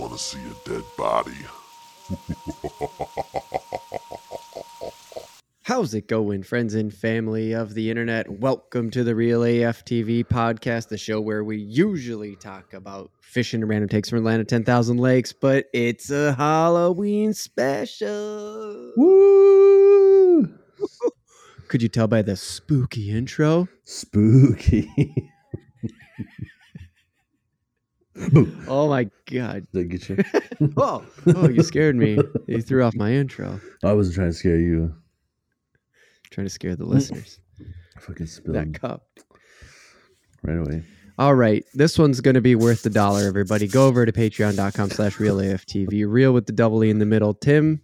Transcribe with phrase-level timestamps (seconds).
[0.00, 1.36] want to see a dead body.
[5.62, 8.26] How's it going, friends and family of the internet?
[8.40, 13.60] Welcome to the Reel AF TV podcast, the show where we usually talk about fishing
[13.60, 18.94] and random takes from Atlanta 10,000 Lakes, but it's a Halloween special.
[18.96, 20.48] Woo!
[21.68, 23.68] Could you tell by the spooky intro?
[23.84, 25.30] Spooky.
[28.32, 28.52] Boo.
[28.68, 29.66] Oh my God.
[29.72, 30.18] Did I get you?
[30.76, 32.18] Oh, oh, you scared me.
[32.46, 33.58] You threw off my intro.
[33.82, 34.94] I wasn't trying to scare you.
[36.30, 37.40] Trying to scare the listeners.
[37.96, 39.06] I fucking spilled That cup.
[40.42, 40.82] right away.
[41.18, 41.64] All right.
[41.72, 43.66] This one's going to be worth the dollar, everybody.
[43.66, 46.04] Go over to patreon.com slash reelaftv.
[46.06, 47.32] Reel with the double E in the middle.
[47.32, 47.80] Tim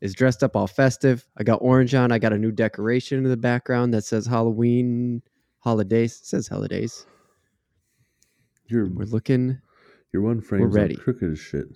[0.00, 1.26] is dressed up all festive.
[1.36, 2.10] I got orange on.
[2.10, 5.20] I got a new decoration in the background that says Halloween
[5.58, 6.20] holidays.
[6.22, 7.04] It says holidays.
[8.68, 9.60] Your We're looking.
[10.14, 10.94] Your one frame's ready.
[10.96, 11.66] all crooked as shit.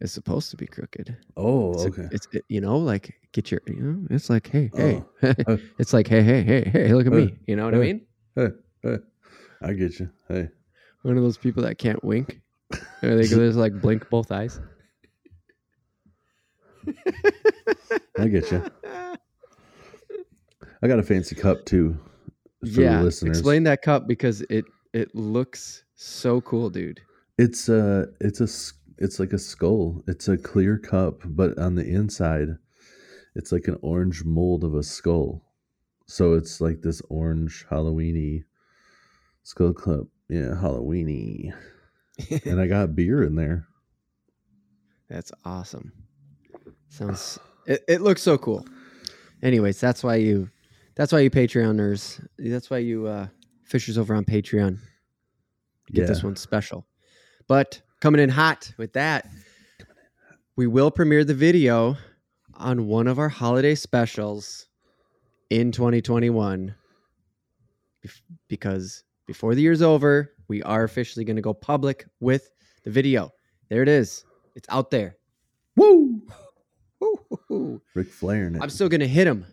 [0.00, 1.16] It's supposed to be crooked.
[1.36, 2.08] Oh, It's, a- okay.
[2.12, 5.02] it's it- you know, like get your, you know, it's like, hey, hey.
[5.46, 7.38] Uh, it's like, hey, hey, hey, hey, look at uh, me.
[7.46, 8.06] You know what I mean?
[8.34, 8.48] hey,
[8.82, 8.96] hey.
[9.62, 10.10] I get you.
[10.28, 10.48] Hey.
[11.02, 12.40] One of those people that can't wink.
[13.02, 14.60] Or they go just like blink both eyes.
[18.18, 18.62] I get you.
[20.82, 21.98] I got a fancy cup too.
[22.60, 23.38] For yeah, the listeners.
[23.38, 27.00] explain that cup because it it looks so cool, dude.
[27.38, 28.48] It's a it's a
[28.98, 30.02] it's like a skull.
[30.06, 32.48] It's a clear cup, but on the inside,
[33.34, 35.44] it's like an orange mold of a skull.
[36.06, 38.44] So it's like this orange Halloweeny
[39.44, 40.06] skull cup.
[40.28, 41.52] Yeah, Halloweeny.
[42.44, 43.68] And I got beer in there.
[45.08, 45.92] That's awesome.
[46.88, 48.66] Sounds it, it looks so cool.
[49.40, 50.50] Anyways, that's why you
[50.96, 53.28] that's why you Patreoners that's why you uh
[53.62, 54.78] fishers over on Patreon
[55.92, 56.86] get this one special.
[57.48, 59.26] But coming in hot with that,
[60.56, 61.96] we will premiere the video
[62.54, 64.66] on one of our holiday specials
[65.50, 66.74] in 2021
[68.48, 72.50] because before the year's over, we are officially going to go public with
[72.84, 73.30] the video.
[73.70, 74.24] There it is.
[74.54, 75.16] It's out there.
[75.76, 76.22] Woo!
[77.94, 78.52] Ric Flair.
[78.60, 79.46] I'm still going to hit him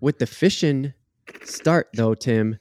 [0.00, 0.94] with the fishing
[1.44, 2.58] start, though, Tim.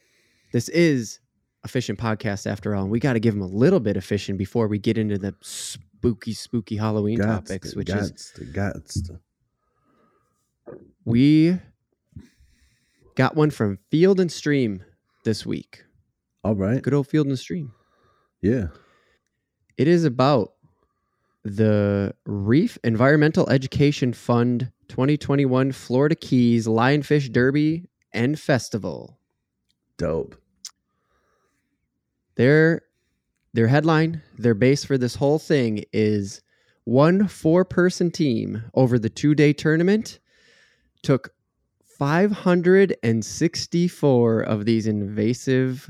[0.51, 1.19] This is
[1.65, 2.83] a fishing podcast after all.
[2.83, 5.17] And we got to give him a little bit of fishing before we get into
[5.17, 10.77] the spooky, spooky Halloween Gots topics, to, which is gots to, gots to.
[11.03, 11.59] we
[13.15, 14.83] got one from Field and Stream
[15.25, 15.83] this week.
[16.43, 16.81] All right.
[16.81, 17.73] Good old Field and Stream.
[18.41, 18.67] Yeah.
[19.77, 20.53] It is about
[21.43, 29.17] the Reef Environmental Education Fund 2021 Florida Keys Lionfish Derby and Festival.
[29.97, 30.35] Dope.
[32.35, 32.81] Their
[33.53, 36.41] their headline, their base for this whole thing is
[36.83, 40.19] one four-person team over the two-day tournament
[41.01, 41.33] took
[41.97, 45.89] 564 of these invasive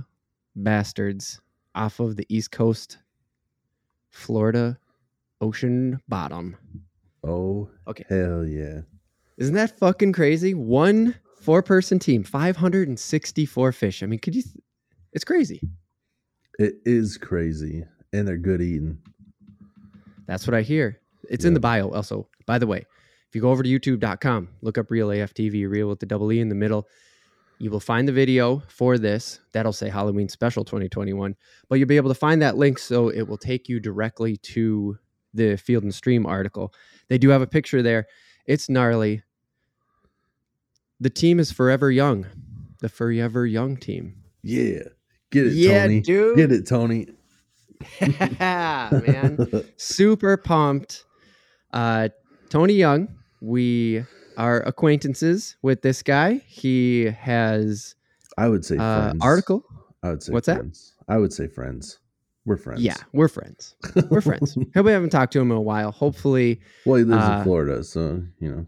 [0.56, 1.42] bastards
[1.74, 3.00] off of the East Coast
[4.12, 4.78] Florida
[5.42, 6.56] ocean bottom.
[7.24, 8.06] Oh, Okay.
[8.08, 8.82] hell yeah.
[9.38, 10.54] Isn't that fucking crazy?
[10.54, 14.04] One four-person team, 564 fish.
[14.04, 14.44] I mean, could you
[15.12, 15.62] It's crazy.
[16.60, 17.86] It is crazy.
[18.14, 19.00] And they're good eating.
[20.28, 21.00] That's what I hear.
[21.30, 22.28] It's in the bio also.
[22.46, 22.86] By the way,
[23.28, 26.40] if you go over to youtube.com, look up Reel AFTV, Reel with the double E
[26.40, 26.88] in the middle,
[27.58, 29.40] you will find the video for this.
[29.54, 31.36] That'll say Halloween Special 2021.
[31.70, 34.98] But you'll be able to find that link so it will take you directly to
[35.34, 36.74] the Field and Stream article.
[37.08, 38.08] They do have a picture there.
[38.46, 39.24] It's gnarly.
[41.00, 42.26] The team is forever young.
[42.82, 44.16] The forever young team.
[44.42, 44.84] Yeah.
[45.36, 46.00] Get it, Yeah, Tony.
[46.00, 46.38] dude.
[46.38, 47.08] Get it, Tony.
[48.02, 49.48] yeah, Man.
[49.78, 51.04] super pumped.
[51.74, 52.08] Uh,
[52.50, 53.10] Tony Young,
[53.42, 54.04] we
[54.38, 56.36] are acquaintances with this guy.
[56.48, 57.96] He has
[58.38, 59.18] I would say uh, friends.
[59.22, 59.64] article.
[60.04, 60.58] I would say What's that?
[60.58, 60.94] friends.
[61.10, 62.00] I would say friends.
[62.46, 62.82] We're friends.
[62.82, 63.76] Yeah, we're friends.
[64.10, 64.56] We're friends.
[64.76, 65.92] Hope we haven't talked to him in a while.
[65.92, 68.66] Hopefully, Well, he lives Uh, in Florida, so you know.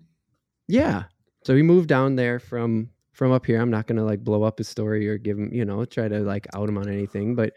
[0.68, 1.04] yeah.
[1.46, 3.60] So he moved down there from from up here.
[3.60, 6.20] I'm not gonna like blow up his story or give him, you know, try to
[6.20, 7.36] like out him on anything.
[7.36, 7.54] But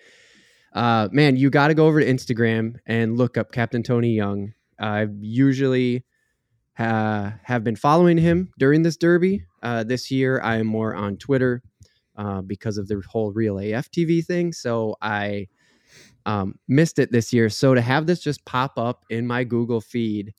[0.73, 4.55] uh, man, you got to go over to Instagram and look up Captain Tony Young.
[4.79, 6.05] I usually
[6.79, 9.45] uh, have been following him during this derby.
[9.63, 11.63] Uh, this year, I am more on Twitter
[12.17, 14.53] uh, because of the whole Reel AF TV thing.
[14.53, 15.49] So I
[16.25, 17.51] um, missed it this year.
[17.51, 20.33] So to have this just pop up in my Google feed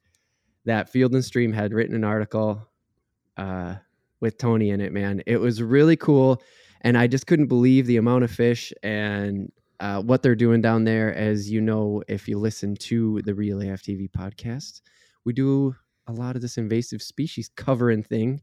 [0.65, 2.67] that Field and Stream had written an article
[3.37, 3.75] uh,
[4.21, 6.41] with Tony in it, man, it was really cool.
[6.81, 10.83] And I just couldn't believe the amount of fish and uh, what they're doing down
[10.83, 11.13] there.
[11.13, 14.81] As you know, if you listen to the Reel AF TV podcast,
[15.25, 15.75] we do
[16.07, 18.41] a lot of this invasive species covering thing,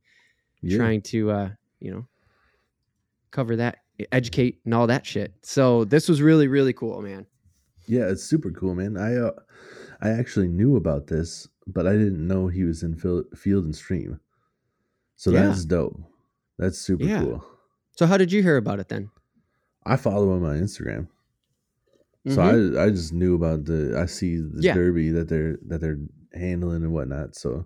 [0.63, 0.77] Yeah.
[0.79, 1.49] trying to, uh,
[1.81, 2.07] you know,
[3.31, 3.79] cover that,
[4.13, 5.35] educate, and all that shit.
[5.43, 7.27] So this was really, really cool, man.
[7.87, 8.97] Yeah, it's super cool, man.
[8.97, 9.33] I uh,
[10.01, 14.21] I actually knew about this, but I didn't know he was in Field and Stream.
[15.19, 15.49] So Yeah.
[15.49, 16.00] that's dope.
[16.59, 17.20] That's super Yeah.
[17.23, 17.44] cool.
[17.93, 19.11] So how did you hear about it then?
[19.85, 21.09] I follow him on my Instagram.
[22.26, 22.35] Mhm.
[22.35, 22.43] So
[22.79, 24.75] I I just knew about the I see the Yeah.
[24.75, 25.99] derby that they're that they're
[26.35, 27.35] handling and whatnot.
[27.37, 27.65] So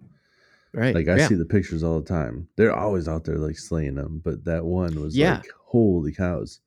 [0.72, 1.28] right, like I yeah.
[1.28, 2.48] see the pictures all the time.
[2.56, 5.36] They're always out there like slaying them, but that one was Yeah.
[5.36, 6.60] like holy cows.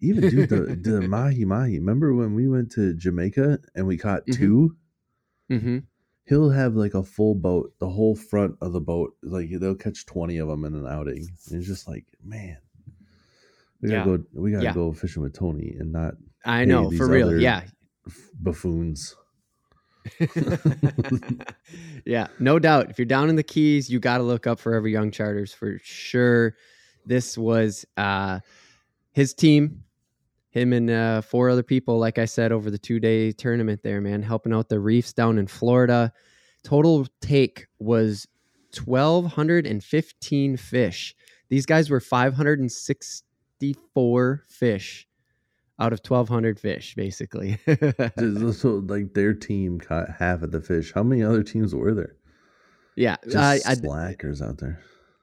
[0.00, 1.78] Even dude the the mahi mahi.
[1.78, 4.32] Remember when we went to Jamaica and we caught Mhm.
[4.34, 4.76] two?
[5.50, 5.78] hmm
[6.24, 9.14] He'll have like a full boat, the whole front of the boat.
[9.22, 11.26] Like they'll catch twenty of them in an outing.
[11.50, 12.58] And it's just like man,
[13.80, 14.16] we gotta Yeah.
[14.16, 14.24] go.
[14.34, 14.74] We gotta Yeah.
[14.74, 16.14] go fishing with Tony and not
[16.44, 17.40] I know for real.
[17.40, 17.64] Yeah,
[18.40, 19.16] buffoons.
[22.04, 22.90] yeah, no doubt.
[22.90, 25.78] If you're down in the Keys, you got to look up Forever Young Charters for
[25.82, 26.56] sure.
[27.06, 28.40] This was uh,
[29.12, 29.84] his team,
[30.52, 34.00] him and uh, four other people, like I said, over the two day tournament there,
[34.00, 36.12] man, helping out the reefs down in Florida.
[36.62, 38.28] Total take was
[38.84, 41.16] 1,215 fish.
[41.48, 45.08] These guys were 564 fish
[45.78, 47.58] out of 1,200 fish, basically.
[48.52, 50.92] So like their team caught half of the fish.
[50.94, 52.16] How many other teams were there?
[52.94, 54.82] yeah, Just I, I, slackers out there.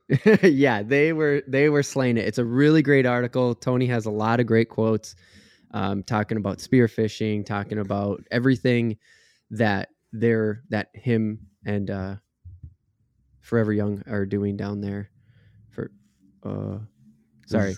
[0.44, 2.26] yeah, they were they were slaying it.
[2.26, 3.54] It's a really great article.
[3.54, 5.16] Tony has a lot of great quotes,
[5.72, 8.98] um, talking about spearfishing, talking about everything
[9.52, 12.16] that they're that him and uh,
[13.42, 15.12] Forever Young are doing down there.
[15.70, 15.92] For
[16.44, 16.80] uh,
[17.46, 17.76] sorry,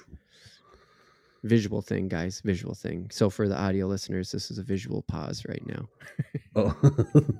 [1.43, 3.09] visual thing, guys, visual thing.
[3.11, 5.87] So for the audio listeners, this is a visual pause right now.
[6.53, 6.75] Oh,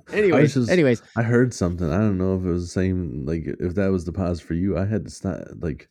[0.12, 1.90] Anyways, was just- anyways, I heard something.
[1.92, 3.26] I don't know if it was the same.
[3.26, 5.36] Like if that was the pause for you, I had to stop.
[5.60, 5.90] Like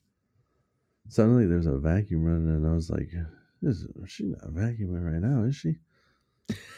[1.07, 3.11] suddenly there's a vacuum running, and I was like,
[3.61, 5.43] "Is she not vacuuming right now?
[5.43, 5.75] Is she?"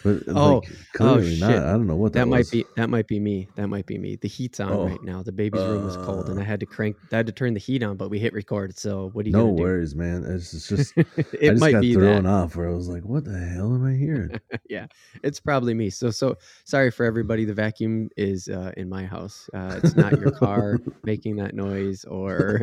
[0.03, 1.51] But Oh, like, clearly not.
[1.51, 1.61] shit.
[1.63, 3.47] I don't know what that, that might be that might be me.
[3.55, 4.17] That might be me.
[4.17, 4.85] The heat's on Oh.
[4.85, 5.23] right now.
[5.23, 6.45] The baby's room is cold, and I Uh.
[6.45, 6.97] had to crank.
[7.13, 8.77] I had to turn the heat on, but we hit record.
[8.77, 9.63] So what are you No gonna do?
[9.63, 10.25] worries, man.
[10.25, 11.03] It's it's just I
[11.39, 12.29] it just might got be thrown that.
[12.29, 14.31] off where I was like, "What the hell am I hearing?"
[14.69, 14.87] yeah,
[15.23, 15.89] it's probably me.
[15.89, 16.35] So so
[16.65, 17.45] sorry for everybody.
[17.45, 19.49] The vacuum is uh, in my house.
[19.53, 22.59] Uh, it's not your car making that noise, or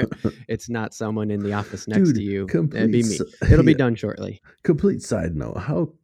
[0.46, 2.46] it's not someone in the office next Dude, to you.
[2.52, 3.18] It'd be me.
[3.50, 4.42] It'll be done shortly.
[4.62, 5.94] Complete side note: How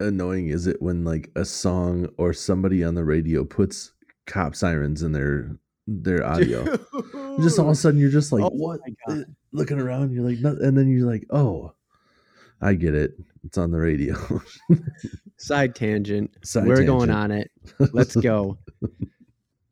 [0.00, 3.92] annoying is it when like a song or somebody on the radio puts
[4.26, 6.76] cop sirens in their their audio?
[7.40, 8.80] just all of a sudden you're just like, Oh what?
[9.52, 11.72] Looking around, you're like, and then you're like, oh,
[12.60, 13.14] I get it.
[13.44, 14.16] It's on the radio.
[15.38, 16.30] Side tangent.
[16.44, 17.50] Side We're going on it.
[17.92, 18.58] Let's go.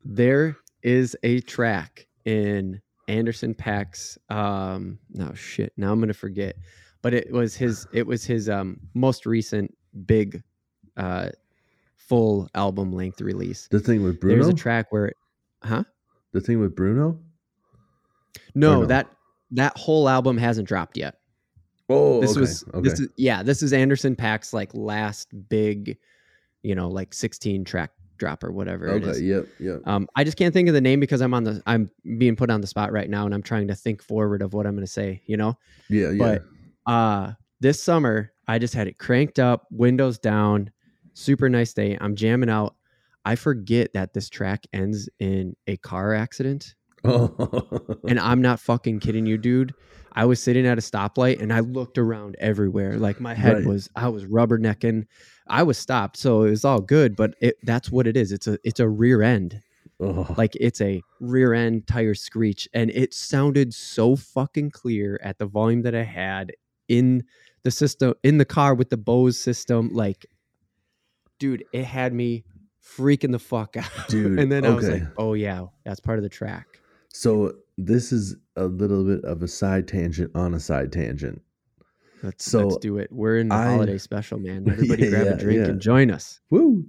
[0.03, 6.55] there is a track in Anderson Paak's um no shit, now I'm gonna forget.
[7.01, 9.75] But it was his it was his um most recent
[10.05, 10.43] big
[10.97, 11.29] uh
[11.97, 13.67] full album length release.
[13.69, 14.35] the thing with Bruno.
[14.35, 15.11] There's a track where
[15.63, 15.83] huh?
[16.33, 17.19] the thing with Bruno.
[18.53, 18.85] No, no?
[18.85, 19.09] that
[19.51, 21.19] that whole album hasn't dropped yet.
[21.89, 22.89] Oh, This okay, was okay.
[22.89, 25.97] this is yeah, this is Anderson Paak's like last big,
[26.63, 29.17] you know, like 16 track drop or whatever it is.
[29.17, 29.25] okay.
[29.25, 29.47] Yep.
[29.59, 29.81] Yep.
[29.85, 32.49] Um, I just can't think of the name because I'm on the I'm being put
[32.49, 34.85] on the spot right now and I'm trying to think forward of what I'm going
[34.85, 35.57] to say, you know.
[35.89, 36.11] Yeah.
[36.11, 36.39] Yeah.
[36.85, 40.71] But uh this summer I just had it cranked up, windows down,
[41.13, 41.97] super nice day.
[41.99, 42.75] I'm jamming out.
[43.25, 47.97] I forget that this track ends in a car accident oh.
[48.07, 49.73] and I'm not fucking kidding you, dude.
[50.13, 52.97] I was sitting at a stoplight and I looked around everywhere.
[52.97, 53.65] Like my head Right.
[53.65, 55.05] was, I was rubbernecking.
[55.47, 57.15] I was stopped, so it was all good.
[57.15, 58.31] But it, that's what it is.
[58.31, 59.61] It's a, it's a rear end.
[59.99, 60.33] oh.
[60.37, 65.45] Like it's a rear end tire screech, and it sounded so fucking clear at the
[65.45, 66.53] volume that I had
[66.87, 67.23] in
[67.65, 69.89] the system in the car with the Bose system.
[69.91, 70.25] Like,
[71.39, 72.45] dude, it had me
[72.81, 73.89] freaking the fuck out.
[74.07, 76.79] Dude, and then I was like, oh yeah, that's part of the track.
[77.13, 81.41] So this is a little bit of a side tangent on a side tangent.
[82.23, 83.11] Let's So, let's do it.
[83.11, 84.65] We're in the I- holiday special, man.
[84.69, 85.65] Everybody Yeah, grab yeah, a drink yeah.
[85.67, 86.39] and join us.
[86.49, 86.85] Woo!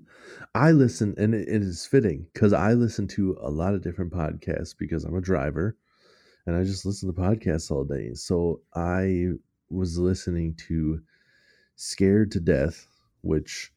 [0.54, 4.12] I listen, and it, it is fitting because I listen to a lot of different
[4.12, 5.76] podcasts because I'm a driver,
[6.46, 8.14] and I just listen to podcasts all day.
[8.14, 9.32] So I
[9.70, 11.00] was listening to
[11.74, 12.86] "Scared to Death,"
[13.22, 13.72] which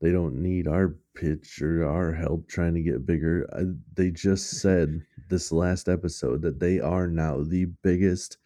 [0.00, 3.48] they don't need our pitch or our help trying to get bigger.
[3.52, 8.38] I, they just said this last episode that they are now the biggest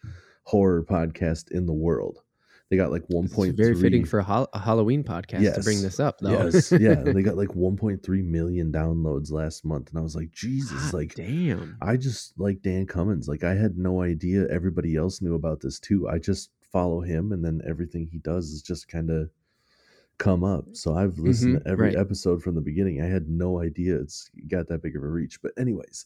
[0.43, 2.21] horror podcast in the world.
[2.69, 5.83] They got like one point very fitting for a, hol- a Halloween podcast to bring
[5.83, 6.31] this up, though.
[6.31, 6.95] yes, yeah.
[6.95, 11.13] They got like 1.3 million downloads last month, and I was like, Jesus, God like
[11.13, 11.77] damn.
[11.79, 13.27] I just like Dan Cummins.
[13.27, 16.09] Like I had no idea everybody else knew about this too.
[16.09, 19.29] I just follow him, and then everything he does is just kind of
[20.17, 20.65] come up.
[20.73, 21.95] So I've listened Mhm, to every right.
[21.95, 23.01] episode from the beginning.
[23.01, 25.41] I had no idea it's got that big of a reach.
[25.41, 26.05] But anyways,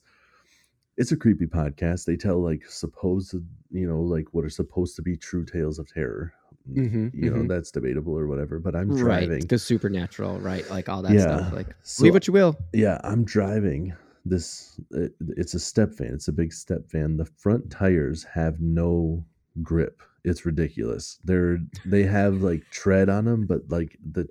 [0.95, 2.05] it's a creepy podcast.
[2.05, 3.33] They tell like supposed,
[3.71, 6.33] you know, like what are supposed to be true tales of terror.
[6.71, 7.47] Mhm, You know, mhm.
[7.47, 8.59] that's debatable or whatever.
[8.59, 9.41] But I'm Right, driving.
[9.41, 10.69] because supernatural, right?
[10.69, 11.21] Like all that Yeah.
[11.21, 11.53] stuff.
[11.53, 12.55] Like So- believe what you will.
[12.73, 14.79] yeah, I'm driving this.
[14.91, 19.25] It, it's a step van It's a big step van The front tires have no
[19.63, 20.01] grip.
[20.23, 21.19] It's ridiculous.
[21.23, 24.27] They're they have like tread on them, but like the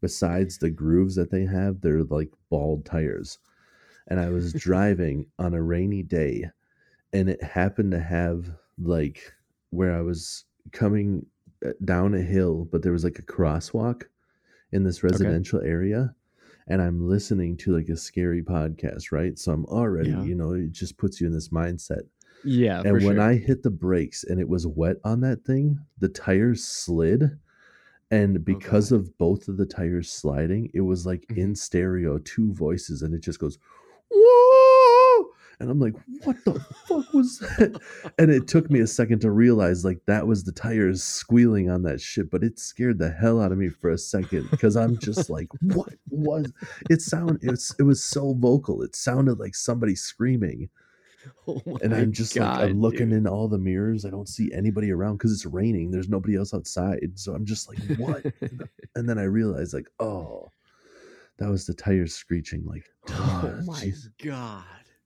[0.00, 3.38] besides the grooves that they have, they're like bald tires.
[4.08, 6.50] And I was driving on a rainy day,
[7.12, 8.46] and it happened to have
[8.78, 9.32] like
[9.70, 11.26] where I was coming
[11.64, 14.04] uh, down a hill, but there was like a crosswalk
[14.72, 16.14] in this residential area
[16.68, 19.38] and I'm listening to like a scary podcast, right?
[19.38, 20.22] So I'm already, Yeah.
[20.22, 22.02] you know, it just puts you in this mindset.
[22.44, 23.20] Yeah, and when sure.
[23.20, 27.38] I hit the brakes and it was wet on that thing, the tires slid.
[28.10, 28.96] And because God.
[28.96, 31.36] of both of the tires sliding, it was like Mhm.
[31.38, 33.58] in stereo, two voices, and it just goes,
[34.10, 35.30] Whoa!
[35.60, 35.94] And I'm like,
[36.24, 36.54] what the
[36.88, 37.80] fuck was that?
[38.18, 41.82] And it took me a second to realize like that was the tires squealing on
[41.84, 44.98] that shit, but it scared the hell out of me for a second because I'm
[44.98, 46.52] just like, what was
[46.90, 48.82] it sound it was it was so vocal.
[48.82, 50.68] It sounded like somebody screaming.
[51.48, 53.18] Oh And I'm just like I'm looking dude.
[53.18, 54.04] in all the mirrors.
[54.04, 55.90] I don't see anybody around because it's raining.
[55.90, 57.12] There's nobody else outside.
[57.14, 58.24] So I'm just like, what?
[58.96, 60.50] and then I realized like, oh,
[61.38, 63.14] that was the tires screeching like oh
[63.58, 64.64] "Ah, my jeez." god.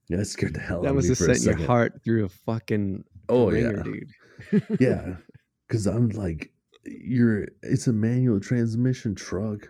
[0.09, 1.67] Yeah, that scared the hell out That of was me just for a setting your
[1.67, 3.83] heart through a fucking Oh ringer, yeah.
[3.83, 4.79] dude.
[4.79, 5.15] yeah
[5.67, 6.51] because i'm like
[6.85, 9.67] you're it's a manual transmission truck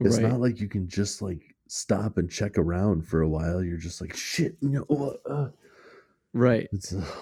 [0.00, 0.28] it's Right.
[0.30, 4.00] not like you can just like stop and check around for a while you're just
[4.00, 4.86] like shit you know
[5.26, 5.50] uh, uh.
[6.34, 6.68] Right.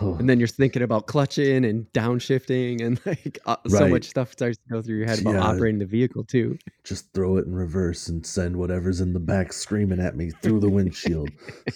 [0.03, 4.33] oh, And then you're thinking about clutching and downshifting and like uh, so much stuff
[4.33, 5.45] starts to go through your head about Yeah.
[5.45, 6.59] operating the vehicle too.
[6.85, 10.59] just throw it in reverse and send whatever's in the back screaming at me through
[10.61, 11.31] the windshield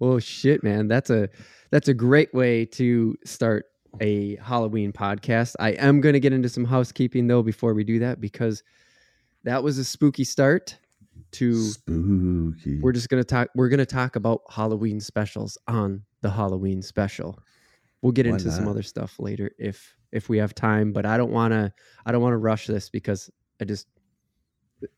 [0.00, 1.28] Well, shit, man, that's a
[1.70, 3.66] that's a great way to start
[4.00, 5.54] a Halloween podcast.
[5.58, 8.62] I am going to get into some housekeeping though before we do that because
[9.44, 10.76] that was a spooky start
[11.30, 16.02] to spooky we're just going to talk we're going to talk about Halloween specials on
[16.20, 17.38] the Halloween special.
[18.02, 21.16] We'll get Why into some other stuff later if if we have time, but I
[21.16, 21.72] don't want to
[22.06, 23.30] I don't want to rush this because
[23.60, 23.86] I just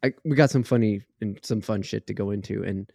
[0.05, 2.91] I, we got some funny and some fun shit to go into and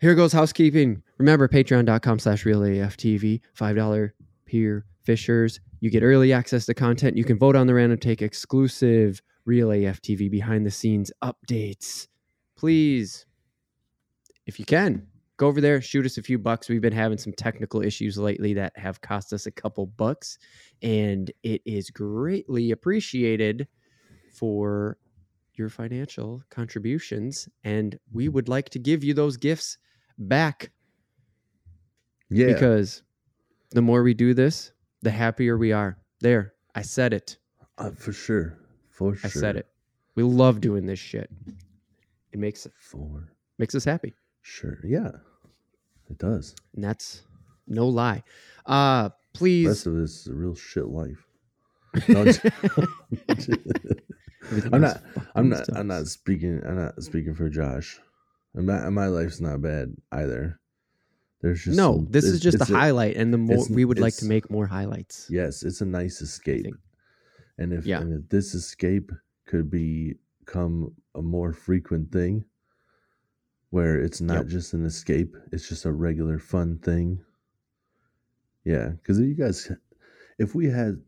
[0.00, 1.02] here goes housekeeping.
[1.18, 4.10] Remember, patreon.com slash reel AFTV, $5
[4.50, 5.60] peer fishers.
[5.80, 7.16] You get early access to content.
[7.16, 12.08] You can vote on the random take exclusive reel AFTV behind the scenes updates.
[12.56, 13.26] Please,
[14.46, 16.68] if you can, go over there, shoot us a few bucks.
[16.68, 20.36] We've been having some technical issues lately that have cost us a couple bucks,
[20.82, 23.68] and it is greatly appreciated
[24.34, 24.98] for
[25.54, 27.48] your financial contributions.
[27.64, 29.78] And we would like to give you those gifts
[30.18, 30.70] back
[32.28, 33.02] yeah because
[33.70, 34.72] the more we do this,
[35.02, 35.96] the happier we are.
[36.20, 37.36] There, I said it.
[37.78, 38.58] uh, for sure
[38.90, 39.66] for sure I said it.
[40.14, 41.30] We love doing this shit.
[42.32, 45.10] It makes for makes us happy, sure yeah
[46.10, 47.22] it does and that's
[47.66, 48.22] no lie.
[48.66, 49.66] Uh please.
[49.68, 51.26] rest of this is a real shit life
[52.08, 52.44] No, I'm just-
[54.50, 55.26] Everything I'm else not.
[55.34, 55.68] I'm not.
[55.74, 56.62] I'm not speaking.
[56.66, 57.98] I'm not speaking for Josh.
[58.54, 60.59] And my my life's not bad either.
[61.40, 64.14] There's just No, some- this is just a highlight, and the more we would like
[64.16, 65.26] to make more highlights.
[65.30, 66.74] Yes, it's a nice escape.
[67.58, 68.00] And if, Yeah.
[68.00, 69.10] and if this escape
[69.46, 72.44] could become a more frequent thing,
[73.70, 74.46] where it's not Yep.
[74.48, 77.24] just an escape, it's just a regular fun thing.
[78.64, 79.70] Yeah, because you guys,
[80.38, 81.00] if we had,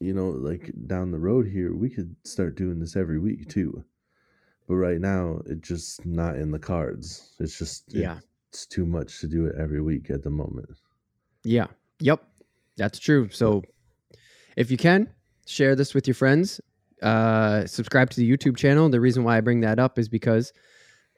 [0.00, 3.84] you know, like down the road here, we could start doing this every week too.
[4.66, 7.34] But right now, it's just not in the cards.
[7.38, 8.20] It's just Yeah.
[8.54, 10.70] It's too much to do it every week at the moment.
[11.42, 11.66] Yeah.
[11.98, 12.22] Yep.
[12.76, 13.28] That's true.
[13.30, 13.64] So
[14.56, 15.08] if you can,
[15.44, 16.60] share this with your friends.
[17.02, 18.88] Uh, subscribe to the YouTube channel.
[18.88, 20.52] The reason why I bring that up is because,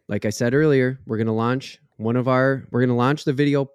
[0.09, 3.25] like I said earlier, we're going to launch one of our, we're going to launch
[3.25, 3.69] the video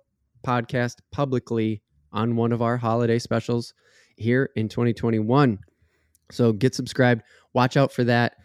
[0.44, 3.76] podcast publicly on one of our holiday specials
[4.18, 5.60] here in 2021.
[6.32, 7.22] So get subscribed,
[7.54, 8.38] watch out for that,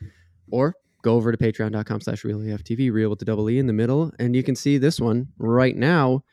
[0.51, 0.75] or
[1.07, 4.11] go over to patreon.com slash reel AFTV, reel with the double E in the middle,
[4.19, 6.25] and you can see this one right now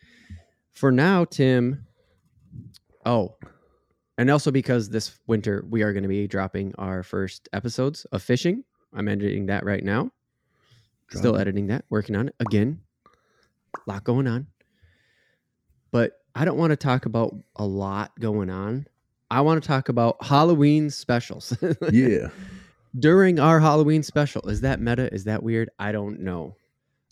[0.71, 1.85] for now, Tim.
[3.05, 3.35] Oh,
[4.17, 8.23] and also because this winter we are going to be dropping our first episodes of
[8.23, 8.63] fishing.
[8.95, 10.09] I'm editing that right now.
[11.11, 11.41] Still it.
[11.41, 12.81] editing that, working on it again.
[13.75, 14.47] A lot going on.
[15.91, 18.87] But I don't want to talk about a lot going on.
[19.29, 21.55] I want to talk about Halloween specials.
[21.91, 22.29] Yeah.
[22.97, 24.41] During our Halloween special.
[24.49, 25.11] Is that meta?
[25.13, 25.69] Is that weird?
[25.79, 26.55] I don't know.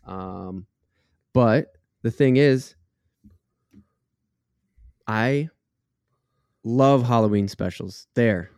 [0.05, 0.67] Um,
[1.33, 1.73] but
[2.03, 2.75] the thing is,
[5.07, 5.49] I
[6.63, 8.07] love Halloween specials.
[8.15, 8.51] There.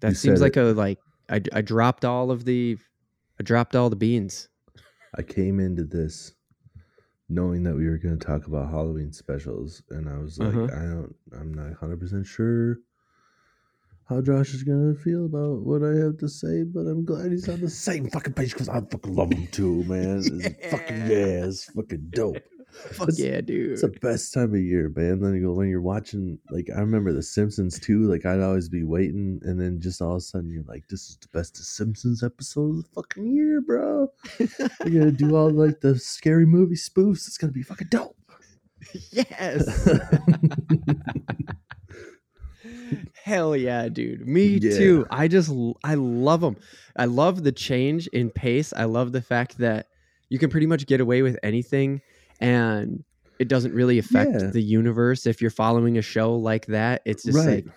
[0.00, 2.78] That You seems like a like I, I dropped all of the
[3.38, 4.48] I dropped all the beans.
[5.16, 6.32] I came into this
[7.28, 10.64] knowing that we were going to talk about Halloween specials, and I was like, Uh-huh.
[10.64, 12.78] I don't, I'm not 100 percent sure
[14.10, 17.30] how Josh is going to feel about what I have to say, but I'm glad
[17.30, 20.18] he's on the same fucking page because I fucking love him too, man.
[20.24, 20.28] It's
[20.70, 21.08] fucking Yeah.
[21.08, 22.36] yeah, it's fucking dope.
[22.92, 23.72] Fuck It's- yeah, dude.
[23.72, 25.20] It's the best time of year, man.
[25.20, 28.02] Then you go when you're watching, like I remember The Simpsons too.
[28.08, 31.08] Like I'd always be waiting, and then just all of a sudden you're like, "This
[31.08, 35.80] is the best Simpsons episode of the fucking year, bro." You're gonna do all like
[35.80, 37.26] the scary movie spoofs.
[37.26, 38.16] It's gonna be fucking dope.
[39.10, 39.88] yes.
[43.24, 44.26] Hell yeah, dude.
[44.26, 44.76] Me Yeah.
[44.76, 45.06] too.
[45.10, 45.50] I just
[45.84, 46.56] I love them.
[46.96, 48.72] I love the change in pace.
[48.76, 49.86] I love the fact that
[50.28, 52.00] you can pretty much get away with anything
[52.40, 53.04] and
[53.38, 54.50] it doesn't really affect Yeah.
[54.50, 57.02] the universe if you're following a show like that.
[57.04, 57.64] It's just right.
[57.64, 57.74] like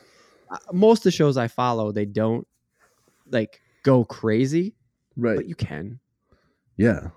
[0.51, 2.47] uh, most of the shows I follow, they don't
[3.31, 4.75] like go crazy,
[5.15, 5.35] right.
[5.35, 5.99] but you can.
[6.77, 7.09] Yeah.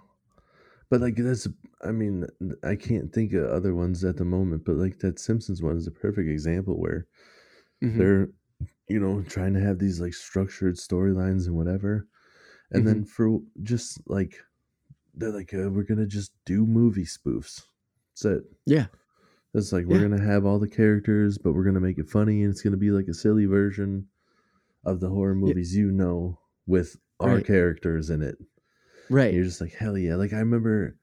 [0.91, 1.49] But like that's
[1.83, 2.27] I mean,
[2.65, 5.87] I can't think of other ones at the moment, but like that Simpsons one is
[5.87, 7.07] a perfect example where
[7.83, 7.99] Mhm.
[7.99, 8.29] they're
[8.89, 12.07] you know trying to have these like structured storylines and whatever.
[12.73, 14.39] And then for just like
[15.15, 17.67] they're like uh, we're going to just do movie spoofs.
[18.15, 18.45] That's it.
[18.67, 18.87] Yeah.
[19.55, 20.07] It's like we're Yeah.
[20.07, 22.63] going to have all the characters, but we're going to make it funny and it's
[22.63, 24.09] going to be like a silly version
[24.85, 27.43] of the horror movies you know with our Right.
[27.43, 28.37] characters in it.
[29.09, 29.31] Right.
[29.31, 30.97] And you're just like hell yeah like i remember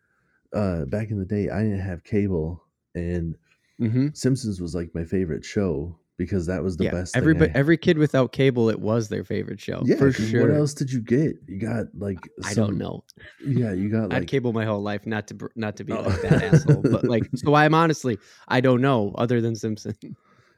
[0.54, 2.64] uh back in the day i didn't have cable
[2.96, 3.38] and
[3.80, 6.92] hmm simpsons was like my favorite show because that was the yeah.
[6.92, 9.82] best Every every kid without cable, it was their favorite show.
[9.86, 10.48] yeah for sure.
[10.48, 13.04] what else did you get you got like I don't know.
[13.46, 15.94] yeah you got I had like cable my whole life, not to not to be
[15.94, 16.02] Oh.
[16.02, 16.46] like that oh.
[16.56, 17.54] asshole, but like so.
[17.54, 19.96] I'm honestly, I don't know other than Simpson.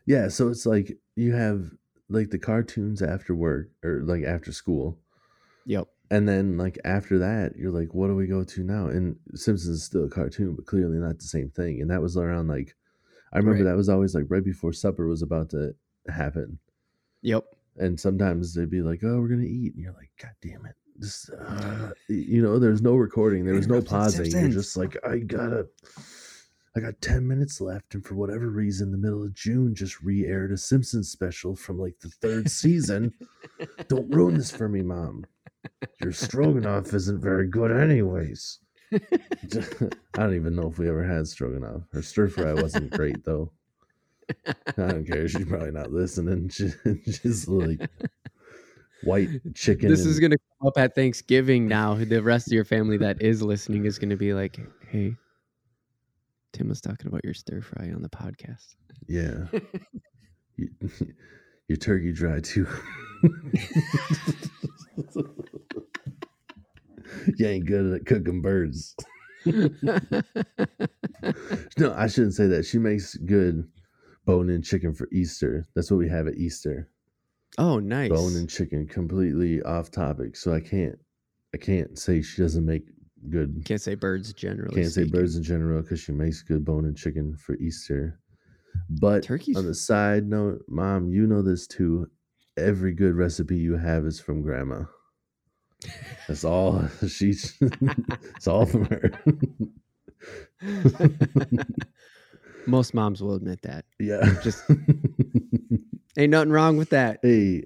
[0.05, 1.71] yeah so it's like you have
[2.09, 4.99] like the cartoons after work or like after school
[5.65, 5.87] Yep.
[6.11, 9.77] and then like after that you're like what do we go to now and simpsons
[9.77, 12.75] is still a cartoon but clearly not the same thing and that was around like
[13.35, 13.69] i remember Right.
[13.71, 15.75] that was always like right before supper was about to
[16.07, 16.57] happen.
[17.21, 17.43] Yep.
[17.77, 19.73] and sometimes they'd be like oh we're gonna eat.
[19.75, 20.75] And you're like god damn it.
[20.97, 23.43] This uh, you know there's no recording.
[23.45, 24.31] There was no pausing.
[24.31, 25.67] You're just like i gotta
[26.75, 27.93] i got 10 minutes left.
[27.95, 31.99] And for whatever reason the middle of june just re-aired a simpsons special from like
[31.99, 33.13] the third season.
[33.89, 35.25] Don't ruin this for me mom.
[36.01, 38.59] Your stroganoff isn't very good anyways
[38.93, 43.51] i don't even know if we ever had stroganoff her stir fry wasn't great though
[44.47, 46.69] i don't care she's probably not listening she,
[47.05, 47.89] she's like
[49.03, 51.95] white chicken This is gonna come up at Thanksgiving now.
[51.95, 55.15] The rest of your family that is listening is gonna be like, "Hey,
[56.53, 58.75] Tim was talking about your stir fry on the podcast."
[59.07, 59.45] Yeah.
[60.57, 60.69] you,
[61.67, 62.67] your turkey dry too.
[67.37, 68.95] you ain't good at cooking birds.
[71.77, 72.65] No, I shouldn't say that.
[72.65, 73.67] She makes good
[74.25, 75.65] bone and chicken for Easter.
[75.75, 76.89] That's what we have at Easter.
[77.57, 78.09] oh, nice.
[78.09, 80.35] Bone and chicken, completely off topic.
[80.35, 80.97] So I can't,
[81.53, 82.83] I can't say she doesn't make
[83.29, 83.61] good.
[83.65, 84.75] Can't say birds generally.
[84.75, 88.19] Can't say birds in general because she makes good bone and chicken for Easter.
[88.89, 89.57] But Turkeys.
[89.57, 92.09] on the side note, mom, you know this too.
[92.57, 94.83] Every good recipe you have is from grandma.
[96.27, 97.55] That's all she's
[98.35, 99.11] it's all from her.
[102.67, 103.85] Most moms will admit that.
[103.99, 104.39] yeah.
[104.41, 104.63] Just-
[106.17, 107.19] Ain't nothing wrong with that.
[107.21, 107.63] hey.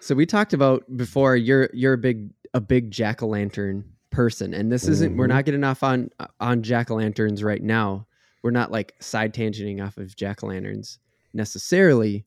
[0.00, 4.52] So we talked about before you're you're a big a big jack o' lantern person,
[4.54, 5.30] and this isn't we're Mhm.
[5.30, 6.10] not getting off on
[6.40, 8.06] on jack o' lanterns right now.
[8.42, 10.98] We're not like side tangenting off of jack o' lanterns
[11.34, 12.24] necessarily,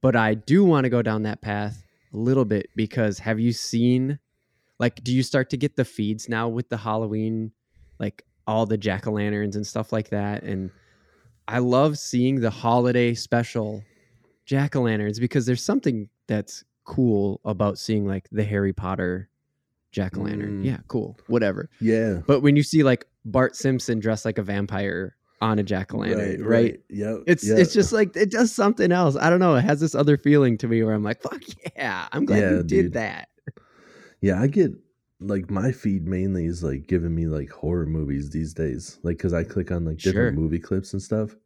[0.00, 3.52] but I do want to go down that path a little bit because have you
[3.52, 4.18] seen
[4.78, 7.52] like do you start to get the feeds now with the Halloween
[7.98, 10.70] like all the jack o' lanterns and stuff like that and
[11.48, 13.82] I love seeing the holiday special
[14.46, 19.28] jack o' lanterns because there's something that's cool about seeing like the Harry Potter
[19.92, 20.62] jack o' lantern.
[20.62, 20.64] Mm.
[20.64, 21.68] Yeah, cool, whatever.
[21.80, 22.20] yeah.
[22.26, 25.98] But when you see like Bart Simpson dressed like a vampire on a jack o'
[25.98, 27.24] lantern, right, Yep.
[27.26, 27.58] It's yep.
[27.58, 29.16] it's just like it does something else.
[29.16, 29.56] I don't know.
[29.56, 31.42] It has this other feeling to me where I'm like, fuck
[31.76, 32.92] yeah, I'm glad Yeah, you did dude.
[32.94, 33.28] that.
[34.20, 34.70] Yeah, I get
[35.20, 38.98] like my feed mainly is like giving me like horror movies these days.
[39.02, 40.40] Like, cause I click on like different Sure.
[40.42, 41.36] movie clips and stuff.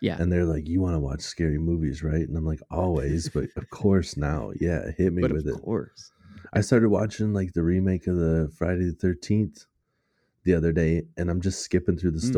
[0.00, 0.16] Yeah.
[0.20, 2.26] And they're like, you want to watch scary movies, right?
[2.28, 4.52] And I'm like, always, but of course now.
[4.60, 5.54] Yeah, hit me But with it.
[5.54, 6.12] of course,
[6.52, 9.66] I started watching like the remake of the Friday the 13th
[10.44, 12.28] the other day, and I'm just skipping through the Mm.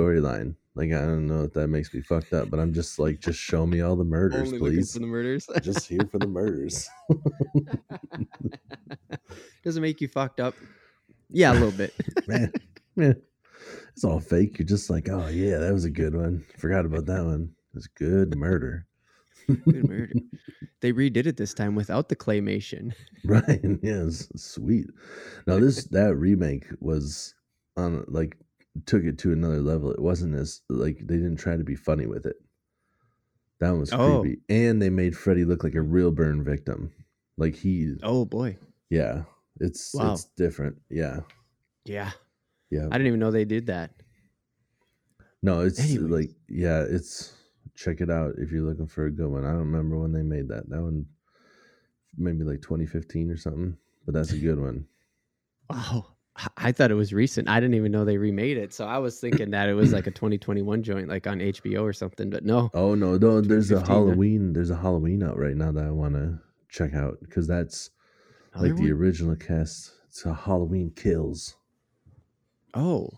[0.76, 3.40] Like, I don't know if that makes me fucked up, but I'm just like, just
[3.40, 4.92] show me all the murders, only please.
[4.92, 5.48] for the murders.
[5.62, 6.86] just here for the murders.
[9.64, 10.54] Doesn't make you fucked up.
[11.30, 11.94] Yeah, a little bit.
[12.26, 12.52] man,
[12.94, 13.14] yeah,
[13.94, 14.58] it's all fake.
[14.58, 16.44] You're just like, oh yeah, that was a good one.
[16.58, 17.52] Forgot about that one.
[17.74, 18.86] It's good murder,
[19.46, 20.12] Good murder.
[20.82, 22.92] They redid it this time without the claymation.
[23.24, 23.60] right?
[23.82, 24.88] Yeah, it's sweet.
[25.46, 27.34] Now this that remake was
[27.78, 28.36] on like
[28.84, 29.90] took it to another level.
[29.92, 32.36] It wasn't as like they didn't try to be funny with it.
[33.60, 34.20] That one was Oh.
[34.20, 36.92] creepy, and they made Freddy look like a real burn victim.
[37.38, 38.58] Like he, Oh boy.
[38.90, 39.24] yeah,
[39.60, 40.12] it's Wow.
[40.12, 40.76] it's different.
[40.90, 41.20] Yeah,
[41.84, 42.10] Yeah.
[42.70, 42.86] yeah.
[42.86, 43.92] I didn't even know they did that.
[45.42, 46.10] No, it's Anyways.
[46.10, 47.32] like yeah, it's
[47.74, 49.44] check it out if you're looking for a good one.
[49.44, 50.68] I don't remember when they made that.
[50.68, 51.06] That one
[52.16, 54.86] maybe like 2015 or something, but that's a good one.
[55.68, 56.12] Oh,
[56.56, 57.48] I- thought it was recent.
[57.48, 58.72] I didn't even know they remade it.
[58.74, 61.92] So I was thinking that it was like a 2021 joint, like on HBO or
[61.92, 62.28] something.
[62.30, 62.70] But no.
[62.74, 64.52] Oh no, no, there's a Halloween.
[64.52, 67.90] There's a Halloween out right now that I want to check out because that's
[68.54, 69.92] Other like the original cast.
[70.08, 71.56] It's a Halloween Kills.
[72.74, 73.08] Oh,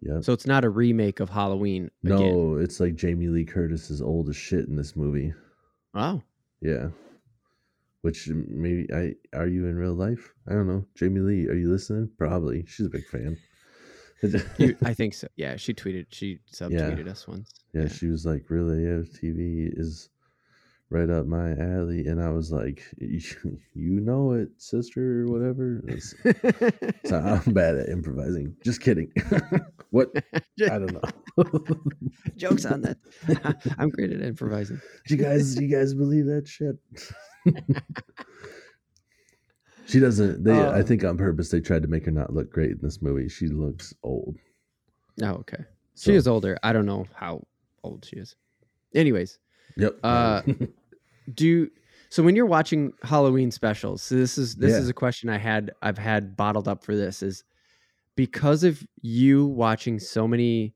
[0.00, 0.20] Yeah.
[0.20, 1.90] so it's not a remake of Halloween.
[2.04, 2.18] Again.
[2.18, 5.32] no, it's like Jamie Lee Curtis is old as shit in this movie.
[5.94, 6.22] Wow.
[6.60, 6.88] Yeah.
[8.04, 10.34] Which maybe I are you in real life?
[10.46, 10.84] I don't know.
[10.94, 12.10] Jamie Lee, are you listening?
[12.18, 12.66] Probably.
[12.68, 13.38] She's a big fan.
[14.58, 15.26] You, I think so.
[15.36, 16.06] Yeah, she tweeted.
[16.10, 17.50] She subtweeted us once.
[17.72, 20.10] yeah, she was like, "Really, yeah, TV is
[20.90, 25.82] right up my alley," and I was like, "You know it, sister, or whatever."
[27.06, 28.54] So I'm bad at improvising.
[28.64, 29.12] Just kidding.
[29.90, 30.08] what?
[30.34, 31.02] I don't know.
[32.36, 32.98] Jokes on that.
[33.78, 34.80] I'm great at improvising.
[35.06, 36.76] Do you guys, do you guys believe that shit?
[39.86, 40.44] she doesn't.
[40.44, 40.82] They, I Oh.
[40.82, 43.28] think on purpose, they tried to make her not look great in this movie.
[43.28, 44.36] She looks old.
[45.22, 45.64] Oh, okay.
[45.94, 46.58] So, She is older.
[46.62, 47.46] I don't know how
[47.82, 48.34] old she is.
[48.94, 49.38] Anyways,
[49.76, 49.96] Yep.
[50.04, 50.42] Uh,
[51.34, 51.68] do
[52.10, 54.02] so when you're watching Halloween specials.
[54.02, 54.78] So this is this Yeah.
[54.78, 57.42] is a question I had I've had bottled up for this is
[58.14, 60.74] because of you watching so many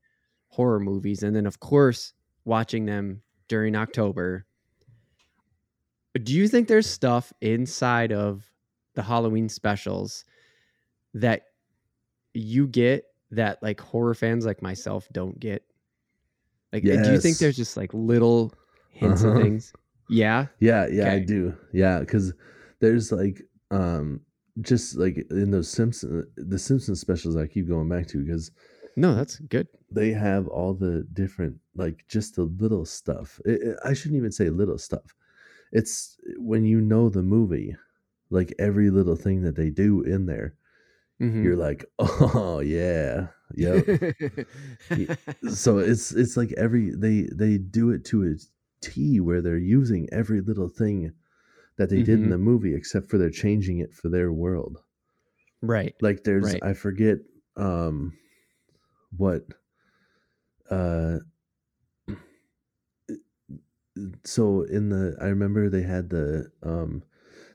[0.48, 2.12] horror movies and then of course
[2.44, 4.46] watching them during October.
[6.18, 8.44] Do you think there's stuff inside of
[8.94, 10.24] the Halloween specials
[11.14, 11.42] that
[12.34, 15.62] you get that like horror fans like myself don't get?
[16.72, 18.52] Like do you think there's just like little
[18.90, 19.36] hints Uh-huh.
[19.36, 19.72] of things?
[20.10, 20.46] Yeah.
[20.60, 21.54] Yeah, yeah, I do.
[21.72, 22.32] Yeah, because
[22.80, 24.20] there's like um
[24.60, 28.50] just like in those Simpson the Simpsons specials I keep going back to because
[28.96, 29.68] No, that's good.
[29.90, 33.40] they have all the different like just the little stuff.
[33.44, 35.14] It, it- I shouldn't even say little stuff.
[35.72, 37.76] It's when you know the movie,
[38.30, 40.54] like every little thing that they do in there,
[41.20, 41.42] Mhm.
[41.44, 43.86] you're like, oh yeah, yep.
[45.50, 48.34] so it's it's like every they they do it to a
[48.80, 51.12] T where they're using every little thing
[51.76, 52.30] that they did in Mhm.
[52.30, 54.78] the movie except for they're changing it for their world.
[55.62, 55.94] right.
[56.00, 56.62] Like there's Right.
[56.62, 57.18] I forget
[57.56, 58.16] um
[59.16, 59.44] what
[60.70, 61.18] uh
[64.24, 67.02] so in the I remember they had the um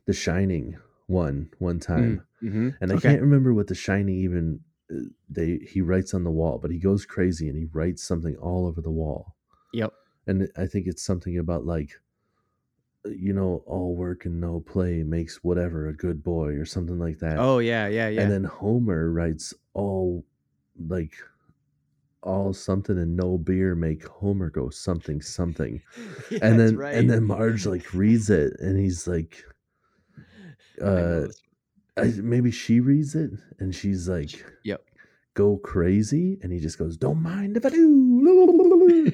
[0.06, 0.78] the shining
[1.08, 3.10] one one time hmm and I okay.
[3.10, 6.80] can't remember what the shining even uh, they he writes on the wall but he
[6.80, 9.36] goes crazy and he writes something all over the wall
[9.74, 9.94] Yep.
[10.28, 12.00] and I think it's something about like
[13.06, 17.00] uh, you know all work and no play makes whatever a good boy or something
[17.00, 18.22] like that Oh yeah, yeah, yeah.
[18.22, 20.26] and then Homer writes all
[20.88, 21.14] like
[22.24, 25.82] all something and no beer make Homer go something something.
[26.30, 26.96] Yeah, and then right.
[26.96, 29.44] and then Marge like reads it and he's like
[30.82, 31.28] uh.
[31.98, 34.82] I, maybe she reads it and she's like Yep.
[35.36, 39.10] go crazy and he just goes don't mind if I do.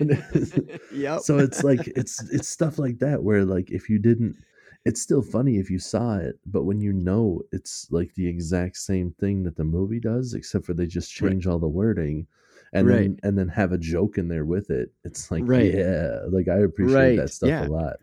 [0.92, 1.22] Yep.
[1.22, 4.36] so it's like it's it's stuff like that where like if you didn't
[4.84, 8.76] it's still funny if you saw it but when you know it's like the exact
[8.76, 11.30] same thing that the movie does except for they just Right.
[11.30, 12.26] change all the wording
[12.72, 12.96] and Right.
[12.96, 15.74] then and then have a joke in there with it it's like Right.
[15.74, 17.66] yeah like i appreciate Right, that stuff yeah.
[17.66, 17.96] a lot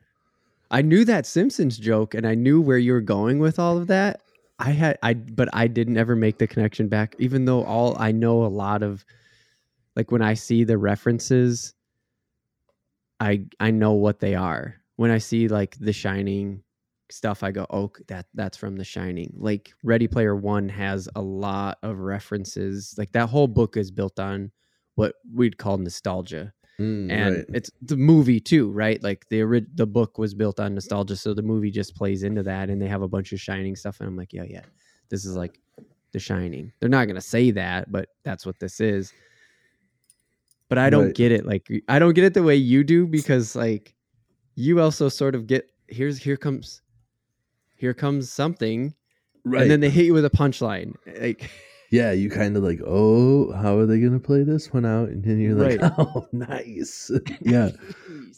[0.70, 3.88] I knew that Simpsons joke and I knew where you were going with all of
[3.88, 4.20] that.
[4.60, 8.12] I had I but I didn't ever make the connection back, even though all I
[8.12, 9.06] know a lot of
[9.96, 11.74] like when I see the references,
[13.22, 14.76] I I know what they are.
[14.98, 16.64] When I see like the Shining
[17.10, 19.34] stuff, I go, oh, that that's from The Shining.
[19.38, 22.96] Like Ready Player One has a lot of references.
[22.98, 24.52] Like that whole book is built on
[24.96, 27.46] what we'd call nostalgia Mm, and right.
[27.54, 29.02] it's the movie too, right?
[29.02, 32.70] Like the the book was built on nostalgia, so the movie just plays into that,
[32.70, 34.62] and they have a bunch of Shining stuff, and I'm like, yeah, yeah,
[35.10, 35.60] this is like
[36.12, 36.72] The Shining.
[36.80, 39.12] They're not gonna say that, but that's what this is.
[40.70, 41.16] But I don't Right.
[41.16, 41.46] get it.
[41.46, 43.96] Like I don't get it the way you do because like
[44.56, 46.82] you also sort of get here's here comes
[47.78, 48.94] here comes something,
[49.46, 49.62] right.
[49.64, 50.94] and then they hit you with a punchline.
[51.20, 51.50] Like
[51.92, 55.10] yeah, you kind of like, oh, how are they gonna play this one out?
[55.10, 55.92] And then you're like, Right.
[55.98, 57.10] oh, nice,
[57.42, 57.70] yeah,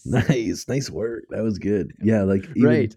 [0.06, 1.25] nice, nice work.
[1.30, 1.93] That was good.
[2.02, 2.95] Yeah, like even, right.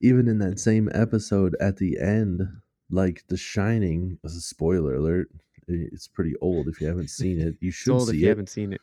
[0.00, 2.42] even in that same episode at the end,
[2.90, 4.18] like The Shining.
[4.24, 5.28] As a spoiler alert,
[5.68, 6.68] it's pretty old.
[6.68, 8.30] If you haven't seen it, you It's should old if see you it.
[8.30, 8.80] haven't seen it.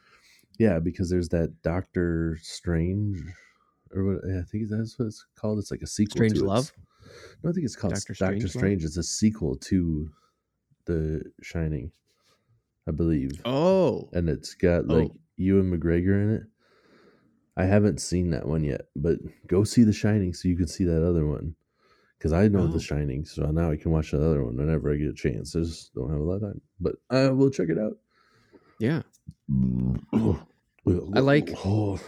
[0.59, 3.21] Yeah, because there's that Doctor Strange,
[3.93, 4.17] or what?
[4.25, 5.59] I think that's what it's called.
[5.59, 6.17] It's like a sequel.
[6.17, 6.71] Strange to it.
[7.43, 8.83] No, I think it's called Doctor Doctor Strange.
[8.83, 10.09] It's a sequel to
[10.85, 11.91] The Shining,
[12.87, 15.17] I believe, Oh, and it's got like Oh.
[15.37, 16.43] Ewan McGregor in it.
[17.55, 19.17] I haven't seen that one yet, but
[19.47, 21.55] go see The Shining so you can see that other one.
[22.17, 22.67] Because I know Oh.
[22.67, 25.55] The Shining, so now I can watch the other one whenever I get a chance.
[25.55, 27.97] I just don't have a lot of time, but I will check it out.
[28.79, 29.01] yeah.
[31.15, 31.99] I like- Oh,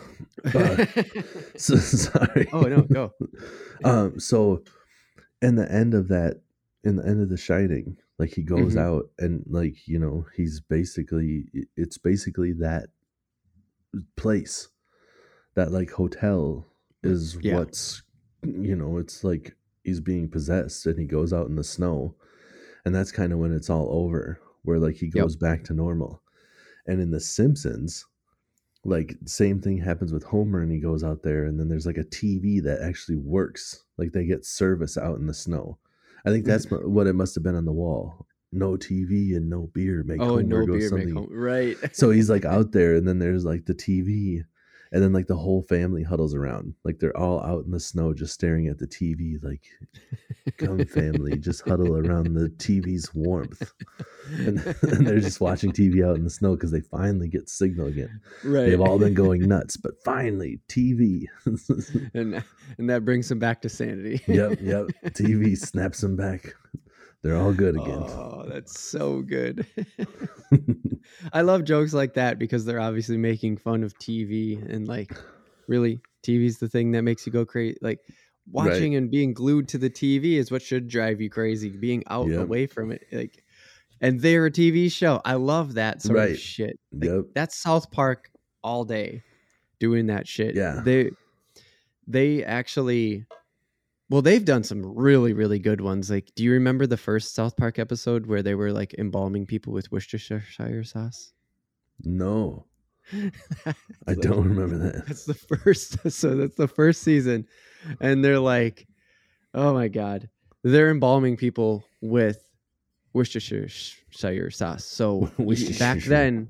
[0.46, 0.86] uh,
[1.58, 2.48] so, sorry.
[2.54, 3.14] oh no, go.
[3.84, 4.20] um.
[4.20, 4.64] So,
[5.42, 6.42] in the end of that,
[6.84, 8.78] in the end of The Shining, like he goes Mhm.
[8.78, 11.46] out and like you know he's basically
[11.78, 12.90] it's basically that
[14.16, 14.68] place,
[15.56, 16.66] that like hotel
[17.04, 17.60] is Yeah.
[17.60, 18.04] what's
[18.44, 22.16] you know it's like he's being possessed and he goes out in the snow,
[22.86, 25.30] and that's kind of when it's all over, where like he Yep.
[25.30, 26.24] goes back to normal,
[26.88, 28.06] and in The Simpsons
[28.90, 31.98] like same thing happens with Homer and he goes out there and then there's like
[31.98, 33.84] a TV that actually works.
[33.98, 35.78] Like they get service out in the snow.
[36.26, 36.48] I think mm.
[36.48, 38.26] that's what it must have been on the wall.
[38.52, 41.16] No TV and no beer make oh, Homer no go beer, make something.
[41.16, 41.28] home.
[41.32, 41.78] Right.
[41.94, 44.44] So he's like out there and then there's like the TV
[44.92, 46.74] and then like the whole family huddles around.
[46.84, 49.64] Like they're all out in the snow just staring at the TV like
[50.58, 53.72] come family just huddle around the TV's warmth.
[54.32, 57.88] And, and they're just watching TV out in the snow because they finally get signal
[57.88, 58.20] again.
[58.44, 58.66] right.
[58.70, 61.26] They've all been going nuts, but finally, TV.
[62.14, 62.44] and
[62.78, 64.22] and that brings them back to sanity.
[64.28, 64.88] yep, yep.
[65.06, 66.54] TV snaps them back.
[67.22, 68.04] They're all good again.
[68.08, 69.66] Oh, that's so good.
[71.34, 75.12] I love jokes like that because they're obviously making fun of TV and like
[75.68, 77.78] really TV's the thing that makes you go crazy.
[77.82, 78.00] Like
[78.52, 81.70] watching and being glued to the TV is what should drive you crazy.
[81.76, 82.40] Being out Yep.
[82.40, 83.44] away from it, like,
[84.02, 85.22] and they're a TV show.
[85.26, 86.32] I love that sort Right.
[86.32, 86.80] of shit.
[86.94, 87.22] Like, Yep.
[87.36, 88.30] That's South Park
[88.64, 89.24] all day,
[89.80, 90.56] doing that shit.
[90.56, 90.82] Yeah.
[90.86, 91.12] they
[92.08, 93.26] they actually.
[94.10, 96.10] Well, they've done some really, really good ones.
[96.10, 99.72] Like, do you remember the first South Park episode where they were like embalming people
[99.72, 101.34] with Worcestershire sauce?
[102.04, 102.66] no,
[104.08, 105.06] I don't remember that.
[105.08, 105.98] That's the first.
[106.12, 107.46] So that's the first season,
[108.00, 108.88] and they're like,
[109.54, 110.30] "Oh my god!"
[110.64, 112.42] They're embalming people with
[113.14, 113.70] Worcestershire
[114.52, 114.86] sauce.
[114.86, 115.30] So
[115.80, 116.50] back then,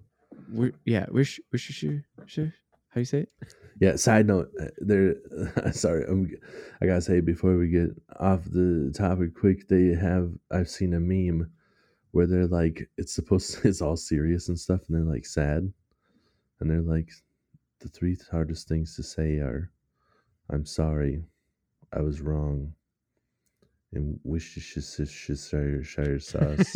[0.85, 2.05] yeah, Worc- Worcestershire.
[2.89, 3.29] How do you say it?
[3.79, 3.95] Yeah.
[3.95, 5.15] Side note, uh, there.
[5.71, 6.29] Sorry, I'm,
[6.81, 7.89] I gotta say before we get
[8.19, 9.67] off the topic, quick.
[9.67, 10.31] They have.
[10.51, 11.49] I've seen a meme
[12.11, 13.55] where they're like, it's supposed.
[13.61, 15.71] To, it's all serious and stuff, and they're like sad,
[16.59, 17.09] and they're like,
[17.79, 19.71] the three hardest things to say are,
[20.49, 21.23] "I'm sorry,
[21.93, 22.73] I was wrong,"
[23.93, 26.75] and Worcestershire Shire sauce.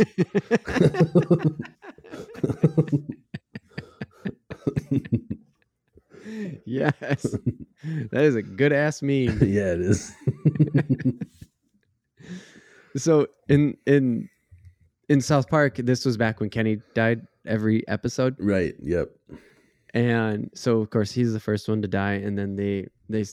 [6.65, 7.35] yes,
[8.11, 9.37] that is a good ass meme.
[9.41, 10.13] yeah, it is.
[12.95, 14.29] So in in
[15.09, 18.35] in South Park, this was back when Kenny died every episode.
[18.39, 18.75] right.
[18.81, 19.09] Yep.
[19.95, 23.25] And so, of course, he's the first one to die, and then they they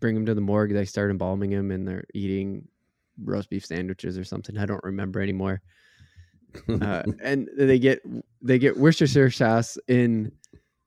[0.00, 0.72] bring him to the morgue.
[0.72, 2.66] They start embalming him, and they're eating
[3.24, 4.56] roast beef sandwiches or something.
[4.56, 5.60] I don't remember anymore.
[6.80, 8.00] Uh, and they get
[8.40, 10.32] they get Worcestershire sauce in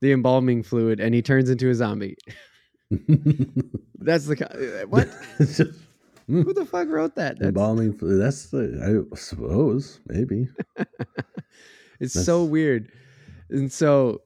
[0.02, 2.16] the embalming fluid, and he turns into a zombie.
[3.98, 5.08] That's the uh, what?
[6.28, 7.38] Who the fuck wrote that?
[7.38, 7.94] That's, Embalming.
[7.94, 9.06] flu- That's the.
[9.12, 10.48] I suppose maybe.
[12.00, 12.90] it's That's- so weird.
[13.48, 14.22] And so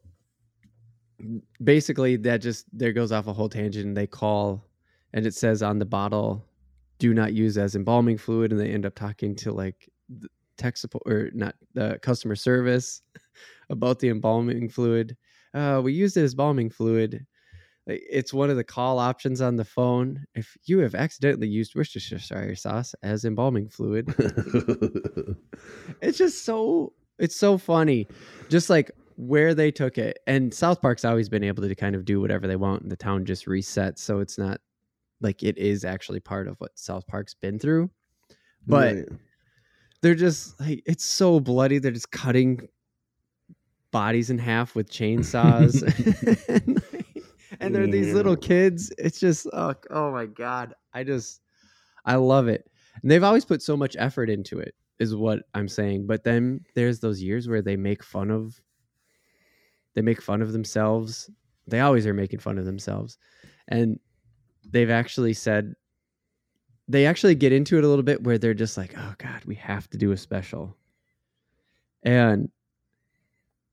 [1.62, 4.62] basically that just there goes off a whole tangent they call
[5.14, 6.44] and it says on the bottle
[6.98, 10.76] do not use as embalming fluid, and they end up talking to like the tech
[10.78, 13.02] support or not the customer service
[13.68, 15.16] about the embalming fluid.
[15.56, 17.26] Uh, we used it as embalming fluid.
[17.86, 20.24] It's one of the call options on the phone.
[20.34, 24.12] If you have accidentally used Worcestershire sauce as embalming fluid,
[26.02, 28.06] it's just so it's so funny
[28.48, 32.04] just like where they took it and south park's always been able to kind of
[32.04, 34.60] do whatever they want and the town just resets so it's not
[35.22, 37.90] like it is actually part of what south park's been through
[38.66, 39.08] but Right.
[40.02, 42.68] they're just like it's so bloody they're just cutting
[43.90, 45.82] bodies in half with chainsaws.
[46.48, 46.82] And,
[47.60, 48.92] and they're these little kids.
[48.98, 50.74] It's just oh, oh my god.
[50.92, 51.40] I just
[52.04, 52.68] i love it.
[53.02, 56.06] And they've always put so much effort into it is what i'm saying.
[56.06, 58.60] But then there's those years where they make fun of
[59.94, 61.30] they make fun of themselves.
[61.66, 63.18] They always are making fun of themselves.
[63.68, 63.98] And
[64.68, 65.74] they've actually said
[66.88, 69.54] they actually get into it a little bit where they're just like oh god we
[69.56, 70.76] have to do a special.
[72.02, 72.50] And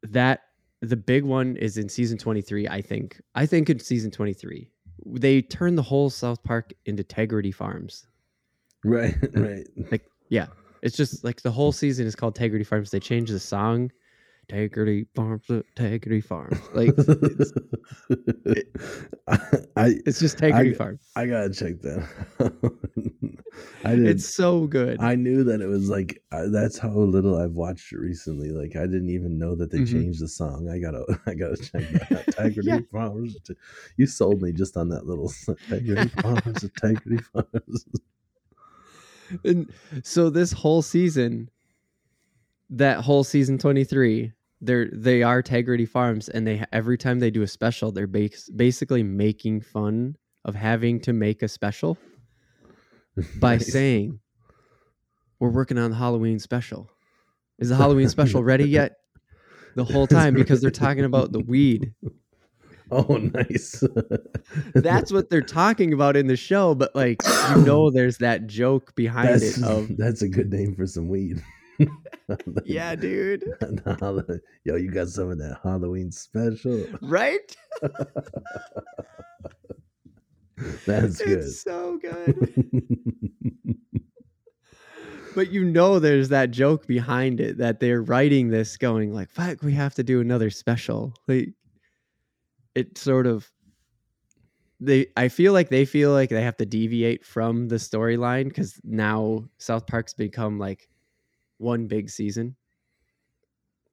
[0.03, 0.43] that
[0.81, 4.69] the big one is in season 23 i think i think in season 23
[5.05, 8.07] they turn the whole south park into tegridy farms
[8.83, 9.67] right, right.
[9.91, 10.47] Like yeah.
[10.81, 13.91] It's just like the whole season is called tegridy farms they change the song
[14.49, 17.53] tegridy farms tegridy farms like it's,
[19.75, 22.07] I it's just tegridy I- farms I gotta check that.
[23.85, 24.07] I didn't.
[24.07, 27.93] it's so good I knew that it was like uh, that's how little I've watched
[27.93, 28.49] it recently.
[28.49, 29.91] Like I didn't even know that they Mhm.
[29.91, 30.69] changed the song.
[30.69, 32.27] I gotta, I gotta check that out.
[32.27, 32.79] Integrity Yeah.
[32.91, 33.37] Farms.
[33.97, 36.63] You sold me just on that little Integrity Farms.
[36.63, 37.85] Integrity Farms.
[39.43, 39.71] and
[40.03, 41.49] so this whole season
[42.73, 47.43] that whole season 23 they're they are tegridy farms and they every time they do
[47.43, 51.97] a special they're bas- basically making fun of having to make a special
[53.39, 53.71] by Nice.
[53.71, 54.19] saying
[55.39, 56.89] we're working on the halloween special
[57.59, 58.97] is the halloween special ready yet
[59.75, 61.93] the whole time because they're talking about the weed
[62.91, 63.83] "Oh, nice."
[64.75, 68.93] that's what they're talking about in the show but like you know there's that joke
[68.95, 71.43] behind that's it of that's a good name for some weed.
[72.65, 73.43] Yeah dude
[74.63, 76.85] Yo, you got some of that Halloween special.
[77.01, 77.55] right
[80.85, 81.39] That's good.
[81.39, 82.85] It's so good.
[85.35, 89.61] but you know there's that joke behind it that they're writing this going like, fuck,
[89.61, 91.13] we have to do another special.
[91.27, 91.49] Like
[92.75, 93.49] it sort of
[94.79, 98.79] they I feel like they feel like they have to deviate from the storyline because
[98.83, 100.89] now South Park's become like
[101.57, 102.55] one big season.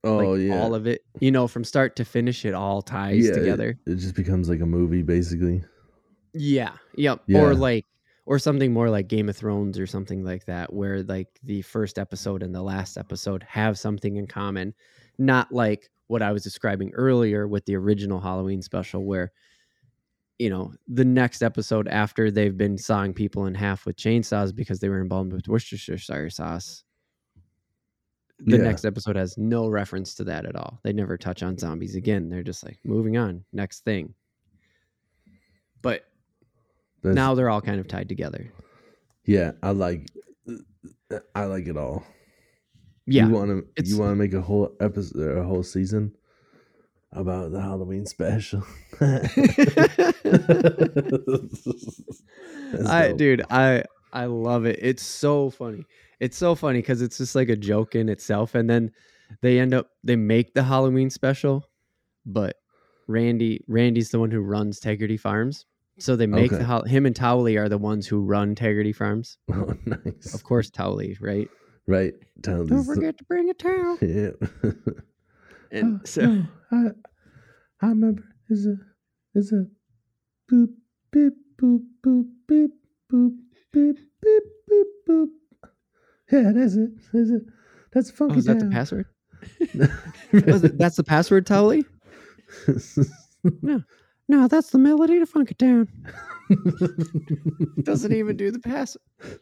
[0.04, 1.02] oh like yeah, all of it.
[1.20, 3.78] You know, from start to finish it all ties Yeah, it- together.
[3.86, 5.62] It, just becomes like a movie, basically.
[6.32, 6.72] Yeah.
[6.96, 7.22] Yep.
[7.26, 7.40] Yeah.
[7.40, 7.86] Or like
[8.26, 11.98] or something more like Game of Thrones or something like that where like the first
[11.98, 14.72] episode and the last episode have something in common,
[15.18, 19.32] not like what I was describing earlier with the original Halloween special where
[20.38, 24.80] you know, the next episode after they've been sawing people in half with chainsaws because
[24.80, 26.82] they were embalmed with Worcestershire sauce.
[28.46, 28.62] The Yeah.
[28.62, 30.80] next episode has no reference to that at all.
[30.82, 32.28] They never touch on zombies again.
[32.30, 34.14] They're just like moving on, next thing.
[35.82, 36.04] But
[37.02, 38.52] That's, now they're all kind of tied together.
[39.26, 40.08] yeah, I like,
[41.10, 42.04] uh, I like it all.
[43.06, 43.26] Yeah.
[43.26, 46.14] you want to you want to make a whole episode, a whole season
[47.12, 48.62] about the Halloween special.
[52.88, 53.16] I dope.
[53.18, 54.78] dude, I I love it.
[54.80, 55.86] It's so funny.
[56.20, 58.92] It's so funny because it's just like a joke in itself, and then
[59.42, 61.64] they end up they make the Halloween special,
[62.26, 62.56] but
[63.08, 65.64] Randy Randy's the one who runs Tegridy Farms,
[65.98, 66.64] so they make the Okay.
[66.64, 69.38] hol- him and Towelie are the ones who run Tegridy Farms.
[69.52, 70.34] Oh, nice.
[70.34, 71.48] Of course, Towelie, right?
[71.86, 72.14] Right.
[72.42, 73.98] Tell Don't these- forget to bring a towel.
[74.02, 74.30] Yeah.
[75.72, 76.86] And Oh, so no, I,
[77.80, 78.24] I remember.
[78.48, 78.74] Is a
[79.38, 79.66] is a
[80.52, 80.70] boop
[81.12, 82.72] beep boop boop beep
[83.12, 83.36] boop
[83.72, 85.28] beep beep boop boop.
[86.32, 86.90] Yeah, that's it.
[87.12, 87.42] That's it.
[87.92, 89.06] That's oh, funky is that the password?
[90.46, 91.84] Was it- that's the password, Towelie?
[93.62, 93.82] No,
[94.28, 95.88] No, that's the melody to Funk It Down.
[97.82, 98.94] Doesn't even do the pass.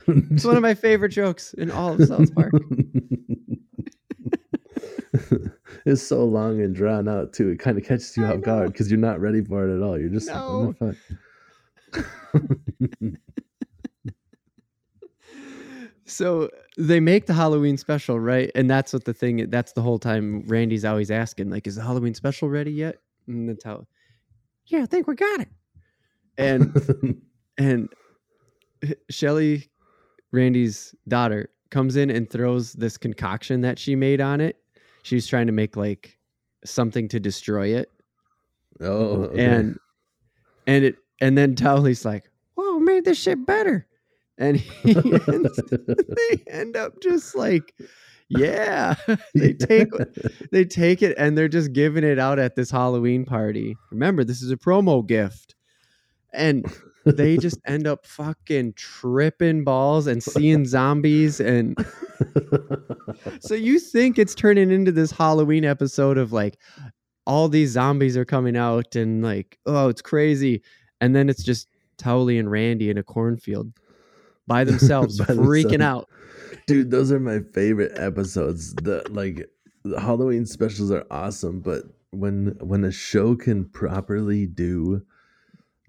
[0.07, 2.53] It's one of my favorite jokes in all of South Park.
[5.85, 7.49] it's so long and drawn out too.
[7.49, 9.83] It kind of catches you I off guard because you're not ready for it at
[9.83, 9.99] all.
[9.99, 10.97] You're just like, the
[11.93, 13.35] fuck?
[16.09, 18.51] So they make the Halloween special, right?
[18.55, 19.51] And that's what the thing.
[19.51, 20.43] That's the whole time.
[20.47, 22.97] Randy's always asking, like, "Is the Halloween special ready yet?"
[23.27, 23.87] And that's how.
[24.67, 25.49] Yeah, I think we got it.
[26.37, 27.21] And
[27.59, 27.89] and
[29.11, 29.71] Shelly
[30.33, 34.57] Randy's daughter, comes in and throws this concoction that she made on it.
[35.03, 36.19] She's trying to make like
[36.65, 37.91] something to destroy it.
[38.81, 39.45] Oh, okay.
[39.45, 39.79] And
[40.67, 43.87] and it and then Towelie's like, Whoa, made this shit better.
[44.39, 44.95] And he
[45.29, 47.75] ends, they end up just like,
[48.29, 48.95] yeah.
[49.35, 49.89] they take
[50.53, 53.77] they take it and they're just giving it out at this Halloween party.
[53.91, 55.55] Remember, this is a promo gift.
[56.33, 56.67] And
[57.05, 61.75] they just end up fucking tripping balls and seeing zombies and
[63.41, 66.59] so you think it's turning into this Halloween episode of like
[67.27, 70.63] all these zombies are coming out and like oh it's crazy
[71.01, 73.73] and then it's just Towelie and Randy in a cornfield
[74.49, 75.83] by themselves By freaking themselves.
[75.83, 76.09] out.
[76.67, 78.75] Dude, those are my favorite episodes.
[78.75, 79.47] The like
[79.85, 85.03] the Halloween specials are awesome, but when when a show can properly do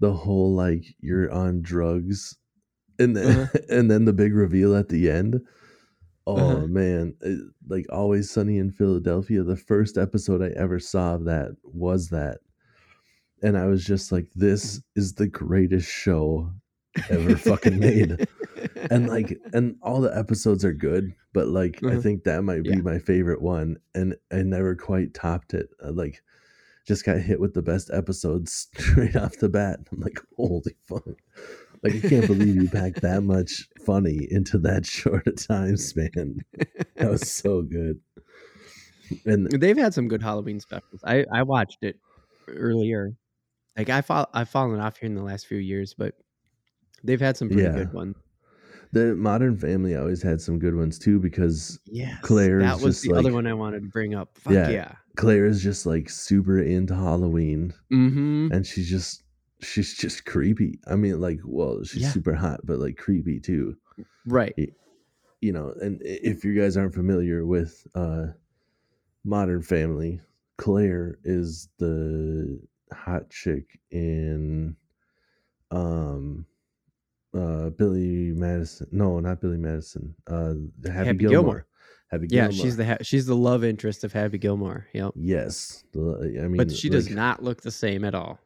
[0.00, 2.36] the whole like you're on drugs
[2.98, 3.58] and then Uh-huh.
[3.68, 5.40] and then the big reveal at the end.
[6.26, 6.66] Oh Uh-huh.
[6.66, 11.56] man, it- like always sunny in Philadelphia, the first episode I ever saw of that
[11.64, 12.38] was that.
[13.42, 16.52] And I was just like this is the greatest show
[17.08, 18.26] ever fucking made
[18.90, 22.00] and like and all the episodes are good but like i Uh-huh.
[22.00, 22.76] think that might be Yeah.
[22.82, 26.22] my favorite one and i never quite topped it I, like
[26.86, 31.06] just got hit with the best episodes straight off the bat i'm like holy fuck
[31.82, 36.40] like i can't believe you packed that much funny into that short a time span
[36.96, 38.00] that was so good
[39.26, 41.00] and They've had some good Halloween specials.
[41.04, 41.98] I I watched it
[42.46, 43.12] earlier.
[43.76, 46.14] Like I fall I've fallen off here in the last few years, but
[47.04, 47.72] they've had some pretty Yeah.
[47.72, 48.16] good ones.
[48.92, 53.00] the modern family always had some good ones too because Yes, Claire is that was
[53.02, 54.36] the other one I wanted to bring up.
[54.38, 54.68] Fuck Yeah.
[54.70, 54.92] yeah.
[55.16, 58.48] claire is just like super into halloween Mm-hmm.
[58.52, 59.22] and she's just
[59.62, 60.80] she's just creepy.
[60.86, 62.08] I mean, like, well, she's Yeah.
[62.10, 63.76] super hot, but like creepy too.
[64.26, 64.54] Right.
[65.42, 68.28] You know, and if you guys aren't familiar with uh
[69.24, 70.20] Modern Family,
[70.56, 72.58] Claire is the
[72.92, 74.74] hot chick in
[75.70, 76.46] um
[77.34, 78.88] uh Billy Madison.
[78.92, 80.14] No, not Billy Madison.
[80.26, 80.54] Uh
[80.86, 81.30] Happy, Happy Gilmore.
[81.30, 81.66] Gilmore.
[82.10, 82.64] Happy Yeah, Gilmore.
[82.64, 84.86] she's the ha- she's the love interest of Happy Gilmore.
[84.94, 85.12] Yep.
[85.16, 85.84] Yes.
[85.92, 88.40] The- I mean, But she does not look the same at all.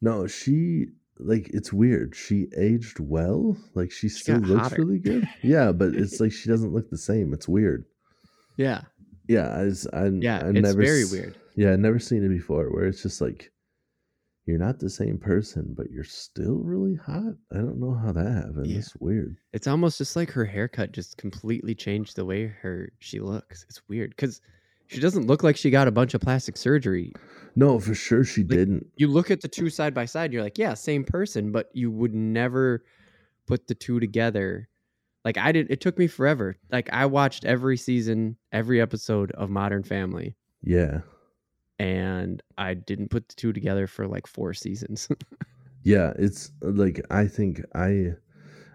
[0.00, 0.86] No, she
[1.18, 2.14] like it's weird.
[2.14, 3.56] She aged well.
[3.74, 4.82] Like she She still looks hotter.
[4.82, 5.28] really good.
[5.42, 7.32] Yeah, but it's like she doesn't look the same.
[7.32, 7.84] It's weird.
[8.56, 8.82] Yeah.
[9.26, 10.42] Yeah, I, I Yeah.
[10.44, 11.34] I it's never very weird.
[11.56, 13.50] Yeah, I never seen it before where it's just like
[14.46, 17.34] you're not the same person, but you're still really hot.
[17.52, 18.66] I don't know how that happened.
[18.66, 18.78] Yeah.
[18.78, 19.38] It's weird.
[19.52, 23.64] It's almost just like her haircut just completely changed the way her she looks.
[23.68, 24.40] It's weird because
[24.86, 27.12] she doesn't look like she got a bunch of plastic surgery.
[27.56, 28.86] No, for sure she didn't.
[28.96, 31.90] You look at the two side by side, you're like, yeah, same person, but you
[31.90, 32.84] would never
[33.46, 34.68] put the two together.
[35.24, 36.56] Like I did, it took me forever.
[36.70, 41.00] Like I watched every season, every episode of Modern Family, Yeah.
[41.78, 45.08] And I didn't put the two together for like four seasons.
[45.86, 48.12] Yeah, it's uh, like I think I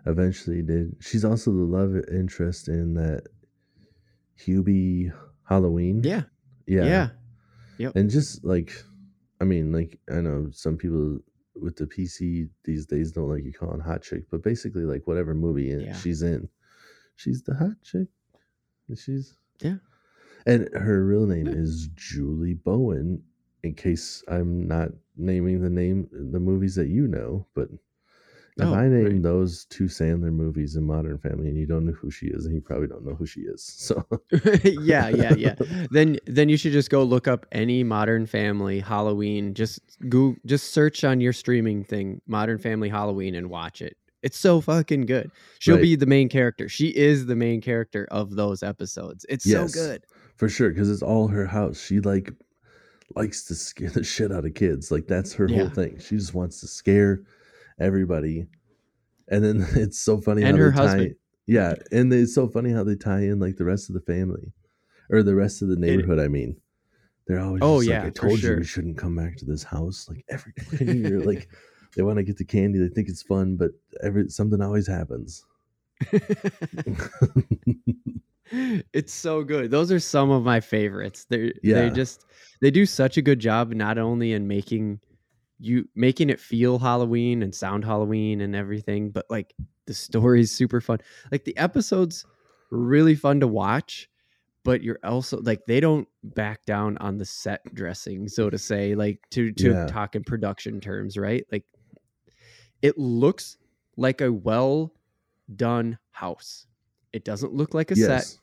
[0.06, 0.96] eventually did.
[1.00, 3.24] She's also the love interest in that
[4.40, 5.12] Hubie
[5.44, 6.04] Halloween.
[6.04, 6.24] yeah,
[6.68, 7.10] Yeah.
[7.78, 8.72] yeah, And just like
[9.42, 11.18] I mean, like I know some people
[11.56, 15.34] with the PC these days don't like you calling hot chick, but basically like whatever
[15.34, 15.94] movie Yeah.
[15.94, 16.48] she's in,
[17.16, 18.08] she's the hot chick.
[18.96, 19.78] She's Yeah.
[20.50, 21.54] And her real name hmm.
[21.54, 23.22] is Julie Bowen.
[23.64, 27.68] In case I'm not naming the name the movies that you know, but
[28.58, 29.24] if Oh, I name right.
[29.24, 32.54] those two Sandler movies in Modern Family and you don't know who she is, and
[32.54, 33.64] you probably don't know who she is.
[33.80, 34.04] So
[34.64, 35.56] yeah, yeah, yeah.
[35.92, 39.54] Then then you should just go look up any Modern Family Halloween.
[39.54, 43.98] Just go just search on your streaming thing Modern Family Halloween and watch it.
[44.22, 45.32] It's so fucking good.
[45.60, 45.82] She'll Right.
[45.82, 46.68] be the main character.
[46.68, 49.26] She is the main character of those episodes.
[49.30, 49.74] It's Yes.
[49.74, 50.04] so good.
[50.40, 51.80] For sure because it's all her house.
[51.80, 52.34] She like
[53.16, 54.90] likes to scare the shit out of kids.
[54.90, 56.00] Like that's her whole thing.
[56.00, 57.22] She just wants to scare
[57.80, 58.48] everybody.
[59.28, 61.16] And then it's so funny And how her they tie husband.
[61.46, 64.52] yeah and it's so funny how they tie in like the rest of the family
[65.12, 66.56] or the rest of the neighborhood i mean.
[67.28, 68.58] They're always Oh, just yeah, like i told you sure.
[68.58, 70.54] we shouldn't come back to this house like every
[70.96, 71.48] year like
[71.96, 72.80] they want to get the candy.
[72.80, 73.72] They think it's fun but
[74.02, 75.44] every something always happens
[78.52, 79.72] it's so good.
[79.72, 81.26] Those are some of my favorites.
[81.30, 81.76] They're Yeah.
[81.76, 82.26] they just
[82.62, 85.00] they do such a good job not only in making
[85.60, 89.54] you making it feel Halloween and sound Halloween and everything, but like
[89.86, 91.00] the story's super fun.
[91.32, 92.26] Like the episodes
[92.72, 94.10] really fun to watch,
[94.64, 98.96] but you're also like they don't back down on the set dressing, so to say,
[98.96, 99.86] like to to Yeah.
[99.88, 101.46] talk in production terms, right?
[101.52, 101.66] Like
[102.82, 103.58] it looks
[103.98, 104.94] like a well
[105.56, 106.68] done house.
[107.12, 108.39] It doesn't look like a set,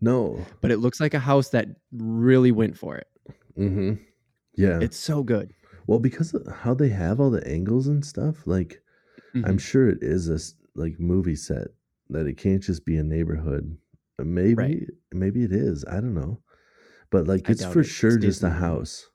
[0.00, 0.44] No.
[0.60, 3.06] but it looks like a house that really went for it.
[3.58, 3.94] Mm-hmm.
[4.54, 4.80] Yeah.
[4.80, 5.52] It's so good.
[5.86, 8.82] well, because of how they have all the angles and stuff, like
[9.34, 9.60] I'm Mhm.
[9.60, 10.38] sure it is a
[10.78, 11.68] like movie set
[12.10, 13.76] that it can't just be a neighborhood.
[14.18, 14.90] Uh, Maybe Right.
[15.12, 15.84] maybe it is.
[15.86, 16.42] I don't know.
[17.10, 17.86] But like I it's for it.
[17.86, 19.10] It's sure just a house.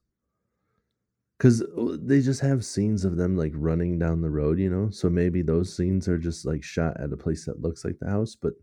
[1.39, 1.61] Cuz
[1.99, 4.89] they just have scenes of them like running down the road, you know?
[4.89, 8.09] So maybe those scenes are just like shot at a place that looks like the
[8.09, 8.53] house, but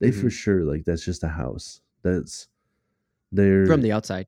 [0.00, 0.30] they for Mhm.
[0.30, 1.82] sure like that's just a house.
[2.02, 2.48] That's
[3.32, 4.26] they're from the outside,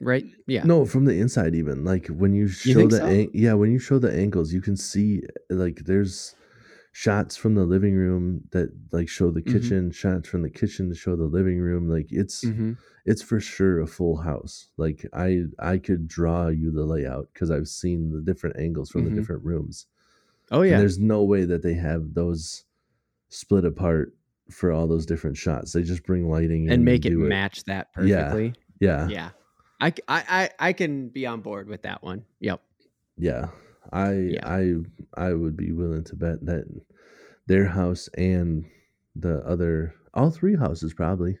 [0.00, 0.24] right?
[0.46, 0.66] Yeah.
[0.66, 1.84] no, from the inside even.
[1.84, 3.22] Like when you show think the so?
[3.24, 6.34] an- yeah, when you show the angles, you can see like there's
[6.92, 9.72] shots from the living room that like show the Mhm.
[9.72, 11.88] kitchen, shots from the kitchen to show the living room.
[11.90, 14.70] Like it's hmm it's for sure a full house.
[14.78, 19.04] Like I I could draw you the layout because I've seen the different angles from
[19.04, 19.86] the different rooms.
[20.50, 20.80] Oh And yeah.
[20.80, 22.64] there's no way that they have those
[23.30, 24.14] split apart
[24.50, 25.72] for all those different shots.
[25.72, 28.22] They just bring lighting in and make it match that Yeah.
[28.24, 28.54] perfectly.
[28.80, 29.08] Yeah.
[29.08, 29.30] Yeah.
[29.80, 32.24] I can be on board with that one.
[32.40, 32.60] Yep.
[33.18, 33.48] Yeah.
[33.92, 34.48] I Yeah.
[34.48, 34.74] I
[35.16, 36.64] I would be willing to bet that
[37.46, 38.64] their house and
[39.14, 41.38] the other all three houses probably.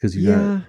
[0.00, 0.36] Cuz you yeah.
[0.36, 0.64] got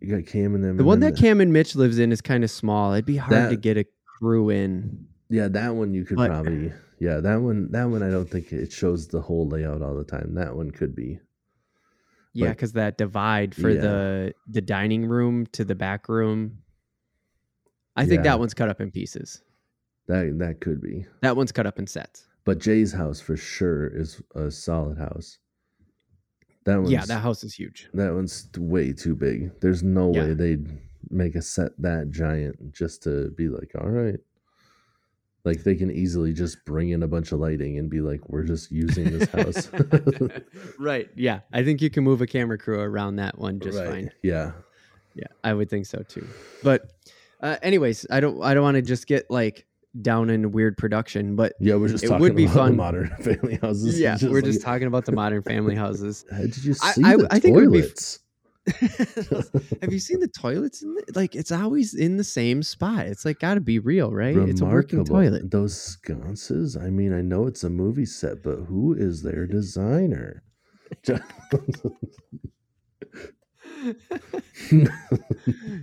[0.00, 2.12] you got Cam and them the and one then that Cam and Mitch lives in
[2.12, 2.92] is kind of small.
[2.92, 3.86] It'd be hard to get a
[4.18, 5.06] crew in.
[5.30, 8.52] Yeah, that one you could But- probably Yeah, that one that one I don't think
[8.52, 10.34] it shows the whole layout all the time.
[10.34, 11.18] That one could be.
[12.32, 13.80] Yeah, because that divide for Yeah.
[13.80, 16.58] the the dining room to the back room.
[17.96, 18.32] I think Yeah.
[18.32, 19.42] that one's cut up in pieces.
[20.06, 21.06] That that could be.
[21.22, 22.26] That one's cut up in sets.
[22.44, 25.38] But Jay's house for sure is a solid house.
[26.64, 27.88] That one's yeah, that house is huge.
[27.94, 29.58] That one's way too big.
[29.60, 30.24] There's no Yeah.
[30.24, 30.66] way they'd
[31.10, 34.18] make a set that giant just to be like, all right.
[35.44, 38.44] Like they can easily just bring in a bunch of lighting and be like, we're
[38.44, 39.70] just using this house.
[40.78, 41.08] right.
[41.14, 41.40] Yeah.
[41.52, 43.88] I think you can move a camera crew around that one just Right.
[43.90, 44.10] fine.
[44.22, 44.52] Yeah.
[45.14, 46.26] Yeah, I would think so too.
[46.64, 46.90] But
[47.40, 49.64] uh, anyways, I don't I don't want to just get like
[50.02, 52.76] down in weird production, but Yeah, we're just It talking would be about the fun.
[52.76, 54.00] modern family houses.
[54.00, 56.24] yeah, It's we're like, just talking about the modern family houses.
[56.36, 58.18] Did you see I- the I think it would be toilets?
[59.82, 60.82] Have you seen the toilets?
[60.82, 63.06] In the, like it's always in the same spot.
[63.06, 64.36] It's like got to be real, right?
[64.36, 65.50] It's a working toilet.
[65.50, 66.76] Those sconces.
[66.76, 70.42] I mean, I know it's a movie set, but who is their designer?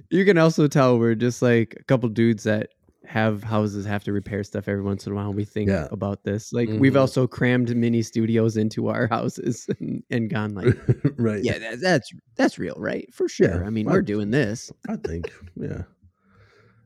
[0.10, 2.70] You can also tell we're just like a couple dudes that
[3.06, 5.34] have houses have to repair stuff every once in a while.
[5.34, 5.88] We think Yeah.
[5.92, 6.54] about this.
[6.54, 7.00] Like we've Mhm.
[7.00, 10.76] also crammed mini studios into our houses and, and gone like,
[11.18, 11.44] right.
[11.44, 13.12] yeah, that, that's that's real, right?
[13.14, 13.62] For sure.
[13.62, 14.72] Yeah, I mean, I- we're doing this.
[14.88, 15.84] I think, yeah.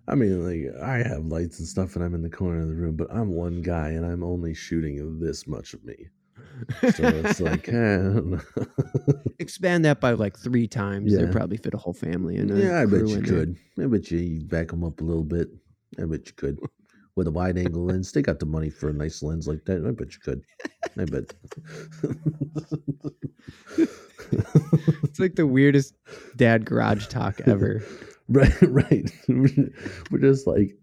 [0.08, 2.76] I mean, like, I have lights and stuff, and I'm in the corner of the
[2.76, 6.10] room, but I'm one guy, and I'm only shooting this much of me.
[6.94, 8.42] So it's like, eh, I don't know.
[9.40, 11.12] Expand that by like three times.
[11.12, 11.22] Yeah.
[11.22, 12.52] They'd probably fit a whole family in.
[12.52, 13.58] a yeah, I bet you could.
[13.82, 15.50] I bet you back them up a little bit.
[16.02, 16.60] I bet you could.
[17.16, 19.86] With a wide angle lens, they got the money for a nice lens like that.
[19.86, 20.42] I bet you could.
[20.98, 21.34] I bet.
[25.04, 25.94] It's like the weirdest
[26.36, 27.84] dad garage talk ever.
[28.28, 29.12] Right, right.
[30.10, 30.76] we're just like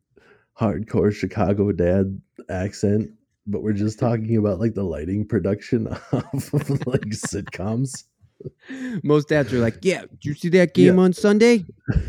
[0.57, 3.11] hardcore Chicago dad accent,
[3.49, 6.53] but we're just talking about like the lighting production of
[6.87, 8.05] like sitcoms.
[9.03, 11.65] Most dads are like, "Yeah, did you see that game on Sunday?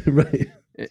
[0.06, 0.52] right.
[0.78, 0.86] Eh,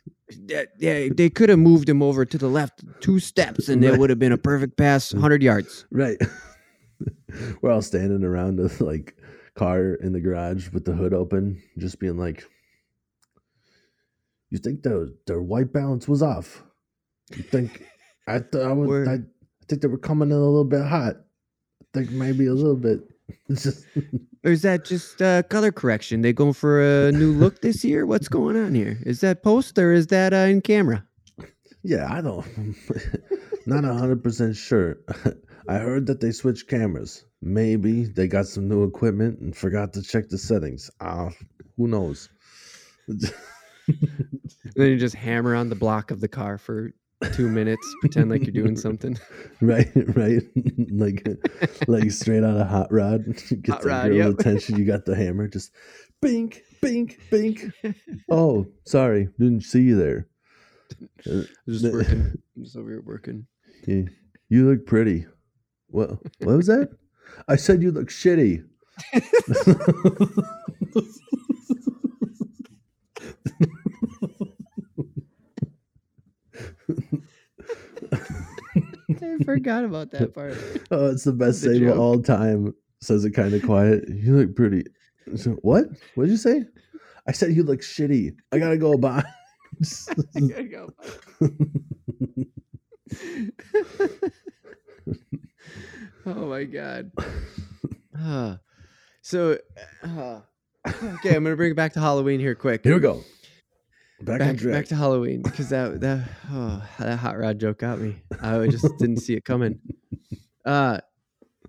[0.46, 3.90] That, yeah, they could have moved him over to the left two steps, and it
[3.90, 3.98] Right.
[3.98, 5.20] would have been a perfect pass, mm.
[5.20, 6.18] hundred yards." Right.
[7.62, 9.16] we're all standing around the like
[9.54, 12.44] car in the garage with the hood open, just being like,
[14.50, 16.62] You think the their white balance was off?
[17.34, 17.86] You think
[18.26, 21.16] I thought I would I, I think they were coming in a little bit hot.
[21.16, 23.00] I think maybe a little bit.
[24.44, 26.22] Or is that just uh, color correction?
[26.22, 28.06] They going for a new look this year?
[28.06, 28.98] What's going on here?
[29.06, 31.06] Is that post or is that uh, in camera?
[31.84, 32.44] Yeah, I don't.
[33.66, 34.98] Not a hundred percent sure.
[35.68, 37.24] I heard that they switched cameras.
[37.40, 40.90] Maybe they got some new equipment and forgot to check the settings.
[41.00, 41.30] Ah,
[41.76, 42.28] who knows?
[43.06, 43.30] then
[44.76, 46.92] you just hammer on the block of the car for
[47.32, 49.18] two minutes, pretend like you're doing something.
[49.60, 50.42] right, right.
[50.90, 51.26] like,
[51.86, 53.24] like straight out of hot rod.
[53.62, 54.38] Get Hot that Rod, yep.
[54.38, 54.76] attention.
[54.76, 55.48] You got the hammer.
[55.48, 55.72] Just
[56.20, 57.64] bink, bink, bink.
[58.30, 60.28] oh, sorry, didn't see you there.
[61.26, 62.32] Uh, Just the- working.
[62.56, 63.46] I'm just over here working.
[63.86, 64.08] You,
[64.48, 65.26] you look pretty.
[65.88, 66.10] What?
[66.40, 66.90] What was that?
[67.48, 68.64] I said you look shitty.
[79.22, 80.56] I forgot about that part.
[80.90, 82.74] Oh, it's the best The save of all time.
[83.00, 84.04] Says it kind of quiet.
[84.08, 84.84] You look pretty.
[85.36, 85.86] So, what?
[86.14, 86.64] What did you say?
[87.26, 88.36] I said you look shitty.
[88.52, 89.24] I gotta go by.
[90.36, 90.88] I gotta go.
[96.26, 97.10] oh my god.
[98.16, 98.58] Ah.
[99.22, 99.58] so,
[100.04, 100.40] uh,
[100.86, 102.84] okay, I'm gonna bring it back to Halloween here quick.
[102.84, 103.24] Here we go.
[104.24, 108.22] Back, back, back to Halloween because that that oh, that hot rod joke got me.
[108.40, 109.78] I just didn't see it coming.
[110.64, 111.00] Uh,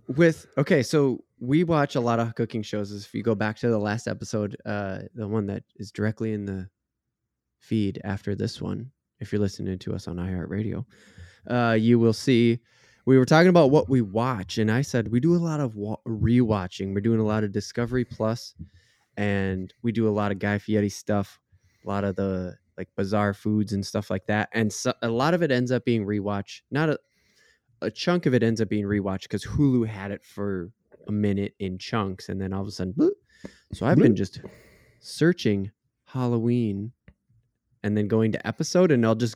[0.07, 2.91] with okay, so we watch a lot of cooking shows.
[2.91, 6.45] If you go back to the last episode, uh, the one that is directly in
[6.45, 6.69] the
[7.59, 10.85] feed after this one, if you're listening to us on iHeartRadio,
[11.49, 12.59] uh, you will see
[13.05, 15.75] we were talking about what we watch, and I said we do a lot of
[15.75, 16.93] wa- rewatching.
[16.93, 18.53] We're doing a lot of Discovery Plus,
[19.17, 21.39] and we do a lot of Guy Fieri stuff,
[21.85, 25.33] a lot of the like bizarre foods and stuff like that, and so, a lot
[25.33, 26.61] of it ends up being rewatch.
[26.71, 26.99] Not a
[27.81, 30.71] a chunk of it ends up being rewatch because Hulu had it for
[31.07, 33.11] a minute in chunks, and then all of a sudden, bloop.
[33.73, 34.39] so I've been just
[35.01, 35.71] searching
[36.05, 36.93] Halloween,
[37.83, 39.35] and then going to episode, and I'll just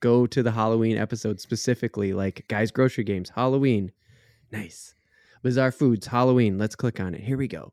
[0.00, 3.92] go to the Halloween episode specifically, like guys grocery games, Halloween,
[4.50, 4.94] nice,
[5.42, 6.58] bizarre foods, Halloween.
[6.58, 7.20] Let's click on it.
[7.20, 7.72] Here we go.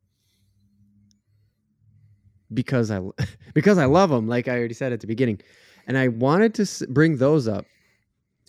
[2.54, 3.02] Because I
[3.54, 5.42] because I love them, like I already said at the beginning,
[5.88, 7.66] and I wanted to bring those up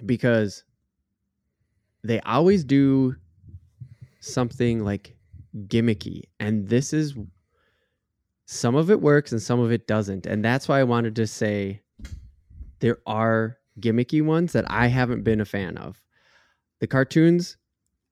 [0.07, 0.65] because
[2.03, 3.17] they always do
[4.21, 5.17] something like
[5.67, 6.23] gimmicky.
[6.39, 7.15] And this is
[8.47, 10.27] some of it works and some of it doesn't.
[10.27, 11.81] And that's why i wanted to say
[12.81, 16.03] there are gimmicky ones that i haven't been a fan of.
[16.81, 17.57] The cartoons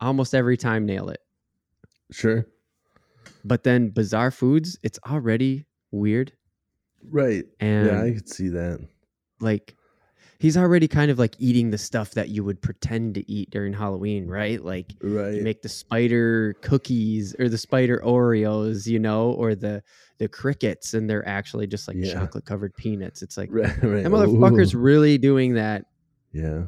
[0.01, 1.21] almost every time nail it.
[2.11, 2.47] Sure.
[3.45, 6.33] but then bizarre foods it's already weird
[7.11, 7.45] Right.
[7.61, 8.87] and yeah, I could see that.
[9.41, 9.75] like
[10.41, 13.73] he's already kind of like eating the stuff that you would pretend to eat during
[13.73, 15.35] halloween right like Right.
[15.35, 19.83] you make the spider cookies or the spider Oreos, you know, or the
[20.19, 22.15] the crickets, and they're actually just like Yeah.
[22.15, 23.23] chocolate covered peanuts.
[23.23, 23.67] It's like right.
[23.83, 24.03] Right.
[24.03, 24.79] that motherfucker's Ooh.
[24.79, 25.85] really doing that.
[26.33, 26.65] Yeah.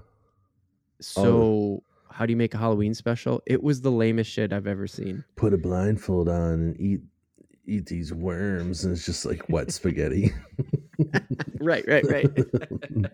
[1.00, 1.82] So oh.
[2.10, 3.42] how do you make a Halloween special?
[3.46, 5.24] It was the lamest shit I've ever seen.
[5.36, 7.00] Put a blindfold on and eat
[7.70, 10.32] eat these worms, and it's just like wet spaghetti.
[11.60, 12.28] right, right, right.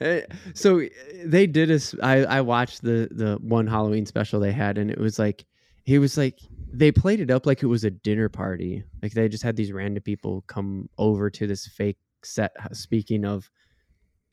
[0.00, 0.20] Uh,
[0.54, 0.86] so uh,
[1.24, 4.98] they did a I, I watched the the one halloween special they had and it
[4.98, 5.46] was like
[5.84, 6.36] he was like
[6.72, 9.72] they played it up like it was a dinner party like they just had these
[9.72, 13.48] random people come over to this fake set speaking of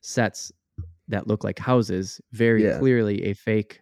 [0.00, 0.50] sets
[1.08, 2.78] that look like houses very Yeah.
[2.78, 3.80] clearly a fake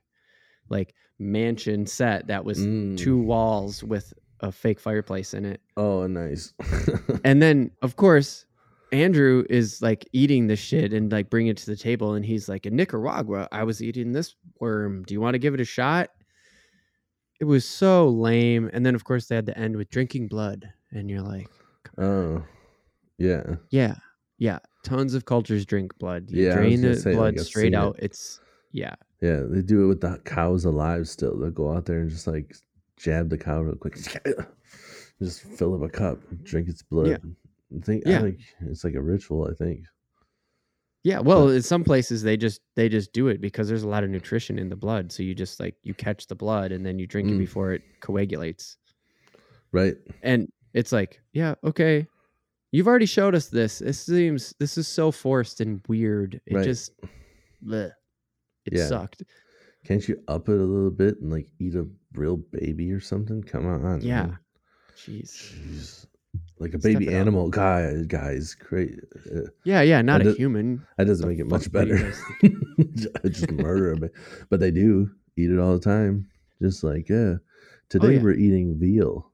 [0.69, 2.99] like mansion set that was Mm.
[2.99, 4.13] two walls with
[4.45, 6.53] a fake fireplace in it Oh, nice.
[7.25, 8.45] and then, of course,
[8.93, 12.13] Andrew is like eating the shit and like bring it to the table.
[12.15, 15.03] And he's like, in Nicaragua, I was eating this worm.
[15.05, 16.11] Do you want to give it a shot?
[17.41, 18.71] It was so lame.
[18.73, 20.71] And then, of course, they had to end with drinking blood.
[20.93, 21.49] And you're like,
[21.99, 22.45] oh,
[23.19, 23.57] yeah.
[23.71, 23.97] yeah,
[24.39, 24.59] yeah.
[24.85, 26.31] Tons of cultures drink blood.
[26.31, 27.79] You Yeah, drain the say, blood I've straight seen it.
[27.79, 27.97] out.
[27.99, 28.41] It's,
[28.71, 28.95] yeah.
[29.21, 31.37] Yeah, they do it with the cows alive still.
[31.39, 32.55] They'll go out there and just like
[32.97, 33.97] jab the cow real quick.
[35.23, 37.07] Just fill up a cup, drink its blood.
[37.07, 37.17] Yeah.
[37.77, 38.23] I think I Yeah.
[38.23, 39.85] think it's like a ritual, I think.
[41.05, 44.05] Yeah, well, in some places they just they just do it because there's a lot
[44.05, 45.13] of nutrition in the blood.
[45.13, 47.39] So you just like you catch the blood and then you drink it Mm.
[47.39, 48.77] before it coagulates.
[49.73, 49.97] Right?
[50.23, 52.07] and it's like yeah okay
[52.73, 56.65] you've already showed us this this seems this is so forced and weird it Right.
[56.65, 56.93] just
[57.65, 57.91] bleh.
[58.67, 58.87] it Yeah.
[58.87, 59.23] sucked
[59.85, 63.43] Can't you up it a little bit and like eat a real baby or something?
[63.43, 64.01] Come on.
[64.01, 64.39] yeah man.
[64.97, 66.07] jeez Jeez.
[66.59, 68.99] Like a Step baby animal guy, guys, great.
[69.35, 72.13] Uh, yeah yeah not a did- human that doesn't The make it much better.
[73.29, 74.11] just murder a ba-
[74.51, 76.29] But they do eat it all the time.
[76.63, 77.35] Just like, yeah.
[77.89, 78.23] Today Oh, yeah.
[78.23, 79.31] we're eating veal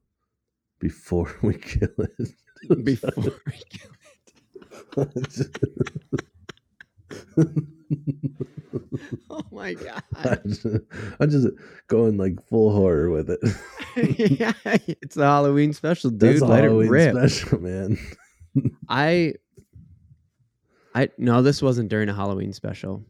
[0.79, 2.85] before we kill it.
[2.85, 3.13] before
[3.47, 3.91] we kill
[9.31, 10.67] oh my god I'm just,
[11.19, 11.49] I'm just
[11.89, 13.41] going like full horror with it.
[14.41, 17.99] yeah it's a halloween special dude That's a let Halloween it rip special, man.
[18.89, 19.35] I
[20.95, 23.05] I no, this wasn't during a Halloween special,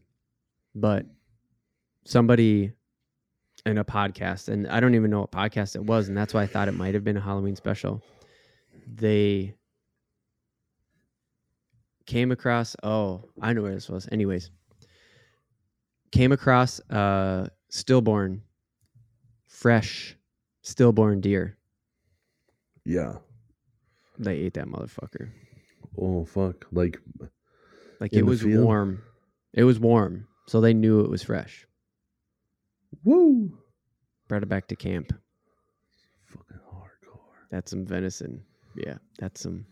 [0.75, 1.05] but
[2.05, 2.71] somebody
[3.65, 6.43] in a podcast, and I don't even know what podcast it was, and that's why
[6.43, 8.01] I thought it might have been a Halloween special.
[8.87, 9.55] They
[12.11, 14.07] came across oh, I know where this was.
[14.11, 14.51] Anyways,
[16.11, 18.41] came across uh stillborn,
[19.47, 20.17] fresh
[20.61, 21.57] stillborn deer.
[22.83, 23.13] Yeah.
[24.19, 25.29] They ate that motherfucker.
[25.97, 26.65] Oh fuck!
[26.71, 26.99] Like
[28.01, 28.65] Like it was field?
[28.65, 29.01] warm.
[29.53, 30.27] It was warm.
[30.47, 31.65] So they knew it was fresh.
[33.05, 33.57] Woo!
[34.27, 35.13] Brought it back to camp.
[36.25, 37.47] Fucking hardcore.
[37.49, 38.43] That's some venison.
[38.75, 39.65] Yeah, that's some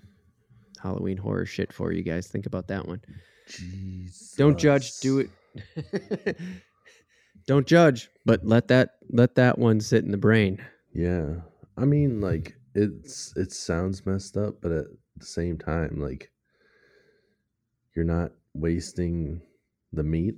[0.82, 2.28] Halloween horror shit for you guys.
[2.28, 3.02] Think about that one.
[3.48, 4.34] Jesus.
[4.38, 6.38] Don't judge, do it.
[7.48, 10.64] Don't judge, but let that let that one sit in the brain.
[10.94, 11.36] Yeah.
[11.78, 14.86] I mean, like it's it sounds messed up, but at
[15.18, 16.32] the same time, like
[17.96, 19.42] you're not wasting
[19.94, 20.36] the meat,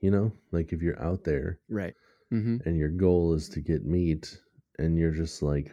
[0.00, 0.32] you know?
[0.52, 1.94] Like if you're out there Right.
[2.32, 2.66] Mm-hmm.
[2.66, 4.38] and your goal is to get meat
[4.78, 5.70] and you're just like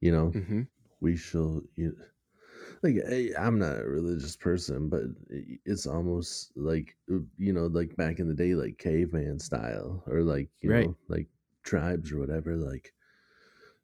[0.00, 0.62] you know, Mm-hmm.
[1.00, 1.94] we shall you
[2.86, 5.02] like I- i'm not a religious person but
[5.64, 10.22] it's almost like uh, you know like back in the day like caveman style or
[10.22, 10.86] like you Right.
[10.86, 11.28] know like
[11.62, 12.92] tribes or whatever like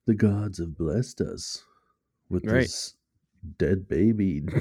[0.06, 1.64] the gods have blessed us
[2.28, 2.64] with Right.
[2.64, 2.94] this
[3.58, 4.42] dead baby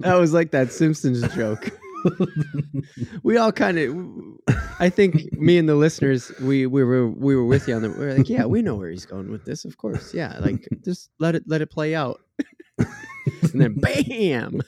[0.00, 1.70] That was like that Simpsons joke.
[3.22, 3.94] we all kind of
[4.80, 7.90] i think me and the listeners we we were we were with you on the
[7.90, 10.12] we were like yeah we know where he's going with this of course.
[10.14, 12.20] Yeah like just let it let it play out.
[13.52, 14.62] And then bam!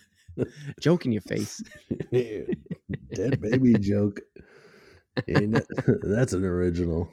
[0.80, 1.62] Joke in your face.
[2.12, 4.20] Dead baby joke.
[5.26, 7.08] That's an original.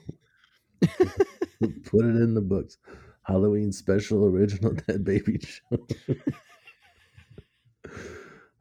[0.81, 2.77] Put it in the books.
[3.23, 5.89] Halloween special original dead baby joke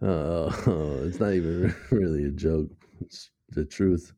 [0.02, 2.70] oh it's not even really a joke
[3.00, 4.12] it's the truth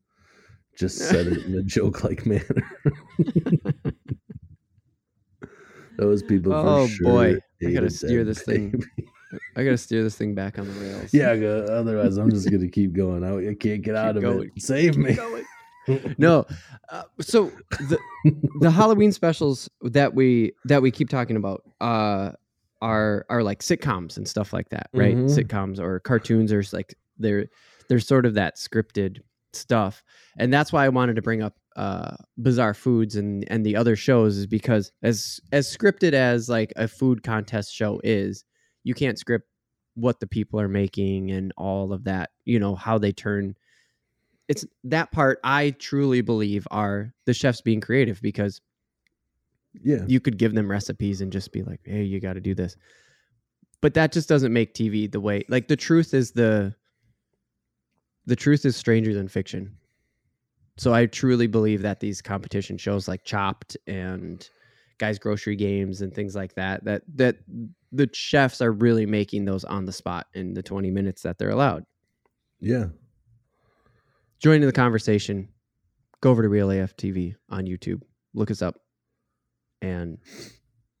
[0.77, 2.45] just said it in a joke like manner
[5.97, 7.37] those people Oh, for sure boy.
[7.65, 8.83] I gotta steer this thing.
[9.55, 12.67] I gotta steer this thing back on the rails Yeah, go- otherwise I'm just gonna
[12.67, 13.23] keep going.
[13.23, 14.51] I, I can't get out of going.
[14.55, 14.61] it.
[14.61, 15.17] Save me.
[16.17, 16.45] no
[16.89, 17.51] uh, so
[17.89, 17.99] the
[18.61, 22.31] the halloween specials that we that we keep talking about uh
[22.83, 25.15] are are like sitcoms and stuff like that right?
[25.15, 25.29] Mhm.
[25.29, 27.47] sitcoms or cartoons or like they're
[27.87, 29.21] they're sort of that scripted
[29.53, 30.03] stuff.
[30.37, 33.95] And that's why i wanted to bring up uh bizarre foods and and the other
[33.95, 38.43] shows is because as as scripted as like a food contest show is
[38.83, 39.47] you can't script
[39.95, 43.55] what the people are making and all of that you know how they turn.
[44.49, 48.59] It's that part I truly believe are the chefs being creative because
[49.81, 50.03] Yeah.
[50.07, 52.75] you could give them recipes and just be like, "Hey, you got to do this."
[53.81, 55.43] But that just doesn't make TV the way.
[55.49, 56.75] Like the truth is the
[58.25, 59.75] the truth is stranger than fiction.
[60.77, 64.47] So I truly believe that these competition shows like Chopped and
[64.99, 67.37] Guys Grocery Games and things like that that that
[67.91, 71.49] the chefs are really making those on the spot in the 20 minutes that they're
[71.51, 71.83] allowed.
[72.59, 72.87] Yeah.
[74.39, 75.49] join in the conversation,
[76.21, 78.01] go over to Reel AF TV on YouTube,
[78.33, 78.79] look us up,
[79.83, 80.17] and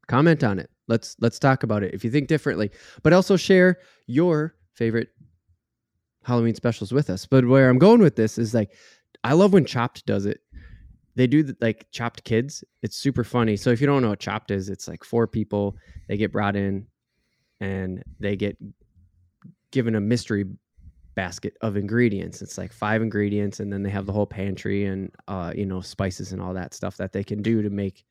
[0.07, 0.69] comment on it.
[0.87, 1.93] Let's let's talk about it.
[1.93, 2.69] If you think differently,
[3.01, 5.09] but also share your favorite
[6.23, 7.25] Halloween specials with us.
[7.25, 8.73] But where I'm going with this is like,
[9.23, 10.41] I love when Chopped does it.
[11.15, 12.63] They do the, like Chopped Kids.
[12.81, 13.55] It's super funny.
[13.55, 15.77] So if you don't know what Chopped is, it's like four people.
[16.07, 16.87] They get brought in,
[17.61, 18.57] and they get
[19.71, 20.45] given a mystery
[21.15, 22.41] basket of ingredients.
[22.41, 25.79] It's like five ingredients, and then they have the whole pantry and uh, you know
[25.79, 28.03] spices and all that stuff that they can do to make.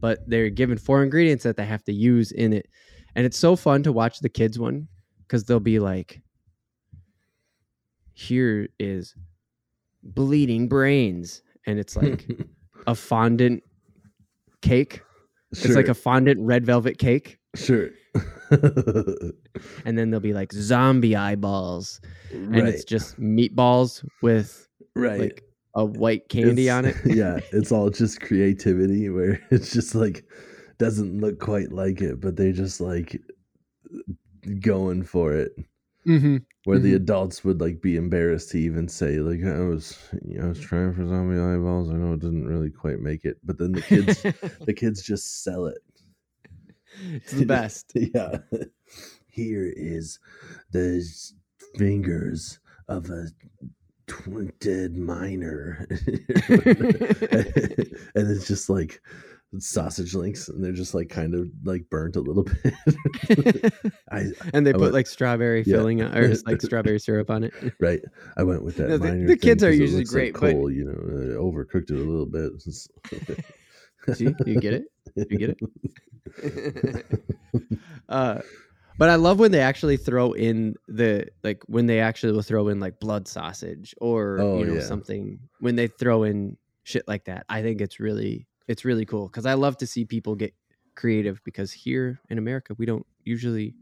[0.00, 2.68] But they're given four ingredients that they have to use in it,
[3.14, 4.88] and it's so fun to watch the kids one
[5.22, 6.20] because they'll be like,
[8.12, 9.14] "Here is
[10.02, 12.26] bleeding brains," and it's like
[12.86, 13.62] a fondant
[14.60, 15.02] cake.
[15.52, 17.90] It's like a fondant red velvet cake, sure.
[18.50, 22.66] and then they'll be like zombie eyeballs, and right.
[22.66, 25.20] it's just meatballs with right.
[25.20, 25.45] like
[25.76, 26.96] a white candy It's- on it.
[27.16, 30.24] yeah, it's all just creativity where it's just like
[30.78, 33.20] doesn't look quite like it, but they're just like
[34.60, 35.52] going for it.
[36.06, 36.38] mm-hmm.
[36.64, 36.96] Where the Mhm.
[36.96, 40.58] adults would like be embarrassed to even say, like, I was you know, I was
[40.60, 41.90] trying for zombie eyeballs.
[41.90, 43.36] I know it didn't really quite make it.
[43.44, 44.22] But then the kids
[44.66, 45.78] the kids just sell it.
[47.12, 47.92] it's the best.
[47.94, 48.38] yeah.
[49.28, 50.18] Here is
[50.72, 51.04] the
[51.76, 52.58] fingers
[52.88, 53.26] of a
[54.24, 55.86] twisted miner.
[55.90, 55.98] and
[58.14, 59.00] it's just like
[59.58, 63.72] sausage links and they're just like kind of like burnt a little bit.
[64.10, 65.76] I and they I put went- like strawberry Yeah.
[65.76, 67.52] filling or like strawberry syrup on it.
[67.80, 68.00] right.
[68.36, 68.88] I went with that.
[68.88, 70.92] No, the- the kids are are 'cause it usually looks like great, but- you know,
[70.92, 72.52] uh, overcooked it a little bit.
[74.14, 74.84] See, you get it?
[75.16, 75.58] You get
[76.38, 77.06] it?
[78.08, 78.40] uh,
[78.98, 82.68] but I love when they actually throw in the like when they actually will throw
[82.68, 84.80] in like blood sausage or Oh, you know yeah.
[84.80, 87.44] something when they throw in shit like that.
[87.48, 90.54] I think it's really it's really cool because I love to see people get
[90.94, 93.74] creative because here in America we don't usually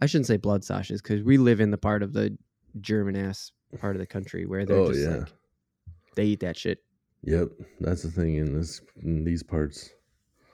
[0.00, 2.36] I shouldn't say blood sausages because we live in the part of the
[2.80, 5.16] German ass part of the country where they're Oh, just yeah.
[5.18, 5.32] like
[6.16, 6.78] they eat that shit.
[7.24, 7.48] Yep,
[7.80, 9.90] that's the thing in this in these parts.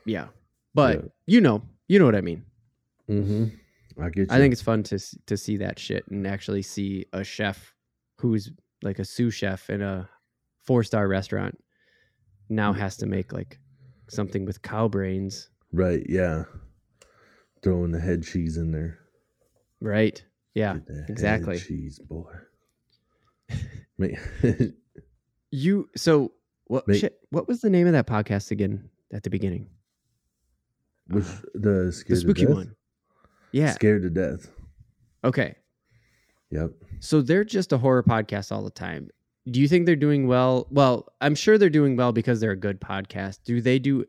[0.06, 0.28] Yeah,
[0.74, 1.08] but Yeah.
[1.26, 2.44] you know, you know what I mean.
[3.08, 4.02] Mm-hmm.
[4.02, 4.28] I get.
[4.30, 4.34] You.
[4.34, 7.74] I think it's fun to to see that shit and actually see a chef
[8.18, 8.50] who's
[8.82, 10.08] like a sous chef in a
[10.62, 11.56] four star restaurant
[12.48, 12.78] now Mm.
[12.78, 13.58] has to make like
[14.08, 16.04] something with cow brains, right.
[16.08, 16.44] Yeah,
[17.62, 18.98] throwing the head cheese in there.
[19.80, 20.22] right?
[20.54, 20.78] Yeah,
[21.08, 21.58] exactly.
[21.58, 22.30] cheese, boy.
[25.50, 26.32] You so
[26.66, 26.98] what Mate.
[26.98, 27.18] shit?
[27.30, 29.68] What was the name of that podcast again at the beginning?
[31.08, 32.74] which Uh, the the spooky one.
[33.54, 33.70] Yeah.
[33.70, 34.50] Scared to death.
[35.22, 35.54] Okay.
[36.50, 36.72] Yep.
[36.98, 39.08] So they're just a horror podcast all the time.
[39.48, 40.66] Do you think they're doing well?
[40.70, 43.38] Well, I'm sure they're doing well because they're a good podcast.
[43.44, 44.06] Do they do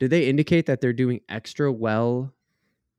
[0.00, 2.34] do they indicate that they're doing extra well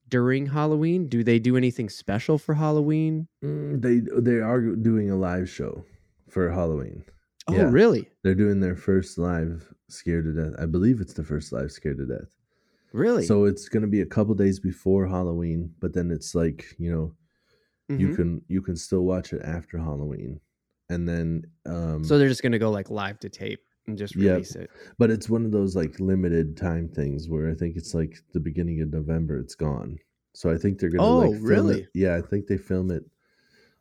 [0.07, 1.09] during Halloween?
[1.09, 3.27] Do they do anything special for Halloween?
[3.43, 5.83] Mm, they they are doing a live show
[6.29, 7.03] for Halloween.
[7.47, 7.69] Oh, Yeah.
[7.69, 8.09] really?
[8.23, 10.53] They're doing their first live scared to death.
[10.57, 12.29] I believe it's the first live scared to death.
[12.93, 13.25] Really?
[13.25, 16.91] So it's going to be a couple days before Halloween, but then it's like, you
[16.91, 17.15] know,
[17.97, 18.15] you Mhm.
[18.15, 20.39] can you can still watch it after Halloween.
[20.89, 24.15] And then um so they're just going to go like live to tape and just
[24.15, 24.33] Yep.
[24.33, 24.69] release it.
[24.97, 28.39] but it's one of those like limited time things where I think it's like the
[28.39, 29.97] beginning of November it's gone.
[30.33, 31.81] So I think they're going to Oh, like really?
[31.81, 31.89] it.
[31.93, 33.03] Yeah, I think they film it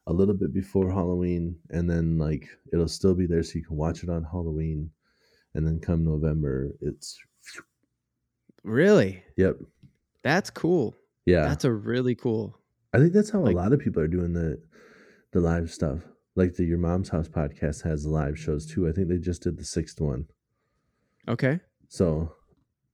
[0.07, 3.77] a little bit before Halloween and then like it'll still be there so you can
[3.77, 4.91] watch it on Halloween
[5.55, 7.19] and then come November it's
[8.63, 9.23] Really?
[9.37, 9.57] yep.
[10.23, 10.95] That's cool.
[11.27, 11.45] Yeah.
[11.45, 12.59] That's a really cool.
[12.93, 14.61] I think that's how Like- a lot of people are doing the
[15.33, 16.01] the live stuff.
[16.37, 18.89] Like the Your Mom's House podcast has live shows too.
[18.89, 20.27] I think they just did the sixth one.
[21.29, 21.61] Okay.
[21.89, 22.35] So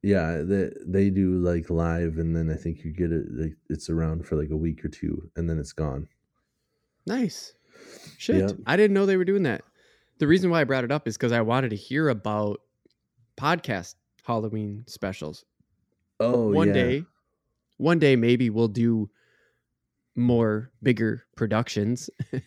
[0.02, 3.24] yeah, they they do like live, and then I think you get it.
[3.32, 6.08] Like, it's around for like a week or two, and then it's gone.
[7.06, 7.54] Nice.
[8.18, 8.36] Shit.
[8.36, 8.50] Yep.
[8.66, 9.62] I didn't know they were doing that.
[10.18, 12.60] The reason why I brought it up is because I wanted to hear about
[13.38, 15.44] podcast Halloween specials.
[16.20, 16.74] Oh, one yeah.
[16.74, 17.04] day,
[17.76, 19.10] one day maybe we'll do
[20.14, 22.10] more bigger productions.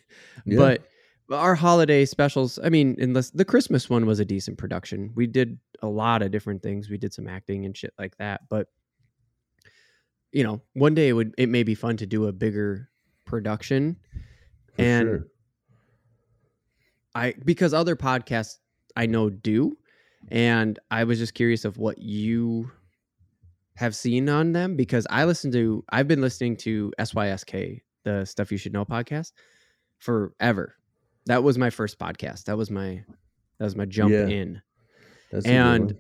[0.46, 0.58] Yeah.
[0.58, 0.90] But
[1.32, 5.12] our holiday specials, I mean, unless the Christmas one was a decent production.
[5.16, 6.90] We did a lot of different things.
[6.90, 8.42] We did some acting and shit like that.
[8.50, 8.68] But
[10.32, 12.90] you know, one day it would it may be fun to do a bigger
[13.26, 13.98] production.
[14.76, 15.28] For and sure.
[17.16, 18.58] I because other podcasts
[18.96, 19.78] I know do,
[20.30, 22.72] and I was just curious of what you
[23.80, 28.52] have seen on them because I listen to I've been listening to SYSK, the Stuff
[28.52, 29.32] You Should Know podcast,
[29.98, 30.76] forever.
[31.26, 32.44] That was my first podcast.
[32.46, 33.04] That was my
[33.58, 34.28] that was my jump Yeah.
[34.28, 34.62] in.
[35.32, 35.96] That's and.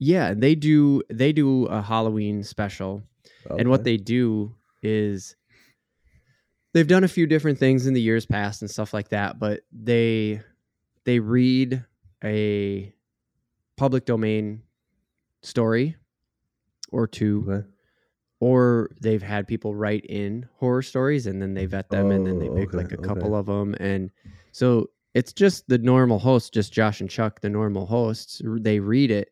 [0.00, 3.04] Yeah, they do they do a Halloween special
[3.58, 5.34] and what they do is
[6.74, 9.60] they've done a few different things in the years past and stuff like that but
[9.72, 10.42] they
[11.04, 11.84] they read
[12.22, 12.92] a
[13.76, 14.62] public domain
[15.42, 15.96] story
[16.94, 17.66] or two Okay.
[18.40, 22.38] or they've had people write in horror stories and then they vet them and then
[22.38, 24.10] they Oh, pick okay, like a couple of them and
[24.52, 29.10] so it's just the normal hosts just josh and chuck the normal hosts they read
[29.10, 29.30] it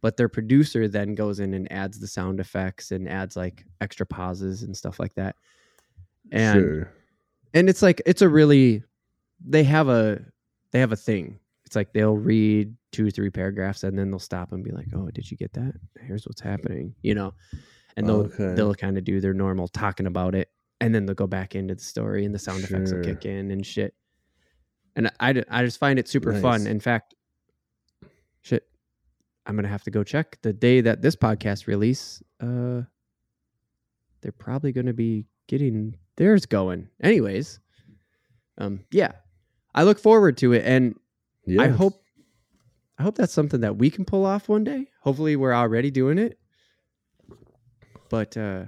[0.00, 4.04] but their producer then goes in and adds the sound effects and adds like extra
[4.06, 5.36] pauses and stuff like that
[6.32, 6.92] and sure.
[7.54, 8.82] and it's like it's a really
[9.44, 10.20] they have a
[10.72, 11.38] they have a thing
[11.74, 14.86] it's like they'll read two or three paragraphs and then they'll stop and be like
[14.94, 15.74] oh did you get that?
[16.00, 17.34] Here's what's happening you know?
[17.96, 18.54] And they'll Okay.
[18.54, 20.50] they'll kind of do their normal talking about it
[20.80, 23.50] and then they'll go back into the story and the sound effects will kick in
[23.50, 23.92] and shit.
[24.94, 26.68] And i, I just find it super fun.
[26.68, 27.16] In fact
[28.42, 28.68] shit
[29.46, 32.82] i'm gonna have to go check the day that this podcast release uh
[34.22, 36.88] they're probably gonna be getting theirs going.
[37.02, 37.58] Anyways
[38.58, 39.10] um yeah
[39.74, 40.94] i look forward to it and
[41.46, 41.62] Yeah.
[41.62, 41.94] i hope
[42.98, 46.18] i hope that's something that we can pull off one day hopefully we're already doing
[46.18, 46.38] it
[48.10, 48.64] but uh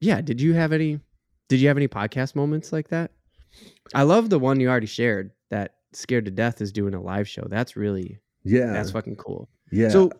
[0.00, 1.00] yeah did you have any
[1.48, 3.10] did you have any podcast moments like that
[3.94, 7.28] i love the one you already shared that scared to death is doing a live
[7.28, 8.72] show that's really Yeah.
[8.72, 9.88] that's fucking cool yeah.
[9.88, 10.10] so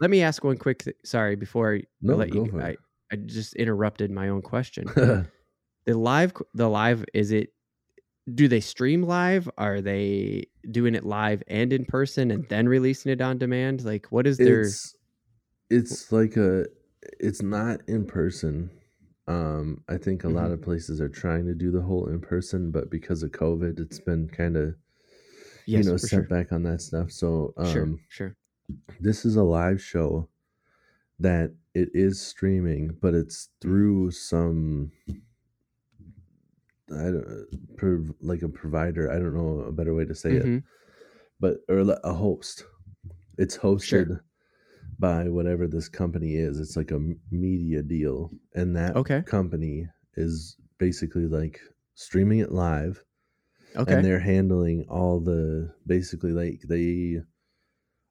[0.00, 2.76] let me ask one quick th- sorry before i No, let you I.
[3.12, 5.28] I just interrupted my own question the
[5.86, 7.52] live the live is it
[8.34, 9.48] do they stream live?
[9.58, 13.84] Are they doing it live and in person and then releasing it on demand?
[13.84, 14.96] Like what is their it's
[15.70, 16.66] it's like a
[17.20, 18.70] it's not in person.
[19.28, 20.38] Um i think a Mm-hmm.
[20.40, 23.80] lot of places are trying to do the whole in person but because of covid
[23.80, 24.74] it's been kind of
[25.66, 26.28] yes you know set sure.
[26.28, 27.12] back on that stuff.
[27.12, 28.00] So um sure.
[28.08, 28.36] sure
[29.00, 30.28] this is a live show
[31.20, 34.92] that it is streaming but it's through some
[36.90, 39.10] I don't, prov- like a provider.
[39.10, 40.62] I don't know a better way to say it, Mhm.
[41.40, 42.64] but or a host.
[43.36, 44.24] It's hosted Sure.
[44.98, 46.58] by whatever this company is.
[46.60, 49.22] It's like a media deal, and that Okay.
[49.22, 51.60] company is basically like
[51.94, 53.04] streaming it live,
[53.76, 53.94] Okay.
[53.94, 57.22] and they're handling all the basically like they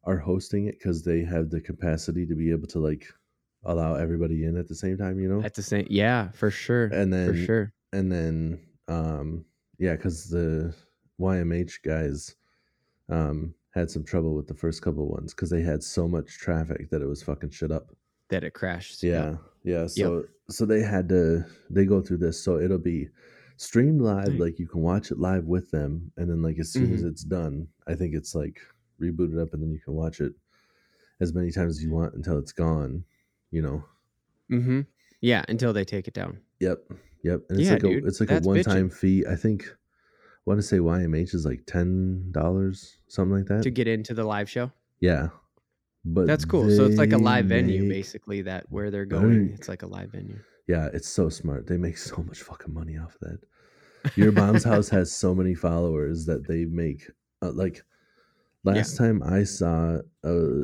[0.04, 3.06] are hosting it because they have the capacity to be able to like
[3.64, 5.20] allow everybody in at the same time.
[5.20, 7.74] You know, At the same, yeah, for sure, and then for sure.
[7.92, 9.44] and then um
[9.80, 10.74] yeah because the
[11.20, 12.36] ymh guys
[13.10, 16.90] um had some trouble with the first couple ones because they had so much traffic
[16.90, 17.90] that it was fucking shit up
[18.30, 19.04] That it crashed.
[19.04, 23.10] yeah yeah so so they had to they go through this so it'll be
[23.58, 26.94] streamed live like you can watch it live with them and then like as soon
[26.94, 27.10] as Mhm.
[27.10, 28.60] it's done i think it's like
[29.02, 30.34] rebooted up and then you can watch it
[31.20, 33.04] as many times as you want until it's gone
[33.52, 33.84] you know
[34.50, 34.82] Mm-hmm.
[35.22, 36.40] Yeah, until they take it down.
[36.60, 36.80] Yep,
[37.24, 37.42] yep.
[37.50, 39.26] And it's Yeah, like dude, a it's like a one time fee.
[39.30, 39.76] I think I
[40.46, 43.64] want to say YMH is like ten dollars, something like that.
[43.64, 44.72] to get into the live show.
[45.00, 45.30] yeah,
[46.06, 46.70] but That's cool.
[46.70, 48.42] So it's like a live venue, basically.
[48.44, 50.40] That where they're going, it's like a live venue.
[50.68, 51.66] Yeah, it's so smart.
[51.68, 54.16] They make so much fucking money off of that.
[54.16, 57.10] Your mom's house has so many followers that they make.
[57.42, 57.84] Uh, like
[58.64, 60.64] last time I saw a,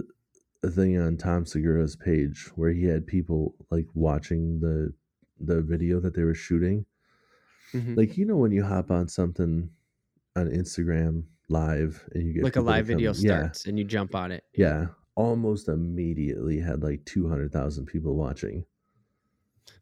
[0.64, 4.94] a thing on Tom Segura's page where he had people like watching the
[5.40, 6.86] the video that they were shooting.
[7.74, 7.98] Mhm.
[7.98, 9.70] like you know when you hop on something
[10.36, 13.84] on Instagram live and you get Like a live video come- yeah starts and you
[13.86, 14.44] jump on it.
[14.56, 18.66] yeah almost immediately had like 200,000 people watching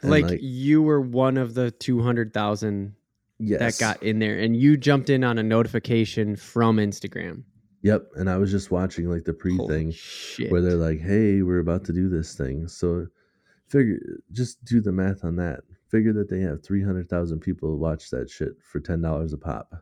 [0.01, 2.95] And, Like, you were one of the two hundred thousand
[3.39, 7.43] yes that got in there, and you jumped in on a notification from Instagram.
[7.81, 10.51] Yep and I was just watching like the pre Holy thing shit!
[10.51, 13.07] where they're like hey we're about to do this thing so
[13.67, 13.99] figure
[14.31, 18.53] just do the math on that figure that they have 300,000 people watch that shit
[18.63, 19.73] for $10 a pop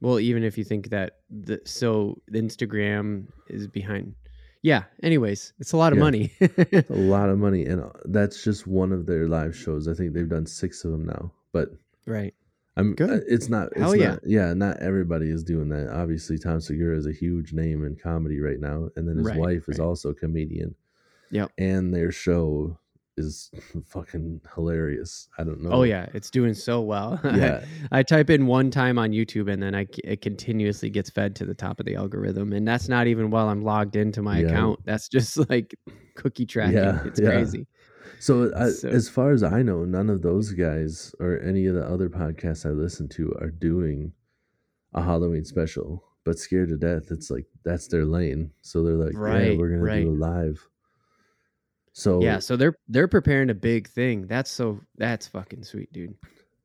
[0.00, 4.14] well, even if you think that the so Instagram is behind.
[4.60, 4.82] Yeah.
[5.02, 6.04] Anyways, it's a lot of Yeah.
[6.04, 6.32] money.
[6.40, 10.12] a lot of money and uh, that's just one of their live shows i think
[10.12, 11.70] they've done six of them now but
[12.06, 12.34] right.
[12.76, 13.10] I'm Good.
[13.10, 14.08] uh, it's not it's Hell yeah.
[14.10, 17.96] not, yeah not everybody is doing that obviously tom segura is a huge name in
[17.96, 20.74] comedy right now and then his Right, wife is also a comedian
[21.30, 21.52] Yep.
[21.58, 22.78] and their show
[23.16, 23.50] is
[23.86, 27.20] fucking hilarious i don't know Oh yeah, it's doing so well.
[27.24, 31.36] yeah I type in one time on YouTube and then I it continuously gets fed
[31.36, 34.40] to the top of the algorithm, and that's not even while I'm logged into my
[34.40, 34.48] Yeah.
[34.48, 34.80] account.
[34.84, 35.74] That's just like
[36.16, 36.74] cookie tracking.
[36.74, 37.28] Yeah, it's yeah.
[37.30, 37.66] crazy.
[38.24, 41.74] So, I, So- as far as i know none of those guys or any of
[41.74, 44.12] the other podcasts i listen to are doing
[44.94, 49.12] a halloween special but scared to death it's like that's their lane so they're like
[49.14, 50.58] yeah we're gonna do a live
[51.96, 54.26] so Yeah, so they're they're preparing a big thing.
[54.26, 56.16] That's so that's fucking sweet, dude.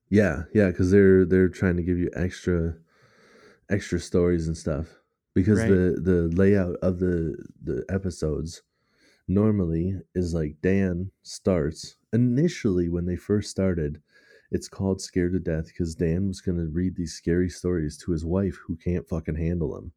[0.10, 2.74] Yeah, yeah, because they're they're trying to give you extra
[3.70, 4.88] extra stories and stuff.
[5.36, 5.70] Because Right.
[5.70, 8.64] the the layout of the the episodes
[9.30, 14.02] normally is like Dan starts initially when they first started.
[14.52, 18.12] It's called Scared to Death because Dan was going to read these scary stories to
[18.12, 19.94] his wife who can't fucking handle them,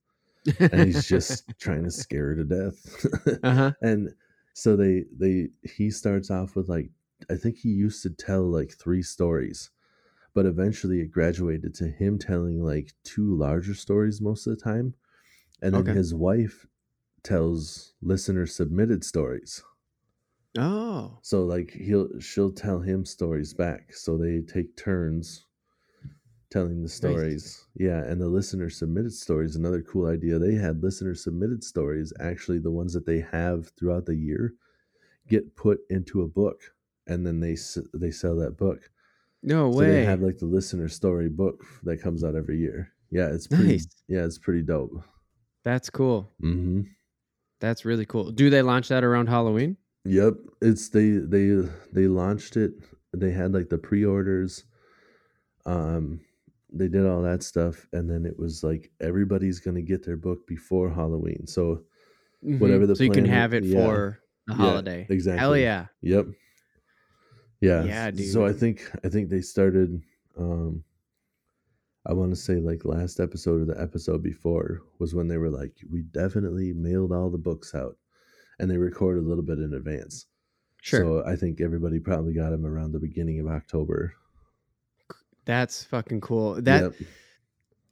[0.71, 3.07] and he's just trying to scare her to death.
[3.43, 3.73] uh huh.
[3.83, 4.15] and
[4.55, 6.91] so they they he starts off with like
[7.31, 9.71] i think he used to tell like three stories
[10.35, 14.95] but eventually it graduated to him telling like two larger stories most of the time
[15.63, 15.93] and then Okay.
[15.93, 16.67] his wife
[17.25, 19.63] tells listener submitted stories.
[20.59, 23.93] Oh, so like he'll she'll tell him stories back.
[23.95, 25.47] So they take turns
[26.51, 27.67] telling the stories.
[27.75, 30.39] Yeah and the listener submitted stories another cool idea.
[30.39, 34.55] They had listener submitted stories actually the ones that they have throughout the year
[35.29, 36.61] get put into a book
[37.07, 37.57] and then they
[37.95, 38.91] they sell that book.
[39.43, 39.87] No so way.
[39.87, 42.93] they have like the listener story book that comes out every year.
[43.11, 43.87] Yeah it's pretty Nice.
[44.09, 45.03] yeah it's pretty dope.
[45.65, 46.31] That's cool.
[46.43, 46.83] mm-hmm
[47.63, 48.33] That's really cool.
[48.33, 49.77] Do they launch that around Halloween?
[50.05, 51.57] Yep, it's they they
[51.93, 52.73] they launched it.
[53.15, 54.65] They had like the pre-orders.
[55.65, 56.21] Um
[56.75, 60.17] they did all that stuff and then it was like everybody's going to get their
[60.17, 61.47] book before Halloween.
[61.47, 61.85] So
[62.41, 63.79] Whatever the so you can have it yeah.
[63.79, 64.99] for the Yeah, holiday.
[65.03, 65.63] Hell exactly.
[65.63, 65.87] yeah.
[66.01, 66.27] Yep.
[67.61, 67.85] Yeah.
[67.85, 68.33] Yeah, dude.
[68.33, 70.03] So I think I think they started
[70.37, 70.83] um
[72.07, 75.51] I want to say like last episode or the episode before was when they were
[75.51, 77.97] like we definitely mailed all the books out
[78.59, 80.27] and they recorded a little bit in advance.
[80.81, 81.01] Sure.
[81.01, 84.15] So I think everybody probably got them around the beginning of October.
[85.45, 86.61] That's fucking cool.
[86.63, 86.95] That Yep.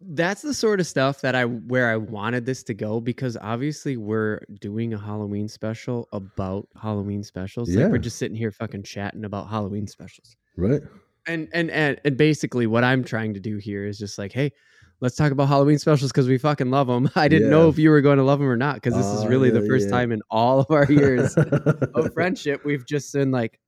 [0.01, 3.97] that's the sort of stuff that I where I wanted this to go because obviously
[3.97, 7.69] we're doing a Halloween special about Halloween specials.
[7.69, 7.89] Like Yeah.
[7.89, 10.37] we're just sitting here fucking chatting about Halloween specials.
[10.57, 10.83] right.
[11.31, 14.53] And and and and basically what I'm trying to do here is just like, hey,
[15.01, 17.11] let's talk about Halloween specials because we fucking love them.
[17.17, 19.25] I didn't know if you were going to love them or not because this is
[19.25, 19.93] Oh, really the first yeah.
[19.93, 23.59] time in all of our years of friendship we've just been like,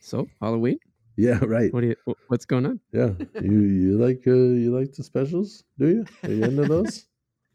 [0.00, 0.78] so Halloween,
[1.16, 1.72] yeah, right.
[1.72, 2.80] what do you, what's going on?
[2.92, 3.10] Yeah,
[3.40, 5.64] you you like uh, you like the specials?
[5.78, 6.04] Do you?
[6.22, 7.06] Are you into those?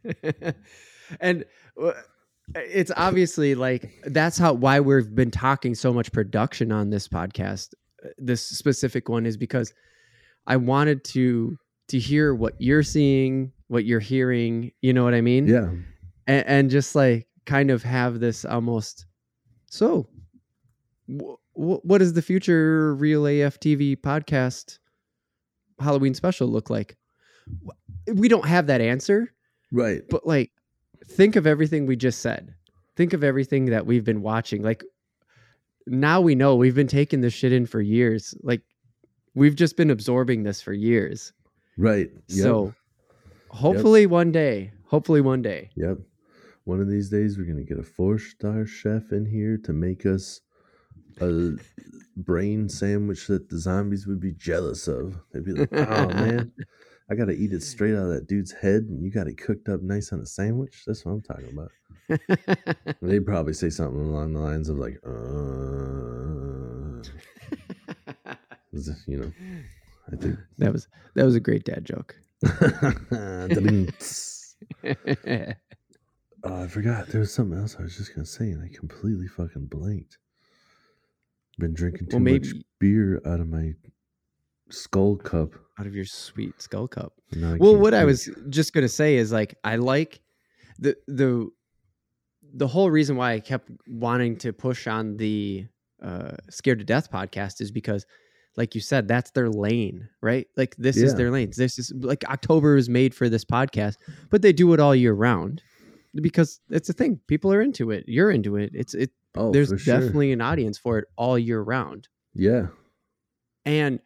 [1.20, 1.46] and
[1.82, 1.92] uh,
[2.56, 7.74] it's obviously like that's how why we've been talking so much production on this podcast
[8.18, 9.74] this specific one is because
[10.48, 15.22] i wanted to to hear what you're seeing what you're hearing you know what i
[15.22, 15.48] mean?
[15.48, 15.70] Yeah,
[16.28, 19.06] and, and just like kind of have this almost
[19.68, 20.08] so
[21.08, 24.80] wh- what does the future reel af tv podcast
[25.80, 26.98] halloween special look like?
[28.08, 29.34] We don't have that answer
[29.72, 30.02] right.
[30.10, 30.52] but like
[31.06, 32.54] think of everything we just said.
[32.96, 34.62] Think of everything that we've been watching.
[34.62, 34.84] Like
[35.88, 38.62] now we know we've been taking this shit in for years like
[39.36, 41.34] we've just been absorbing this for years
[41.78, 42.10] Right.
[42.28, 42.44] Yep.
[42.44, 42.74] so
[43.50, 45.98] hopefully one day hopefully one day Yep.
[46.64, 50.42] One of these days, we're gonna get a four-star chef in here to make us
[51.20, 51.54] a
[52.16, 55.18] brain sandwich that the zombies would be jealous of.
[55.32, 56.52] They'd be like, "Oh man,
[57.10, 59.70] I gotta eat it straight out of that dude's head, and you got it cooked
[59.70, 61.72] up nice on a sandwich." That's what I'm talking about.
[63.02, 65.10] They'd probably say something along the lines of like, uh,
[69.08, 69.32] you know,
[70.12, 70.38] I think.
[70.58, 72.16] that was that was a great dad joke
[76.44, 77.08] Oh, I forgot.
[77.10, 80.18] There was something else I was just gonna say, and I completely fucking blanked.
[81.60, 82.48] Been drinking too Well, much
[82.80, 83.74] beer out of my
[84.70, 85.52] skull cup.
[85.80, 87.14] out of your sweet skull cup
[87.60, 90.22] well what i was just going to say is like i like
[90.80, 91.50] the the
[92.54, 95.66] the whole reason why i kept wanting to push on the
[96.04, 98.06] uh scared to death podcast is because
[98.58, 100.48] like you said that's their lane right?
[100.58, 103.96] Like this is their lane this is like october is made for this podcast
[104.30, 105.62] but they do it all year round
[106.16, 107.22] because it's a thing.
[107.28, 108.04] People are into it.
[108.06, 108.72] You're into it.
[108.74, 109.78] It's it Oh, there's sure.
[109.78, 112.10] definitely an audience for it all year round.
[112.34, 112.68] Yeah,
[113.66, 114.02] and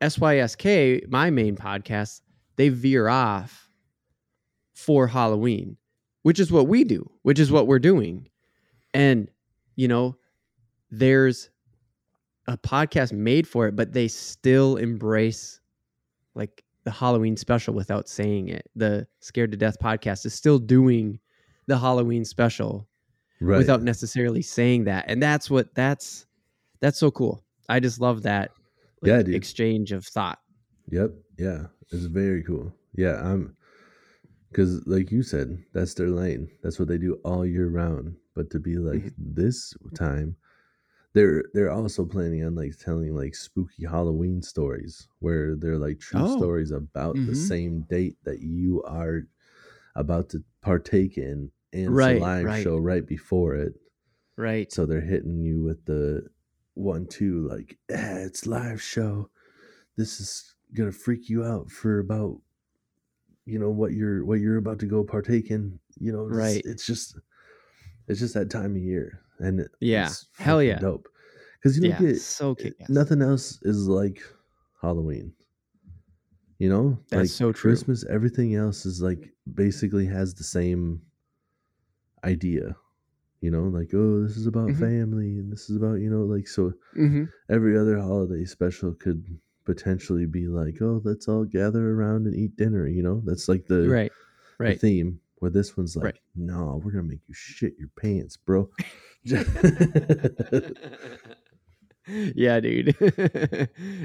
[0.00, 2.22] SYSK, my main podcast,
[2.56, 3.68] they veer off
[4.74, 5.76] for Halloween,
[6.22, 8.28] which is what we do, which is what we're doing.
[8.94, 9.28] And,
[9.76, 10.16] you know,
[10.90, 11.50] there's
[12.46, 15.60] a podcast made for it, but they still embrace
[16.34, 18.68] like the Halloween special without saying it.
[18.74, 21.18] The Scared to Death podcast is still doing
[21.66, 22.88] the Halloween special
[23.40, 23.58] right.
[23.58, 25.04] without necessarily saying that.
[25.08, 26.26] And that's what that's
[26.80, 27.44] that's so cool.
[27.68, 28.50] I just love that
[29.00, 29.34] like, Yeah, dude.
[29.34, 30.40] exchange of thought.
[30.90, 31.12] Yep.
[31.38, 31.66] Yeah.
[31.90, 32.74] It's very cool.
[32.94, 33.20] Yeah.
[33.22, 33.56] I'm
[34.52, 36.50] because, like you said, that's their lane.
[36.62, 38.16] That's what they do all year round.
[38.34, 39.12] But to be like Mhm.
[39.18, 40.36] this time,
[41.14, 46.24] they're they're also planning on like telling like spooky Halloween stories where they're like true
[46.24, 46.26] Oh.
[46.26, 47.26] stories about Mhm.
[47.26, 49.22] the same date that you are
[49.96, 52.54] about to partake in, and it's Right, a live right.
[52.54, 53.74] show right before it.
[54.36, 54.72] Right.
[54.72, 56.28] So they're hitting you with the
[56.74, 59.30] one, two, like, eh, it's live show.
[59.96, 62.40] This is gonna freak you out for about,
[63.44, 65.78] you know, what you're what you're about to go partake in.
[65.98, 66.62] You know, it's, Right.
[66.64, 67.18] It's just,
[68.08, 70.10] it's just that time of year, and Yeah.
[70.38, 70.78] Hell yeah.
[70.78, 71.08] dope.
[71.58, 71.98] Because you yeah.
[71.98, 74.20] don't get so kick nothing else is like
[74.80, 75.32] Halloween.
[76.58, 77.70] You know, That's like so true.
[77.72, 81.02] Christmas, everything else is like basically has the same
[82.24, 82.76] idea.
[83.40, 84.78] You know, like oh, this is about Mhm.
[84.78, 86.72] family, and this is about you know, like so.
[86.94, 89.24] hmm Every other holiday special could
[89.64, 92.86] potentially be like, oh, let's all gather around and eat dinner.
[92.86, 94.12] You know, that's like the, Right.
[94.58, 94.80] the Right.
[94.80, 95.20] theme.
[95.38, 96.20] Where this one's like, Right.
[96.36, 98.70] no, we're gonna make you shit your pants, bro.
[102.06, 102.96] yeah, dude.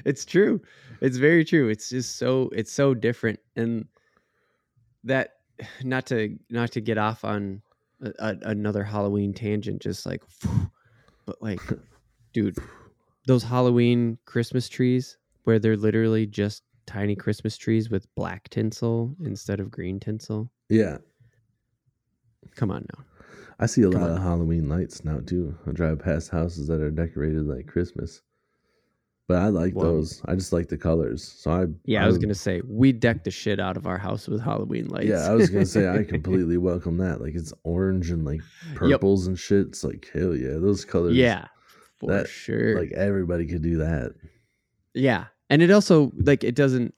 [0.05, 0.61] it's true.
[1.01, 1.69] It's very true.
[1.69, 3.85] It's just so it's so different and
[5.03, 5.35] that
[5.83, 7.61] not to not to get off on
[8.01, 10.23] a, a, another Halloween tangent just like
[11.25, 11.61] but like
[12.33, 12.57] dude,
[13.27, 15.17] those Halloween Christmas trees
[15.47, 20.51] where they're literally just tiny Christmas trees with black tinsel instead of green tinsel.
[20.67, 20.97] yeah,
[22.55, 23.03] Come on now.
[23.59, 24.17] I see a Come lot on.
[24.17, 25.57] of Halloween lights now too.
[25.65, 28.21] I drive past houses that are decorated like Christmas,
[29.27, 29.83] but I like Whoa.
[29.83, 30.21] those.
[30.25, 31.23] I just like the colors.
[31.23, 34.27] So I Yeah, I was gonna say we decked the shit out of our house
[34.27, 35.07] with Halloween lights.
[35.07, 37.21] Yeah, I was gonna say I completely welcome that.
[37.21, 38.41] Like it's orange and like
[38.75, 39.67] purples and shit.
[39.67, 41.15] It's like hell yeah, those colors.
[41.15, 41.45] yeah,
[41.97, 42.77] for that, sure.
[42.79, 44.13] like everybody could do that.
[44.93, 46.93] yeah, and it also like it doesn't.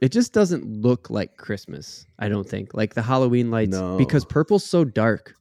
[0.00, 2.06] It just doesn't look like Christmas.
[2.18, 5.34] I don't think like the Halloween lights because purple's so dark.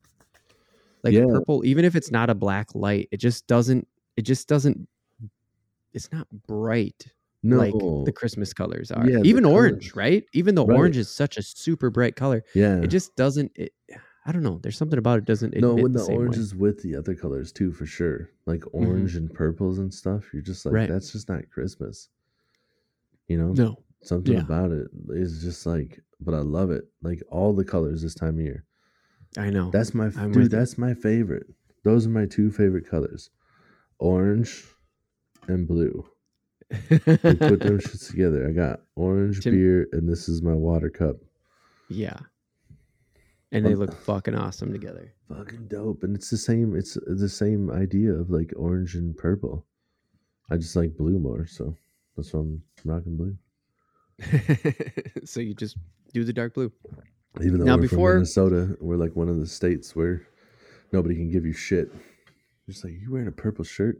[1.03, 1.25] Like Yeah.
[1.25, 3.87] purple, even if it's not a black light, it just doesn't.
[4.15, 4.87] It just doesn't.
[5.93, 7.07] It's not bright.
[7.45, 9.05] like the Christmas colors are.
[9.09, 9.95] Yeah, Even orange, colors.
[9.97, 10.25] right?
[10.33, 10.77] Even though Right.
[10.77, 12.79] orange is such a super bright color, Yeah.
[12.81, 13.51] it just doesn't.
[13.55, 13.73] It,
[14.25, 14.59] I don't know.
[14.63, 15.53] There's something about it doesn't.
[15.57, 16.41] no, when the, the, orange way.
[16.41, 18.29] is with the other colors too, for sure.
[18.45, 18.87] Like mm-hmm.
[18.87, 20.31] orange and purples and stuff.
[20.31, 20.89] You're just like, Right.
[20.89, 22.07] that's just not Christmas.
[23.27, 23.53] You know?
[23.53, 23.79] no.
[24.01, 24.41] Something Yeah.
[24.41, 26.83] about it is just like, but I love it.
[27.01, 28.65] Like all the colors this time of year.
[29.37, 29.71] I know.
[29.71, 30.51] That's my I'm dude.
[30.51, 31.47] That's my favorite.
[31.85, 33.29] Those are my two favorite colors,
[33.99, 34.65] orange
[35.47, 36.05] and blue.
[36.89, 38.47] We put them shits together.
[38.47, 41.15] I got orange Tim- beer, and this is my water cup.
[41.89, 42.17] yeah.
[43.51, 45.13] And they look fucking awesome together.
[45.29, 46.01] Fucking dope.
[46.01, 46.75] And it's the same.
[46.75, 49.67] It's the same idea of like orange and purple.
[50.49, 51.75] I just like blue more, so
[52.15, 53.37] that's why I'm rocking blue.
[55.25, 55.77] so you just
[56.13, 56.71] do the dark blue.
[57.41, 60.27] Even though Now, we're before- from Minnesota, we're like one of the states where
[60.91, 61.91] nobody can give you shit.
[62.69, 63.97] Just like, you wearing a purple shirt?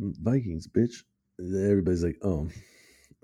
[0.00, 1.04] "Mm, Vikings, bitch.
[1.38, 2.48] Everybody's like, oh,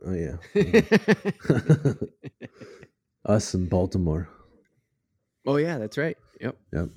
[0.05, 0.37] oh yeah.
[3.25, 4.29] Us in Baltimore.
[5.47, 6.17] oh yeah, that's right.
[6.41, 6.57] Yep.
[6.73, 6.89] Yep.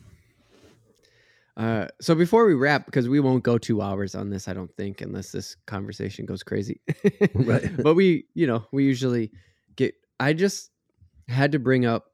[1.57, 4.73] Uh, so before we wrap, because we won't go two hours on this, I don't
[4.75, 6.81] think, unless this conversation goes crazy.
[7.33, 7.71] Right.
[7.83, 9.31] but we, you know, we usually
[9.75, 9.95] get.
[10.19, 10.71] I just
[11.27, 12.11] had to bring up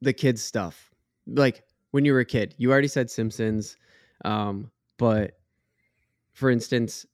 [0.00, 0.90] the kids stuff.
[1.26, 3.76] Like when you were a kid, you already said Simpsons,
[4.24, 5.38] um, but
[6.32, 7.06] for instance,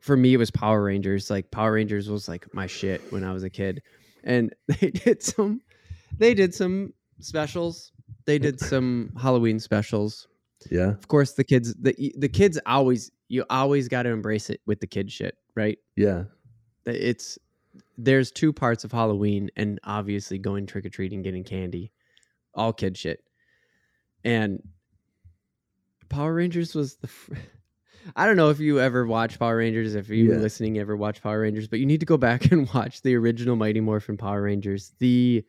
[0.00, 1.30] for me it was Power Rangers.
[1.30, 3.82] Like Power Rangers was like my shit when I was a kid,
[4.24, 5.60] and they did some,
[6.16, 7.92] they did some specials.
[8.30, 10.28] They did some Halloween specials.
[10.70, 10.90] Yeah.
[10.90, 14.80] Of course, the kids, the the kids always, you always got to embrace it with
[14.80, 15.78] the kid shit, right?
[15.96, 16.24] Yeah.
[16.86, 17.38] it's
[17.98, 21.92] there's two parts of Halloween and obviously going trick or treating, getting candy,
[22.54, 23.22] all kid shit.
[24.24, 24.62] And
[26.08, 27.06] Power Rangers was the.
[27.08, 27.34] Fr-
[28.16, 30.38] I don't know if you ever watch Power Rangers, if you Yeah.
[30.38, 33.56] listening ever watch Power Rangers, but you need to go back and watch the original
[33.56, 34.92] Mighty Morphin Power Rangers.
[34.98, 35.44] The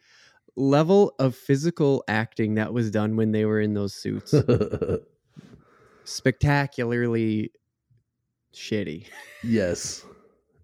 [0.56, 4.34] level of physical acting that was done when they were in those suits,
[6.04, 7.52] spectacularly
[8.54, 9.08] shitty.
[9.44, 10.06] yes.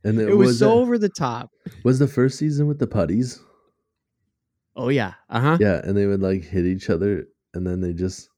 [0.04, 1.52] And It was, so over the top.
[1.84, 3.42] was the first season with the putties.
[4.76, 5.58] Oh yeah, uh huh.
[5.60, 8.30] Yeah, and they would like hit each other, and then they just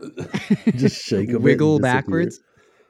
[0.76, 2.40] just shake and wiggle backwards.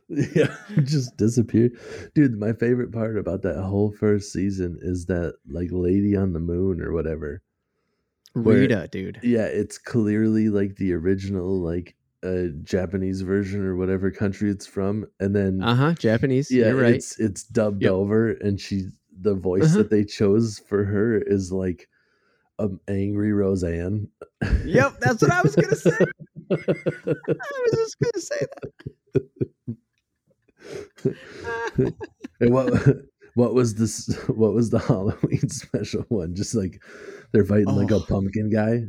[0.34, 0.54] Yeah,
[0.84, 1.70] just disappear.
[2.14, 6.40] Dude, my favorite part about that whole first season is that like lady on the
[6.40, 7.42] moon or whatever.
[8.34, 9.20] Where- Rita, dude.
[9.22, 15.06] Yeah, it's clearly like the original like uh Japanese version or whatever country it's from.
[15.20, 15.92] And then Uh huh.
[15.94, 16.50] Japanese.
[16.50, 16.94] yeah, You're right.
[16.94, 17.92] it's it's dubbed Yep.
[17.92, 18.88] over and she
[19.20, 19.78] the voice Uh-huh.
[19.78, 21.88] that they chose for her is like
[22.58, 24.08] um angry Roseanne.
[24.64, 25.96] Yep, that's what I was gonna say.
[26.50, 29.76] I was just gonna say that.
[32.40, 32.72] And what
[33.34, 36.34] what was this what was the Halloween special one?
[36.34, 36.82] Just like
[37.32, 38.04] they're fighting like a Oh.
[38.08, 38.84] pumpkin guy.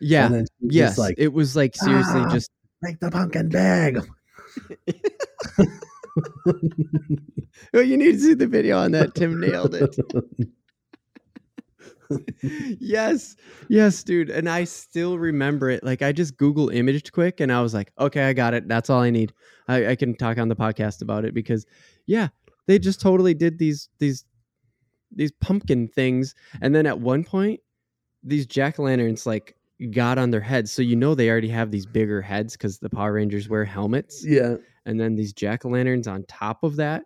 [0.00, 0.26] yeah.
[0.26, 0.90] And then Yes.
[0.90, 2.50] just like it was like seriously "Ah!" just.
[2.82, 3.98] make the pumpkin bag.
[7.72, 9.14] well, you need to see the video on that.
[9.14, 9.96] Tim nailed it.
[12.80, 13.36] yes,
[13.68, 14.30] yes, dude.
[14.30, 15.84] And I still remember it.
[15.84, 18.68] Like I just Google imaged quick, and I was like, okay, I got it.
[18.68, 19.32] That's all I need.
[19.68, 21.66] I, I can talk on the podcast about it because,
[22.06, 22.28] yeah,
[22.66, 24.24] they just totally did these these
[25.14, 27.60] these pumpkin things, and then at one point,
[28.22, 29.56] these jack o' lanterns like
[29.90, 32.90] got on their heads, so you know they already have these bigger heads because the
[32.90, 34.56] Power Rangers wear helmets, yeah.
[34.86, 37.04] and then these jack o' lanterns on top of that,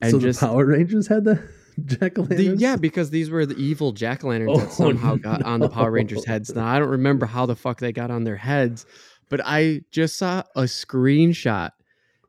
[0.00, 1.46] and so just the Power Rangers had the
[1.86, 2.60] jack o' lanterns.
[2.60, 5.68] yeah, because these were the evil jack o' lanterns Oh, that somehow got on the
[5.68, 6.54] Power Rangers' heads.
[6.54, 8.86] Now I don't remember how the fuck they got on their heads,
[9.28, 11.70] but I just saw a screenshot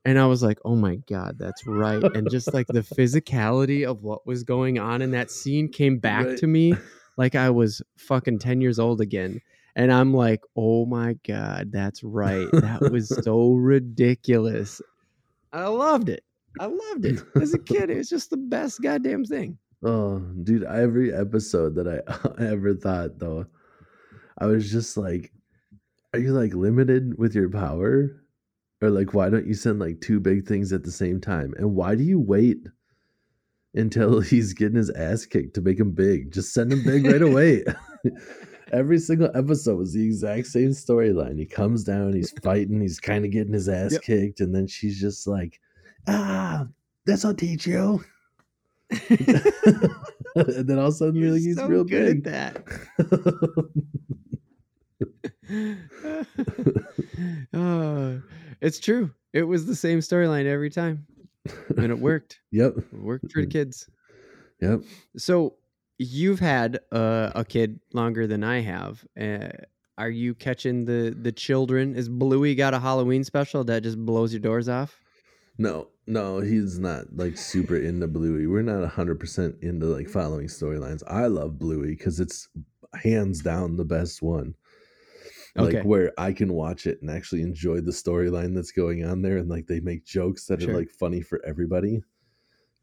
[0.06, 4.04] and I was like, "Oh my god, that's right!" And just like the physicality of
[4.04, 6.38] what was going on in that scene came back Right.
[6.40, 6.74] to me,
[7.18, 9.40] like I was fucking ten years old again.
[9.76, 12.48] And I'm like, "Oh my god, that's right.
[12.52, 14.82] That was so ridiculous."
[15.52, 16.24] I loved it.
[16.60, 17.90] I loved it as a kid.
[17.90, 19.58] It was just the best goddamn thing.
[19.84, 23.46] Oh, dude, every episode that I ever thought though,
[24.38, 25.32] I was just like,
[26.14, 28.20] are you like limited with your power?
[28.82, 31.54] Or like why don't you send like two big things at the same time?
[31.58, 32.68] And why do you wait
[33.74, 36.32] until he's getting his ass kicked to make him big?
[36.32, 37.64] Just send him big right away.
[38.72, 41.38] Every single episode was the exact same storyline.
[41.38, 44.02] He comes down, he's fighting, he's kind of getting his ass Yep.
[44.02, 45.60] kicked, and then she's just like,
[46.08, 46.68] ah,
[47.06, 48.04] this'll teach you.
[49.10, 52.34] and then all of a sudden, You're like, he's so real good big.
[52.34, 53.74] at that.
[57.54, 58.22] oh,
[58.62, 59.12] it's true.
[59.34, 61.06] It was the same storyline every time.
[61.78, 62.40] and it worked.
[62.52, 62.78] Yep.
[62.78, 63.90] It worked for the kids.
[64.62, 64.82] Yep.
[65.18, 65.56] So
[65.98, 69.04] you've had uh, a kid longer than I have.
[69.20, 69.50] Uh,
[69.98, 71.96] are you catching the the children?
[71.96, 75.03] Is Bluey got a Halloween special that just blows your doors off?
[75.58, 78.48] No, no, he's not like super into Bluey.
[78.48, 81.04] We're not hundred percent into like following storylines.
[81.08, 82.50] I love Bluey because it's
[82.96, 84.56] hands down the best one.
[85.58, 85.78] Okay.
[85.78, 89.38] Like where I can watch it and actually enjoy the storyline that's going on there,
[89.38, 90.72] and like they make jokes that Sure.
[90.72, 92.02] are like funny for everybody.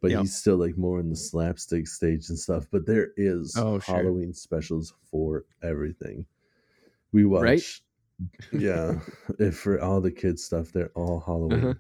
[0.01, 0.21] But Yep.
[0.21, 2.67] he's still like more in the slapstick stage and stuff.
[2.71, 3.97] But there is Oh, sure.
[3.97, 6.25] Halloween specials for everything.
[7.13, 7.81] We watch, Right?
[8.53, 9.01] yeah.
[9.41, 11.75] if for all the kids stuff, they're all Halloween, Uh-huh.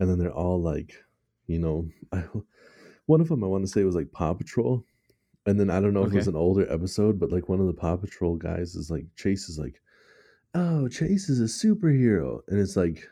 [0.00, 0.94] And then they're all like,
[1.46, 2.24] you know, I,
[3.06, 4.84] one of them I want to say was like Paw Patrol,
[5.46, 7.66] and then I don't know if it was an older episode, but like one of
[7.66, 9.80] the Paw Patrol guys is like Chase is like,
[10.54, 13.08] oh, Chase is a superhero, and it's like,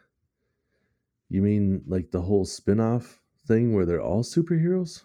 [1.30, 5.02] you mean like the whole spin-off thing where they're all superheroes?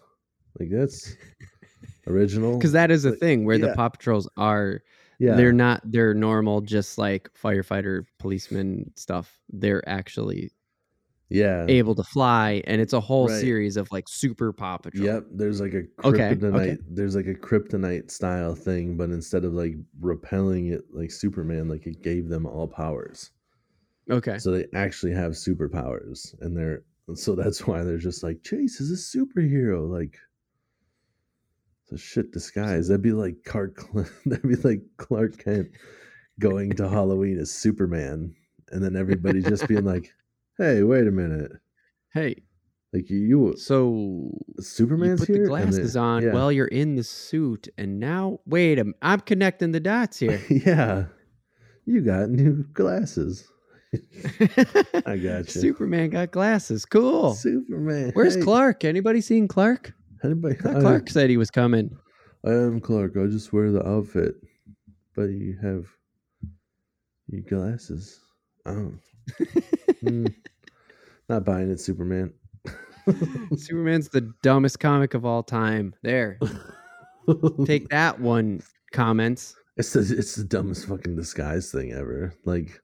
[0.58, 1.14] Like that's
[2.06, 3.72] original Because that is a Like, thing where the.
[3.74, 4.82] Paw Patrols are
[5.18, 9.38] yeah they're not they're normal, just like firefighter, policeman stuff.
[9.50, 10.50] They're actually
[11.30, 13.40] yeah able to fly, and it's a whole Right.
[13.40, 15.04] series of like super Paw Patrol.
[15.04, 16.54] Yep, there's like a Okay, kryptonite.
[16.54, 16.78] okay.
[16.90, 21.86] There's like a kryptonite style thing, but instead of like repelling it like Superman, like
[21.86, 23.30] it gave them all powers.
[24.10, 24.38] Okay.
[24.38, 26.82] So they actually have superpowers, and they're
[27.14, 29.88] so that's why they're just like Chase is a superhero.
[29.88, 30.16] Like
[31.82, 32.88] it's a shit disguise.
[32.88, 33.82] That'd be like Clark.
[34.26, 35.68] That'd be like Clark Kent
[36.38, 38.34] going to Halloween as Superman,
[38.70, 40.12] and then everybody just being like,
[40.60, 41.52] "Hey, wait a minute."
[42.12, 42.42] Hey,
[42.92, 45.44] Like you, you so Superman's you put here.
[45.44, 46.32] the glasses then- on yeah.
[46.32, 50.40] while you're in the suit, and now wait a I'm connecting the dots here.
[50.50, 51.04] yeah,
[51.86, 53.48] you got new glasses.
[55.06, 55.60] I got you.
[55.60, 56.84] Superman got glasses.
[56.84, 57.34] Cool.
[57.34, 58.10] Superman.
[58.14, 58.42] Where's hey.
[58.42, 58.84] Clark?
[58.84, 59.92] Anybody seen Clark?
[60.22, 60.56] Anybody?
[60.64, 61.96] I Clark said he was coming.
[62.44, 63.16] I am Clark.
[63.16, 64.34] I just wear the outfit,
[65.16, 65.86] but you have
[67.28, 68.20] your glasses.
[68.66, 68.92] Oh,
[70.00, 70.26] Hmm.
[71.30, 72.32] Not buying it, Superman.
[73.56, 75.94] Superman's the dumbest comic of all time.
[76.02, 76.38] There.
[77.64, 78.62] Take that one,
[78.92, 79.54] comments.
[79.76, 82.34] It's the it's the dumbest fucking disguise thing ever.
[82.44, 82.80] Like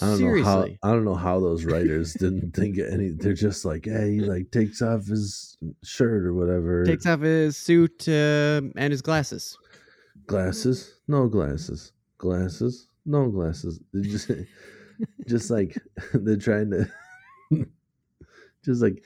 [0.00, 0.42] I don't Seriously.
[0.42, 3.10] know how I don't know how those writers didn't think of any.
[3.10, 6.84] They're just like, hey, he like takes off his shirt or whatever.
[6.84, 9.56] Takes off his suit uh, and his glasses.
[10.26, 13.80] glasses, no glasses, glasses, no glasses.
[14.00, 14.30] Just
[15.28, 15.76] just like
[16.14, 16.90] they're trying to
[18.64, 19.04] just like,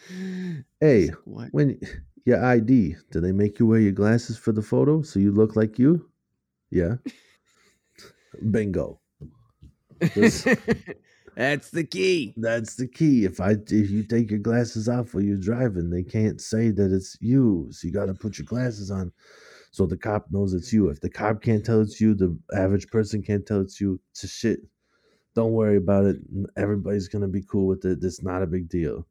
[0.80, 1.78] hey, like, when
[2.24, 5.56] your ID, do they make you wear your glasses for the photo so you look
[5.56, 6.08] like you?
[6.70, 6.96] Yeah.
[8.50, 9.00] Bingo.
[10.14, 10.46] This-
[11.36, 12.32] That's the key.
[12.36, 13.24] That's the key.
[13.24, 16.92] If I if you take your glasses off while you're driving, they can't say that
[16.92, 17.66] it's you.
[17.72, 19.10] So you got to put your glasses on,
[19.72, 20.90] so the cop knows it's you.
[20.90, 24.00] If the cop can't tell it's you, the average person can't tell it's you.
[24.12, 24.60] It's a shit.
[25.34, 26.18] Don't worry about it.
[26.56, 27.98] Everybody's gonna be cool with it.
[28.02, 29.06] It's not a big deal.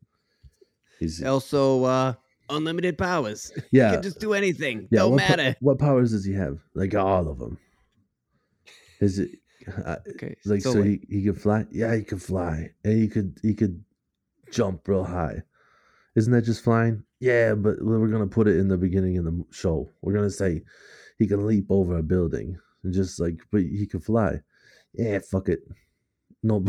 [0.99, 2.13] He's Also, uh,
[2.49, 3.51] unlimited powers.
[3.71, 4.87] Yeah can just do anything.
[4.91, 4.99] yeah.
[4.99, 5.55] Don't what, po- matter.
[5.59, 6.59] what powers does he have?
[6.75, 7.57] Like all of them.
[9.01, 9.31] Is it?
[9.85, 10.35] Uh, Okay.
[10.45, 13.53] like so so, he, he could fly yeah he could fly and he could he
[13.53, 13.81] could
[14.51, 15.41] jump real high
[16.17, 19.41] isn't that just flying yeah but we're gonna put it in the beginning of the
[19.51, 20.61] show we're gonna say
[21.17, 24.37] he can leap over a building and just like but he can fly
[24.95, 25.61] yeah fuck it
[26.43, 26.59] no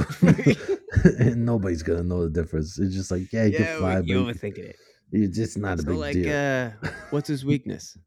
[1.35, 4.35] nobody's gonna know the difference it's just like yeah he yeah, can fly you but
[4.35, 4.77] overthinking it.
[5.13, 7.99] it's just not a big like, deal uh, what's his weakness?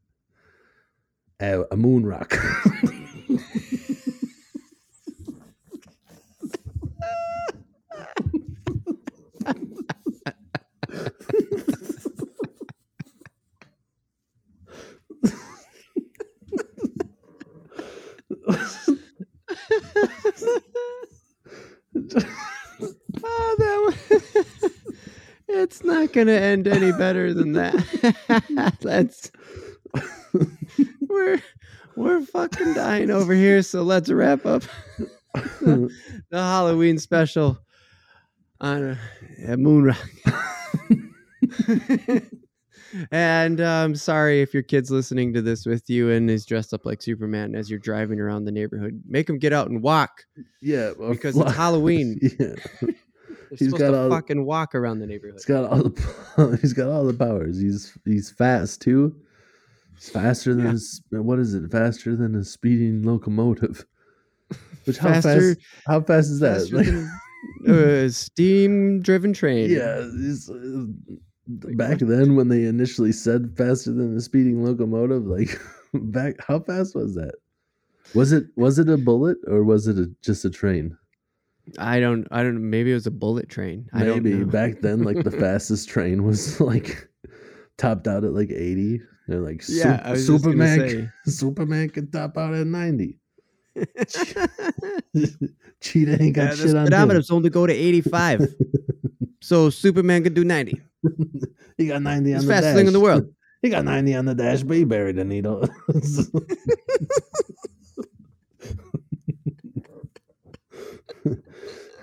[1.40, 2.34] Uh, a moon rock
[23.24, 24.38] oh, that one.
[26.08, 28.74] Not gonna end any better than that.
[28.80, 29.30] That's
[31.00, 31.42] we're
[31.96, 33.62] we're fucking dying over here.
[33.62, 34.62] So let's wrap up
[35.34, 35.90] the
[36.32, 37.58] Halloween special
[38.60, 38.98] on
[39.46, 40.08] a, moon rock.
[43.12, 46.72] and uh, I'm sorry if your kid's listening to this with you and is dressed
[46.72, 49.02] up like Superman as you're driving around the neighborhood.
[49.06, 50.24] Make him get out and walk
[50.62, 52.18] yeah or because fly- it's Halloween.
[52.40, 52.54] yeah
[53.50, 55.34] They're He's got to all- fucking walk around the neighborhood.
[55.36, 57.58] He's got all the he's got all the powers.
[57.60, 59.14] He's he's fast too.
[59.94, 60.70] He's faster than Yeah.
[60.72, 61.70] his, what is it?
[61.70, 63.84] Faster than a speeding locomotive.
[64.84, 65.58] Which how fast?
[65.86, 66.60] How fast is that?
[66.60, 67.10] Faster Like, than
[68.06, 69.70] uh, steam driven train.
[69.70, 70.06] Yeah,
[70.48, 70.84] uh,
[71.76, 75.60] back then when they initially said faster than the speeding locomotive, like
[75.94, 77.34] back how fast was that?
[78.14, 80.96] Was it was it a bullet or was it a, just a train?
[81.78, 82.26] I don't.
[82.30, 82.70] I don't.
[82.70, 83.88] Maybe it was a bullet train.
[83.92, 84.46] I don't Maybe know.
[84.46, 87.08] back then, like the fastest train was like
[87.76, 89.00] topped out at like eighty.
[89.26, 93.18] They're like, Yeah, "Sup- I was just gonna Superman, Superman can top out at ninety.
[95.80, 96.86] Cheetah ain't got Yeah, the shit on him.
[96.86, 98.54] speedometer's only go to 85.
[99.40, 100.80] so Superman could do 90.
[101.76, 102.76] he got ninety on It's the fastest dash.
[102.76, 103.28] thing in the world.
[103.62, 105.68] He got ninety on the dash, but he buried the needle.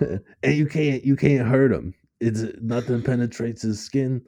[0.42, 1.94] and you can't you can't hurt him.
[2.20, 4.22] It's nothing penetrates his skin,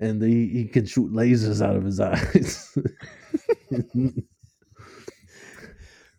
[0.00, 2.76] and he, he can shoot lasers out of his eyes.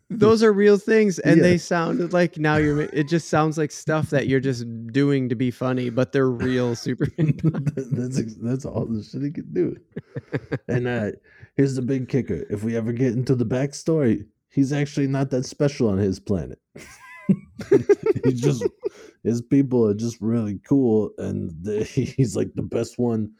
[0.08, 1.42] Those are real things, and Yeah.
[1.42, 2.82] they sounded like now you're.
[2.82, 6.76] It just sounds like stuff that you're just doing to be funny, but they're real
[6.76, 7.36] Superman.
[7.90, 9.76] that's that's all the shit he can do.
[10.68, 11.10] And uh,
[11.56, 15.44] here's the big kicker: if we ever get into the backstory, he's actually not that
[15.44, 16.60] special on his planet.
[18.24, 18.64] He's just
[19.22, 21.84] his people are just really cool, and the,
[22.16, 23.32] he's like the best one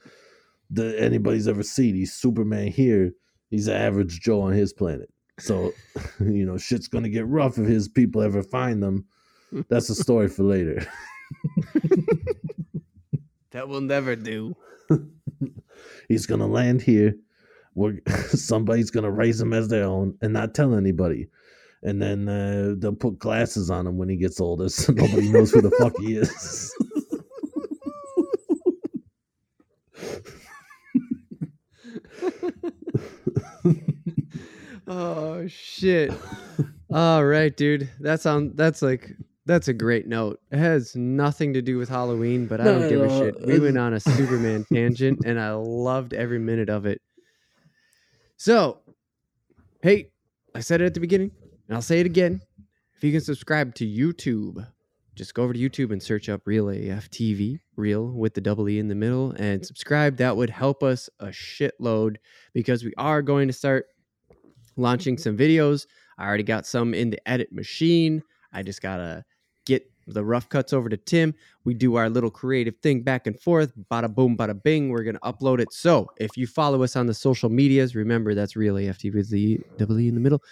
[0.71, 1.95] that anybody's ever seen.
[1.95, 3.13] He's Superman here.
[3.51, 5.09] He's an average Joe on his planet.
[5.39, 5.73] So,
[6.21, 9.07] you know, shit's gonna get rough if his people ever find them.
[9.69, 10.85] That's a story for later.
[13.53, 14.57] that will never do.
[16.09, 17.15] He's gonna land here.
[17.75, 21.29] We're, somebody's gonna raise him as their own and not tell anybody.
[21.87, 25.53] And then uh, they'll put glasses on him when he gets older, so nobody knows
[25.53, 26.75] who the fuck he is.
[34.89, 36.13] Oh shit!
[36.93, 37.91] All right, dude.
[38.01, 38.57] That sound.
[38.57, 39.11] That's like.
[39.45, 40.41] That's a great note.
[40.51, 43.47] It has nothing to do with Halloween, but I don't give a no, shit.
[43.47, 47.01] We went on a Superman tangent, and I loved every minute of it.
[48.39, 48.81] So,
[49.83, 50.11] hey,
[50.53, 51.31] I said it at the beginning,
[51.69, 52.41] and I'll say it again.
[52.97, 54.67] If you can subscribe to YouTube,
[55.15, 58.69] just go over to YouTube and search up Reel AF TV, Reel with the double
[58.69, 60.17] E in the middle, and subscribe.
[60.19, 62.17] That would help us a shitload
[62.55, 63.87] because we are going to start
[64.77, 65.87] launching some videos.
[66.19, 68.23] I already got some in the edit machine.
[68.53, 69.25] I just gotta
[69.67, 71.35] get the rough cuts over to Tim.
[71.65, 73.73] We do our little creative thing back and forth.
[73.91, 74.91] Bada boom, bada bing.
[74.91, 75.73] We're gonna upload it.
[75.73, 79.61] So if you follow us on the social medias, remember that's Reel AFT with the
[79.77, 80.43] double E in the middle.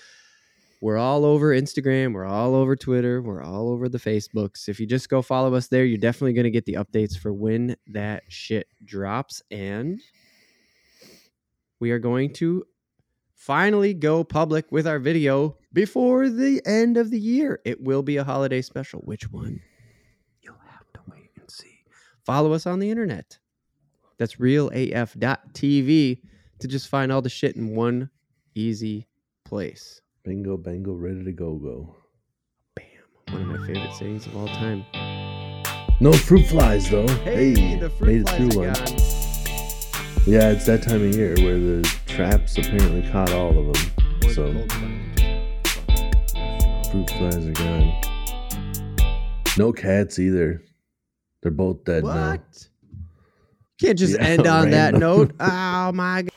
[0.80, 2.12] We're all over Instagram.
[2.12, 3.22] We're all over Twitter.
[3.22, 4.68] We're all over the Facebooks.
[4.68, 7.32] If you just go follow us there, you're definitely going to get the updates for
[7.32, 9.42] when that shit drops.
[9.50, 10.00] And
[11.80, 12.64] we are going to
[13.34, 17.60] finally go public with our video before the end of the year.
[17.64, 19.00] It will be a holiday special.
[19.00, 19.60] Which one?
[20.42, 21.80] You'll have to wait and see.
[22.24, 23.38] Follow us on the internet.
[24.18, 26.20] That's reelaf.tv
[26.58, 28.10] to just find all the shit in one
[28.54, 29.08] easy
[29.44, 30.00] place.
[30.24, 31.94] Bingo, bango, ready to go, go.
[32.76, 32.84] Bam.
[33.30, 34.84] One of my favorite sayings of all time.
[36.00, 37.06] No fruit flies though.
[37.24, 38.74] Hey, Hey, the fruit made it flies through are one.
[38.74, 40.24] gone.
[40.26, 43.92] Yeah, it's that time of year where the traps apparently caught all of them.
[44.24, 45.20] Or So front.
[46.90, 47.92] fruit flies are gone.
[49.58, 50.62] No cats either.
[51.42, 52.30] They're both dead now.
[52.30, 52.68] What?
[53.78, 55.32] Can't just Yeah, end on that note.
[55.40, 56.30] Oh my god.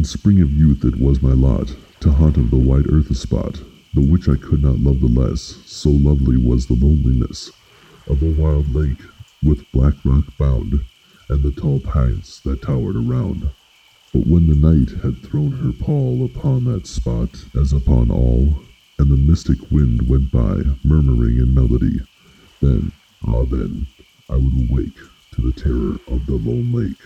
[0.00, 3.14] In spring of youth it was my lot to haunt of the white earth a
[3.14, 3.60] spot,
[3.92, 7.50] the which I could not love the less, so lovely was the loneliness
[8.06, 9.02] of a wild lake,
[9.42, 10.80] with black rock bound,
[11.28, 13.50] and the tall pines that towered around.
[14.14, 18.58] But when the night had thrown her pall upon that spot, as upon all,
[18.98, 22.00] and the mystic wind went by, murmuring in melody,
[22.62, 22.90] then,
[23.28, 23.86] ah then,
[24.30, 24.96] I would awake
[25.32, 26.96] to the terror of the lone lake.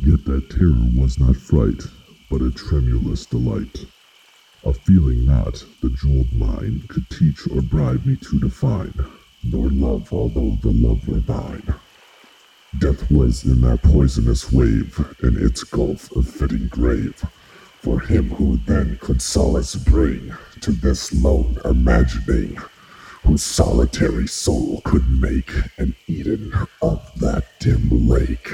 [0.00, 1.82] Yet that terror was not fright,
[2.30, 3.86] but a tremulous delight.
[4.64, 8.94] A feeling not the jeweled mind could teach or bribe me to define,
[9.44, 11.74] nor love although the love were thine.
[12.78, 17.24] Death was in that poisonous wave, in its gulf a fitting grave,
[17.80, 22.56] for him who then could solace bring to this lone imagining,
[23.22, 26.52] whose solitary soul could make an Eden
[26.82, 28.52] of that dim lake.